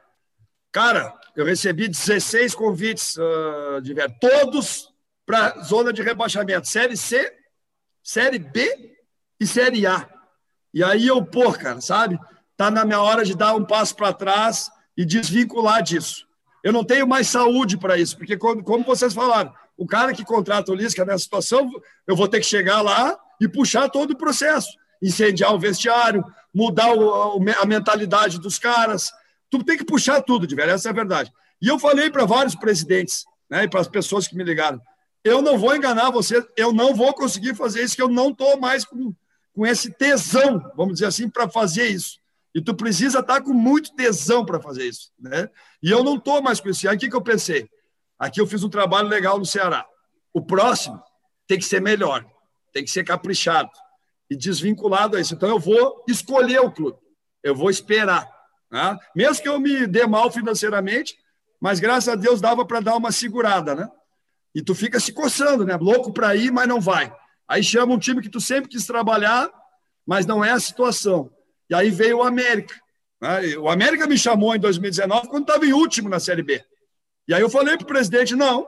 [0.71, 4.93] Cara, eu recebi 16 convites uh, de ver, todos
[5.25, 7.33] para zona de rebaixamento, Série C,
[8.03, 8.95] Série B
[9.39, 10.07] e Série A.
[10.73, 12.19] E aí eu, pô, cara, sabe?
[12.57, 16.25] Tá na minha hora de dar um passo para trás e desvincular disso.
[16.63, 20.71] Eu não tenho mais saúde para isso, porque como vocês falaram, o cara que contrata
[20.71, 21.69] o Lisca nessa situação,
[22.07, 24.69] eu vou ter que chegar lá e puxar todo o processo,
[25.01, 29.11] incendiar o vestiário, mudar o, a mentalidade dos caras,
[29.49, 31.31] Tu tem que puxar tudo, de velho, essa é a verdade.
[31.61, 34.81] E eu falei para vários presidentes, né, e para as pessoas que me ligaram,
[35.23, 38.59] eu não vou enganar você, eu não vou conseguir fazer isso, que eu não estou
[38.59, 39.13] mais com,
[39.53, 42.19] com esse tesão, vamos dizer assim, para fazer isso.
[42.55, 45.49] E tu precisa estar tá com muito tesão para fazer isso, né?
[45.83, 46.87] E eu não estou mais com isso.
[46.87, 47.69] Aí o que, que eu pensei?
[48.17, 49.85] Aqui eu fiz um trabalho legal no Ceará.
[50.33, 51.03] O próximo
[51.45, 52.25] tem que ser melhor,
[52.71, 53.69] tem que ser caprichado
[54.29, 55.33] e desvinculado a isso.
[55.33, 56.97] Então eu vou escolher o clube,
[57.43, 58.25] eu vou esperar.
[58.71, 58.97] Né?
[59.13, 61.13] Mesmo que eu me dê mal financeiramente,
[61.59, 63.89] mas graças a Deus dava para dar uma segurada, né?
[64.53, 65.75] E tu fica se coçando, né?
[65.75, 67.13] Louco para ir, mas não vai.
[67.45, 69.51] Aí chama um time que tu sempre quis trabalhar,
[70.07, 71.34] mas não é a situação.
[71.69, 72.75] E aí veio o América.
[73.21, 73.57] Né?
[73.57, 76.63] O América me chamou em 2019 quando estava em último na Série B.
[77.27, 78.67] E aí eu falei para o presidente: não,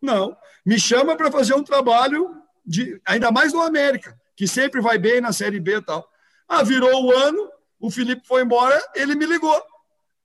[0.00, 2.30] não, me chama para fazer um trabalho
[2.64, 6.08] de, ainda mais no América, que sempre vai bem na Série B e tal.
[6.48, 9.62] Ah, virou o ano, o Felipe foi embora, ele me ligou.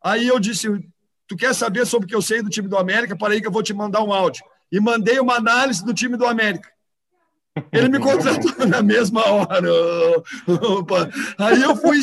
[0.03, 0.67] Aí eu disse:
[1.27, 3.17] Tu quer saber sobre o que eu sei do time do América?
[3.17, 4.43] Para aí que eu vou te mandar um áudio.
[4.71, 6.72] E mandei uma análise do time do América.
[7.71, 9.69] Ele me contratou na mesma hora.
[10.47, 11.09] Opa.
[11.37, 11.99] Aí eu fui.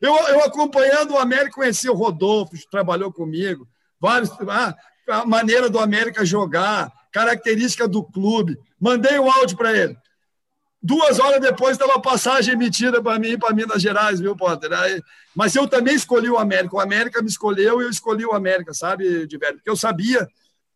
[0.00, 3.66] Eu, eu acompanhando o América, conheci o Rodolfo, trabalhou comigo.
[4.00, 4.74] Vários, ah,
[5.08, 8.58] a maneira do América jogar, característica do clube.
[8.80, 9.96] Mandei um áudio para ele.
[10.82, 14.70] Duas horas depois estava passagem emitida para mim para Minas Gerais, viu, Potter?
[14.72, 15.02] Aí,
[15.34, 16.76] mas eu também escolhi o América.
[16.76, 19.54] O América me escolheu e eu escolhi o América, sabe, de velho?
[19.54, 20.28] Porque eu sabia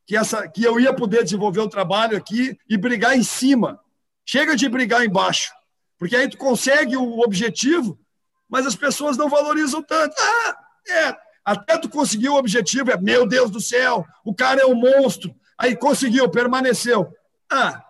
[0.08, 3.78] que, essa, que eu ia poder desenvolver o trabalho aqui e brigar em cima.
[4.24, 5.52] Chega de brigar embaixo,
[5.98, 8.00] porque aí tu consegue o objetivo,
[8.48, 10.14] mas as pessoas não valorizam tanto.
[10.18, 10.56] Ah,
[10.88, 14.74] é, até tu conseguir o objetivo, é meu Deus do céu, o cara é um
[14.74, 15.34] monstro.
[15.58, 17.12] Aí conseguiu, permaneceu.
[17.52, 17.84] Ah,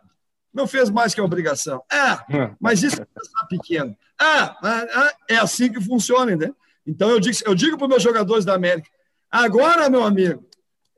[0.52, 1.84] não fez mais que a obrigação.
[1.90, 2.24] Ah,
[2.60, 3.96] mas isso é pensar pequeno.
[4.18, 6.50] Ah, ah, ah, é assim que funciona, né?
[6.84, 8.90] Então eu digo, eu digo para os meus jogadores da América:
[9.30, 10.47] agora, meu amigo,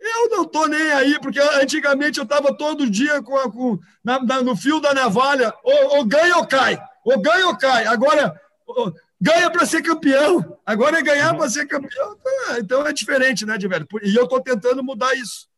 [0.00, 4.42] eu não estou nem aí, porque antigamente eu estava todo dia com, com na, na,
[4.42, 7.86] no fio da navalha, ou, ou, ganha ou cai, ou ganha ou cai.
[7.86, 10.58] Agora, ou, ganha para ser campeão.
[10.64, 12.16] Agora é ganhar para ser campeão.
[12.58, 13.86] Então é diferente, né, de velho?
[14.02, 15.48] E eu estou tentando mudar isso.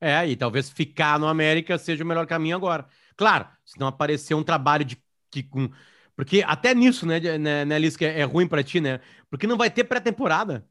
[0.00, 2.86] É, e talvez ficar no América seja o melhor caminho agora.
[3.16, 5.70] Claro, se não aparecer um trabalho de que com.
[6.16, 9.00] Porque até nisso, né, né, né Liz, que é, é ruim para ti, né?
[9.30, 10.66] Porque não vai ter pré-temporada.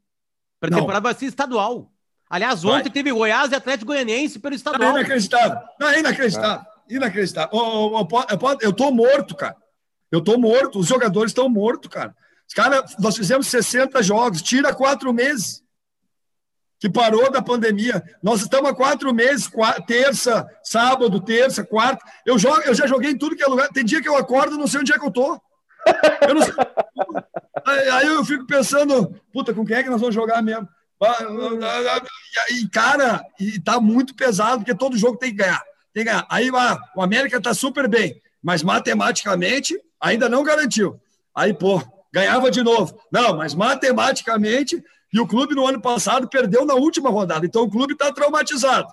[0.60, 1.92] Pré-temporada vai ser estadual.
[2.30, 2.90] Aliás, ontem vai.
[2.92, 4.90] teve Goiás e Atlético Goianiense pelo estadual.
[4.90, 5.58] Não, é inacreditável.
[5.80, 6.64] Não, é inacreditável.
[6.88, 6.94] É.
[6.94, 7.50] Inacreditável.
[7.52, 9.56] Oh, oh, oh, eu tô morto, cara.
[10.12, 12.14] Eu tô morto, os jogadores estão mortos, cara.
[12.48, 15.62] Os cara, nós fizemos 60 jogos, tira quatro meses
[16.78, 18.02] que parou da pandemia.
[18.22, 22.04] Nós estamos há quatro meses, quarta, terça, sábado, terça, quarta.
[22.24, 23.68] Eu, jogo, eu já joguei em tudo que é lugar.
[23.68, 25.40] Tem dia que eu acordo não sei onde é que eu tô.
[26.26, 26.54] Eu não sei.
[27.92, 30.68] Aí eu fico pensando, puta, com quem é que nós vamos jogar mesmo?
[32.50, 35.62] E, cara, e tá muito pesado, porque todo jogo tem que ganhar.
[35.92, 36.26] Tem que ganhar.
[36.30, 41.00] Aí o América tá super bem, mas matematicamente ainda não garantiu.
[41.34, 41.82] Aí, pô,
[42.12, 43.00] ganhava de novo.
[43.10, 44.82] Não, mas matematicamente
[45.12, 47.44] e o clube no ano passado perdeu na última rodada.
[47.44, 48.86] Então o clube está traumatizado.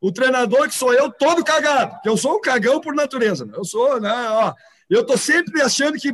[0.00, 3.48] O treinador, que sou eu, todo cagado, que eu sou um cagão por natureza.
[3.52, 4.12] Eu sou, né?
[4.30, 4.54] Ó,
[4.88, 6.12] eu tô sempre achando que.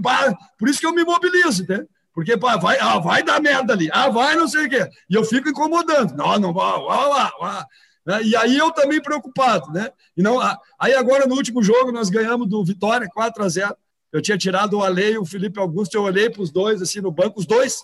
[0.59, 1.85] Por isso que eu me mobilizo, né?
[2.15, 4.89] Porque bah, vai, ah, vai dar merda ali, ah, vai não sei o quê.
[5.11, 6.15] E eu fico incomodando.
[6.15, 7.65] Não, não, vai, vai, vai.
[8.07, 8.23] Né?
[8.23, 9.91] E aí eu também preocupado, né?
[10.17, 10.39] E não,
[10.79, 13.77] aí agora no último jogo nós ganhamos do Vitória 4 a 0
[14.13, 17.01] Eu tinha tirado o Ale e o Felipe Augusto, eu olhei para os dois assim
[17.01, 17.83] no banco, os dois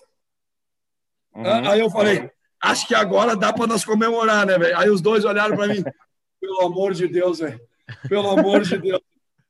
[1.35, 1.71] Uhum.
[1.71, 2.31] Aí eu falei,
[2.63, 4.77] acho que agora dá para nós comemorar, né, velho?
[4.77, 5.83] Aí os dois olharam para mim,
[6.41, 7.61] pelo amor de Deus, velho.
[8.09, 9.01] Pelo amor de Deus.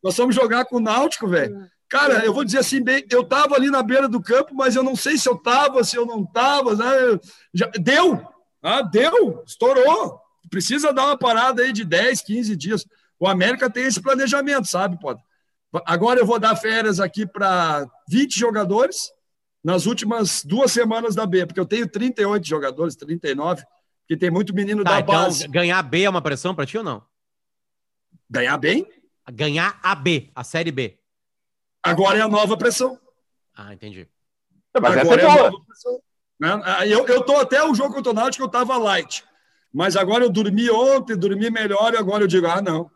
[0.03, 1.69] Nós vamos jogar com o Náutico, velho.
[1.91, 4.83] Cara, eu vou dizer assim, bem, eu tava ali na beira do campo, mas eu
[4.83, 7.19] não sei se eu tava, se eu não tava, né?
[7.53, 8.25] Já, deu!
[8.63, 9.43] Ah, deu!
[9.45, 10.21] Estourou!
[10.49, 12.87] Precisa dar uma parada aí de 10, 15 dias.
[13.19, 15.21] O América tem esse planejamento, sabe, pode?
[15.85, 19.11] Agora eu vou dar férias aqui para 20 jogadores
[19.63, 23.65] nas últimas duas semanas da B, porque eu tenho 38 jogadores, 39,
[24.07, 25.49] que tem muito menino tá, da então, base.
[25.49, 27.03] Ganhar B é uma pressão para ti ou não?
[28.31, 28.87] Ganhar bem?
[29.33, 31.00] Ganhar a B, a Série B.
[31.83, 32.99] Agora é a nova pressão.
[33.57, 34.09] Ah, entendi.
[34.81, 36.01] Mas agora é, é a nova pressão.
[36.39, 36.61] Né?
[36.65, 39.25] Ah, eu, eu tô até o jogo contra o Náutico, eu tava light.
[39.73, 42.91] Mas agora eu dormi ontem, dormi melhor, e agora eu digo, ah, não.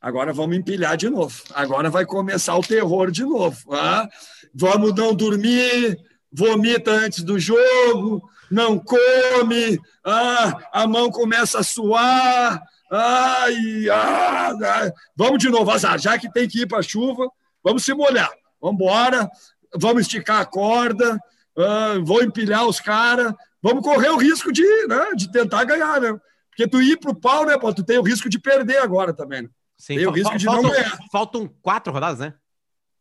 [0.00, 1.42] Agora vamos empilhar de novo.
[1.54, 3.72] Agora vai começar o terror de novo.
[3.72, 4.08] Ah?
[4.54, 5.98] vamos não dormir,
[6.30, 14.92] vomita antes do jogo, não come, ah, a mão começa a suar, ai, ah, ah,
[15.16, 17.26] vamos de novo, azar, já que tem que ir para a chuva,
[17.62, 19.30] vamos se molhar, vamos embora,
[19.74, 21.18] vamos esticar a corda,
[21.56, 23.32] ah, vou empilhar os caras,
[23.62, 26.18] vamos correr o risco de, né, de tentar ganhar, né?
[26.50, 29.42] Porque tu ir pro pau, né, pô, tu tem o risco de perder agora também,
[29.42, 29.48] né?
[29.78, 30.98] Sim, tem o risco de faltam, não ganhar.
[31.10, 32.34] Faltam quatro rodadas, né?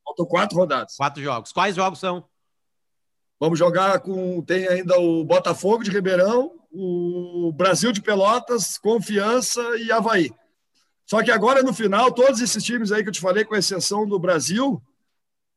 [0.04, 0.96] Faltam quatro rodadas.
[0.96, 1.52] Quatro jogos.
[1.52, 2.26] Quais jogos são?
[3.40, 4.42] Vamos jogar com.
[4.42, 10.32] Tem ainda o Botafogo de Ribeirão, o Brasil de Pelotas, Confiança e Havaí.
[11.12, 14.08] Só que agora, no final, todos esses times aí que eu te falei, com exceção
[14.08, 14.82] do Brasil,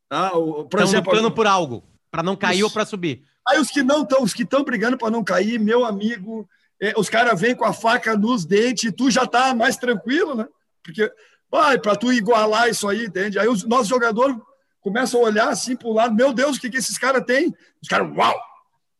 [0.09, 0.37] tá?
[0.37, 3.23] o, por estão exemplo, lutando por algo, para não cair os, ou para subir.
[3.47, 6.49] Aí os que não estão, os que estão brigando para não cair, meu amigo,
[6.83, 10.35] é, os caras vêm com a faca nos dentes e tu já tá mais tranquilo,
[10.35, 10.49] né?
[10.83, 11.09] Porque
[11.55, 13.39] Vai, para tu igualar isso aí, entende?
[13.39, 14.37] Aí os nossos jogadores
[14.81, 17.55] começam a olhar assim para o lado, meu Deus, o que, que esses caras têm?
[17.81, 18.35] Os caras, uau,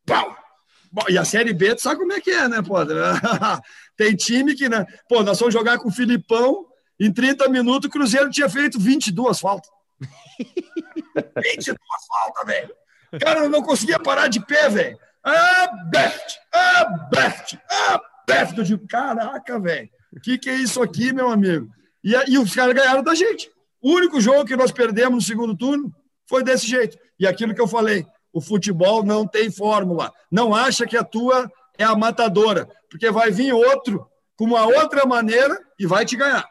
[0.09, 0.37] uau.
[1.09, 2.77] E a Série B, tu sabe como é que é, né, pô?
[3.97, 4.85] Tem time que, né?
[5.09, 6.67] Pô, nós fomos jogar com o Filipão,
[6.99, 9.71] em 30 minutos o Cruzeiro tinha feito 22 faltas.
[11.43, 11.79] 22
[12.09, 12.75] faltas, velho.
[13.21, 14.99] Cara, eu não conseguia parar de pé, velho.
[15.23, 16.39] Ah, Beft!
[16.53, 17.59] Ah, Beft!
[17.71, 18.59] Ah, Beft!
[18.59, 19.89] Eu digo, caraca, velho.
[20.13, 21.69] O que, que é isso aqui, meu amigo?
[22.03, 23.51] E, e os caras ganharam da gente.
[23.81, 25.95] O único jogo que nós perdemos no segundo turno
[26.29, 26.99] foi desse jeito.
[27.19, 30.13] E aquilo que eu falei, o futebol não tem fórmula.
[30.31, 35.07] Não acha que a tua é a matadora, porque vai vir outro com uma outra
[35.07, 36.49] maneira e vai te ganhar.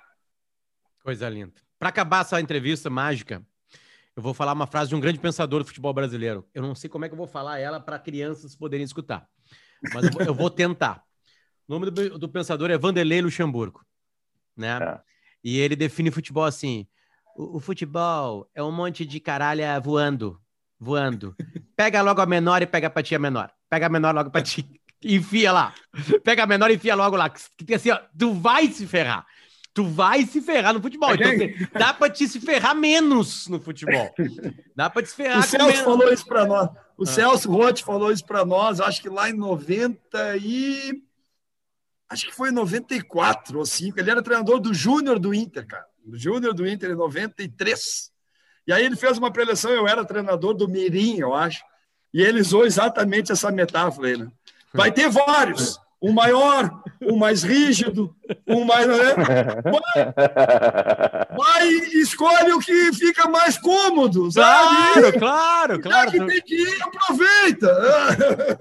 [1.02, 1.54] Coisa linda.
[1.78, 3.46] Para acabar essa entrevista mágica,
[4.16, 6.48] eu vou falar uma frase de um grande pensador do futebol brasileiro.
[6.54, 9.28] Eu não sei como é que eu vou falar ela para crianças poderem escutar,
[9.94, 11.04] mas eu vou, eu vou tentar.
[11.68, 13.86] O nome do, do, pensador é Vanderlei Luxemburgo,
[14.56, 14.78] né?
[14.82, 15.02] É.
[15.44, 16.88] E ele define futebol assim:
[17.36, 20.40] o, o futebol é um monte de caralha voando,
[20.80, 21.36] voando.
[21.76, 23.52] Pega logo a menor e pega a menor.
[23.70, 24.80] Pega a menor logo pra ti.
[25.04, 25.74] Enfia lá.
[26.24, 27.30] Pega a menor e enfia logo lá.
[27.30, 29.26] Que, assim, ó, tu vai se ferrar.
[29.74, 31.14] Tu vai se ferrar no futebol.
[31.14, 34.14] Então, assim, dá pra te se ferrar menos no futebol.
[34.76, 35.82] Dá pra te se ferrar O Celso menos.
[35.82, 36.70] falou isso pra nós.
[36.96, 37.08] O ah.
[37.08, 41.02] Celso Roth falou isso pra nós, acho que lá em 90 e
[42.08, 44.00] acho que foi em 94 ou 5.
[44.00, 45.86] Ele era treinador do Júnior do Inter, cara.
[46.06, 48.12] Do Júnior do Inter em 93.
[48.68, 51.64] E aí ele fez uma preleção, eu era treinador do Mirim, eu acho.
[52.14, 54.32] E ele usou exatamente essa metáfora aí, né?
[54.74, 55.80] Vai ter vários.
[56.02, 58.14] Um maior, um mais rígido,
[58.46, 58.86] um mais.
[58.86, 59.16] Né?
[59.64, 60.14] Vai,
[61.38, 64.94] vai escolhe o que fica mais cômodo, sabe?
[64.94, 66.12] Claro, claro, claro.
[66.12, 68.58] Já que tem que ir, aproveita.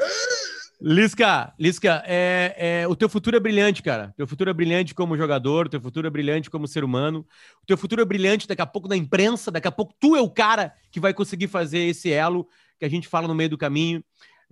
[0.85, 4.13] Lisca, Lisca, é, é, o teu futuro é brilhante, cara.
[4.17, 7.27] Teu futuro é brilhante como jogador, teu futuro é brilhante como ser humano.
[7.63, 10.21] O teu futuro é brilhante daqui a pouco na imprensa, daqui a pouco tu é
[10.21, 12.49] o cara que vai conseguir fazer esse elo
[12.81, 14.03] que a gente fala no meio do caminho,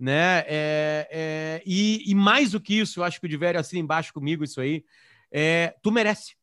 [0.01, 0.39] né?
[0.47, 4.11] É, é, e, e, mais do que isso, eu acho que o Diverio assina embaixo
[4.11, 4.83] comigo isso aí.
[5.31, 6.35] É, tu merece.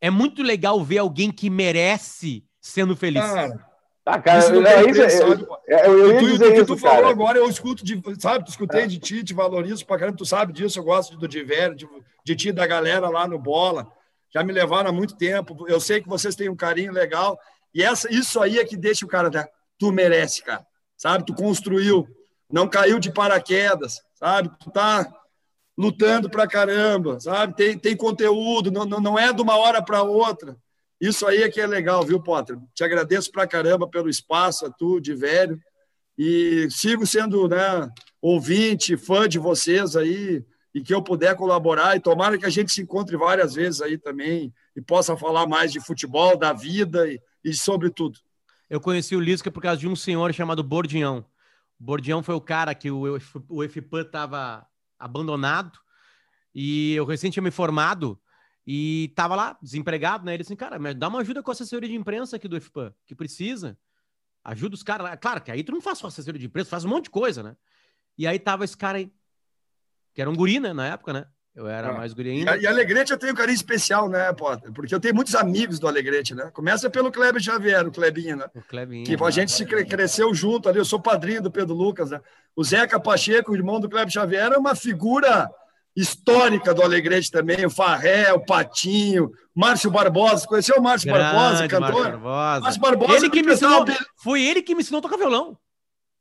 [0.00, 3.22] É muito legal ver alguém que merece sendo feliz.
[3.22, 3.66] Cara,
[4.06, 6.76] ah, cara, isso não é, isso, é, eu, eu, ia tu, dizer tu, isso, tu
[6.76, 8.86] falou agora, eu escuto, de, sabe, tu escutei é.
[8.86, 11.88] de ti, te valorizo pra caramba, tu sabe disso, eu gosto do Diver, de,
[12.24, 13.90] de ti, da galera lá no Bola,
[14.32, 17.36] já me levaram há muito tempo, eu sei que vocês têm um carinho legal,
[17.74, 19.44] e essa, isso aí é que deixa o cara, né?
[19.76, 20.64] tu merece, cara,
[20.96, 22.06] sabe, tu construiu,
[22.50, 25.12] não caiu de paraquedas, sabe, tu tá
[25.76, 30.56] lutando pra caramba, sabe, tem, tem conteúdo, não, não, é de uma hora para outra,
[31.00, 32.56] isso aí é que é legal, viu, Potter?
[32.74, 35.60] Te agradeço pra caramba pelo espaço, a tu, de velho.
[36.16, 37.90] E sigo sendo né,
[38.20, 40.42] ouvinte, fã de vocês aí,
[40.74, 41.96] e que eu puder colaborar.
[41.96, 45.70] E tomara que a gente se encontre várias vezes aí também e possa falar mais
[45.70, 48.18] de futebol, da vida e, e sobre tudo.
[48.68, 51.24] Eu conheci o Lisca por causa de um senhor chamado Bordião.
[51.78, 53.16] Bordião foi o cara que o,
[53.48, 54.66] o FPAN estava
[54.98, 55.78] abandonado
[56.54, 58.20] e eu recém tinha me formado
[58.66, 60.34] e tava lá, desempregado, né?
[60.34, 62.92] Ele assim, cara, mas dá uma ajuda com a assessoria de imprensa aqui do FPAN,
[63.04, 63.78] que precisa.
[64.42, 65.16] Ajuda os caras lá.
[65.16, 67.42] Claro que aí tu não faz só assessoria de imprensa, faz um monte de coisa,
[67.42, 67.56] né?
[68.16, 69.12] E aí tava esse cara aí,
[70.14, 71.26] que era um guri, né, na época, né?
[71.56, 71.92] Eu era ah.
[71.94, 72.58] mais guri ainda.
[72.58, 74.70] E Alegrete eu tenho um carinho especial, né, Potter?
[74.72, 76.50] Porque eu tenho muitos amigos do Alegrete, né?
[76.52, 78.44] Começa pelo Kleber Xavier, o Klebinho, né?
[78.54, 79.06] O Klebinho.
[79.06, 82.20] Que a gente se cresceu junto ali, eu sou padrinho do Pedro Lucas, né?
[82.54, 85.50] O Zeca Pacheco, o irmão do Kleber Xavier, é uma figura
[85.96, 90.46] histórica do Alegrete também, o Farré, o Patinho, Márcio Barbosa.
[90.46, 91.90] Conheceu o Márcio Grande, Barbosa, cantor?
[91.90, 92.60] Márcio Barbosa.
[92.60, 93.84] Márcio Barbosa ele que me ensinou.
[94.16, 95.56] Foi ele que me ensinou a tocar violão.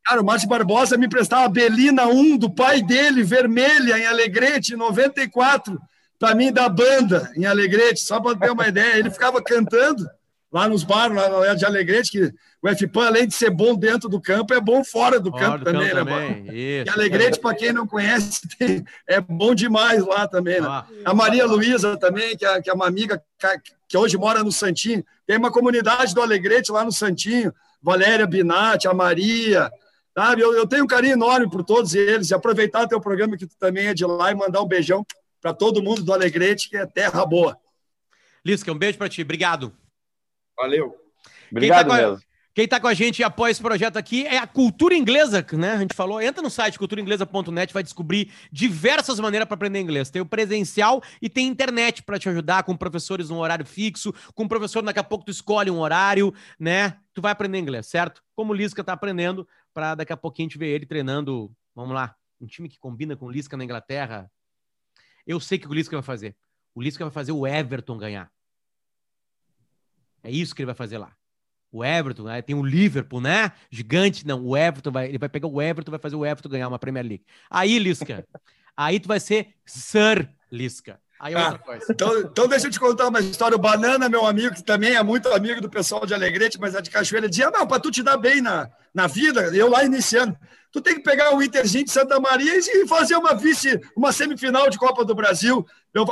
[0.05, 4.73] Cara, o Márcio Barbosa me prestava a Belina 1 do pai dele, vermelha, em Alegrete,
[4.73, 5.81] em 94,
[6.19, 8.97] para mim da banda, em Alegrete, só para ter uma ideia.
[8.97, 10.07] Ele ficava cantando
[10.51, 14.21] lá nos bares, lá de Alegrete, que o FPAN, além de ser bom dentro do
[14.21, 16.47] campo, é bom fora do fora campo do também, campo né, também.
[16.51, 20.67] E Alegrete, para quem não conhece, tem, é bom demais lá também, né?
[20.69, 20.85] Ah.
[21.03, 23.21] A Maria Luísa também, que é, que é uma amiga
[23.87, 27.51] que hoje mora no Santinho, tem uma comunidade do Alegrete lá no Santinho,
[27.81, 29.71] Valéria Binatti, a Maria,
[30.15, 30.41] sabe?
[30.41, 33.55] Eu, eu tenho um carinho enorme por todos eles, e aproveitar teu programa que tu
[33.59, 35.05] também é de lá e mandar um beijão
[35.41, 37.57] para todo mundo do Alegrete, que é terra boa.
[38.43, 39.73] Lisca, um beijo para ti, obrigado.
[40.57, 40.95] Valeu.
[41.51, 42.19] Obrigado quem tá mesmo.
[42.53, 45.73] quem está com a gente e apoia esse projeto aqui é a Cultura Inglesa, né?
[45.73, 50.09] A gente falou, entra no site culturainglesa.net, vai descobrir diversas maneiras para aprender inglês.
[50.09, 54.47] Tem o presencial e tem internet para te ajudar, com professores num horário fixo, com
[54.47, 56.97] professor daqui a pouco tu escolhe um horário, né?
[57.13, 58.23] Tu vai aprender inglês, certo?
[58.35, 61.93] Como o Lisca está aprendendo, para daqui a pouquinho a gente ver ele treinando, vamos
[61.93, 64.31] lá, um time que combina com o Lisca na Inglaterra.
[65.27, 66.33] Eu sei que o Lisca vai fazer.
[66.73, 68.31] O Lisca vai fazer o Everton ganhar.
[70.23, 71.13] É isso que ele vai fazer lá.
[71.71, 72.41] O Everton, né?
[72.41, 73.51] tem o Liverpool, né?
[73.69, 74.45] Gigante, não.
[74.45, 77.05] O Everton vai, ele vai pegar o Everton, vai fazer o Everton ganhar uma Premier
[77.05, 77.25] League.
[77.49, 78.25] Aí, Lisca,
[78.77, 81.01] aí tu vai ser Sir Lisca.
[81.19, 81.85] Aí é outra ah, coisa.
[81.89, 83.55] Então, então, deixa eu te contar uma história.
[83.55, 86.81] O Banana, meu amigo, que também é muito amigo do pessoal de Alegrete, mas é
[86.81, 90.37] de Cachoeira, dizia: não, para tu te dar bem na, na vida, eu lá iniciando,
[90.71, 94.69] tu tem que pegar o Interzinho de Santa Maria e fazer uma vice, uma semifinal
[94.69, 95.65] de Copa do Brasil.
[95.93, 96.05] Eu,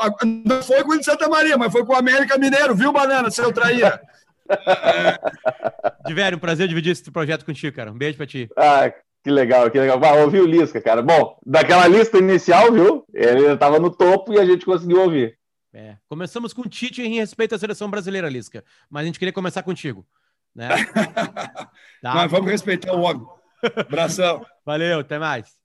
[0.45, 3.29] não foi com o de Santa Maria, mas foi com o América Mineiro, viu, Banana,
[3.29, 4.01] seu traíra?
[6.05, 7.91] De velho, um prazer dividir esse projeto contigo, cara.
[7.91, 8.49] Um beijo pra ti.
[8.57, 8.91] Ah,
[9.23, 10.03] que legal, que legal.
[10.03, 11.01] Ah, ouvi o Lisca, cara.
[11.01, 13.05] Bom, daquela lista inicial, viu?
[13.13, 15.37] Ele estava no topo e a gente conseguiu ouvir.
[15.73, 15.95] É.
[16.07, 18.63] Começamos com o Tite em respeito à seleção brasileira, Lisca.
[18.89, 20.05] Mas a gente queria começar contigo.
[20.53, 20.67] Né?
[22.01, 22.13] tá.
[22.13, 23.25] Mas vamos respeitar o homem.
[23.77, 24.45] Abração.
[24.65, 25.57] Valeu, até mais.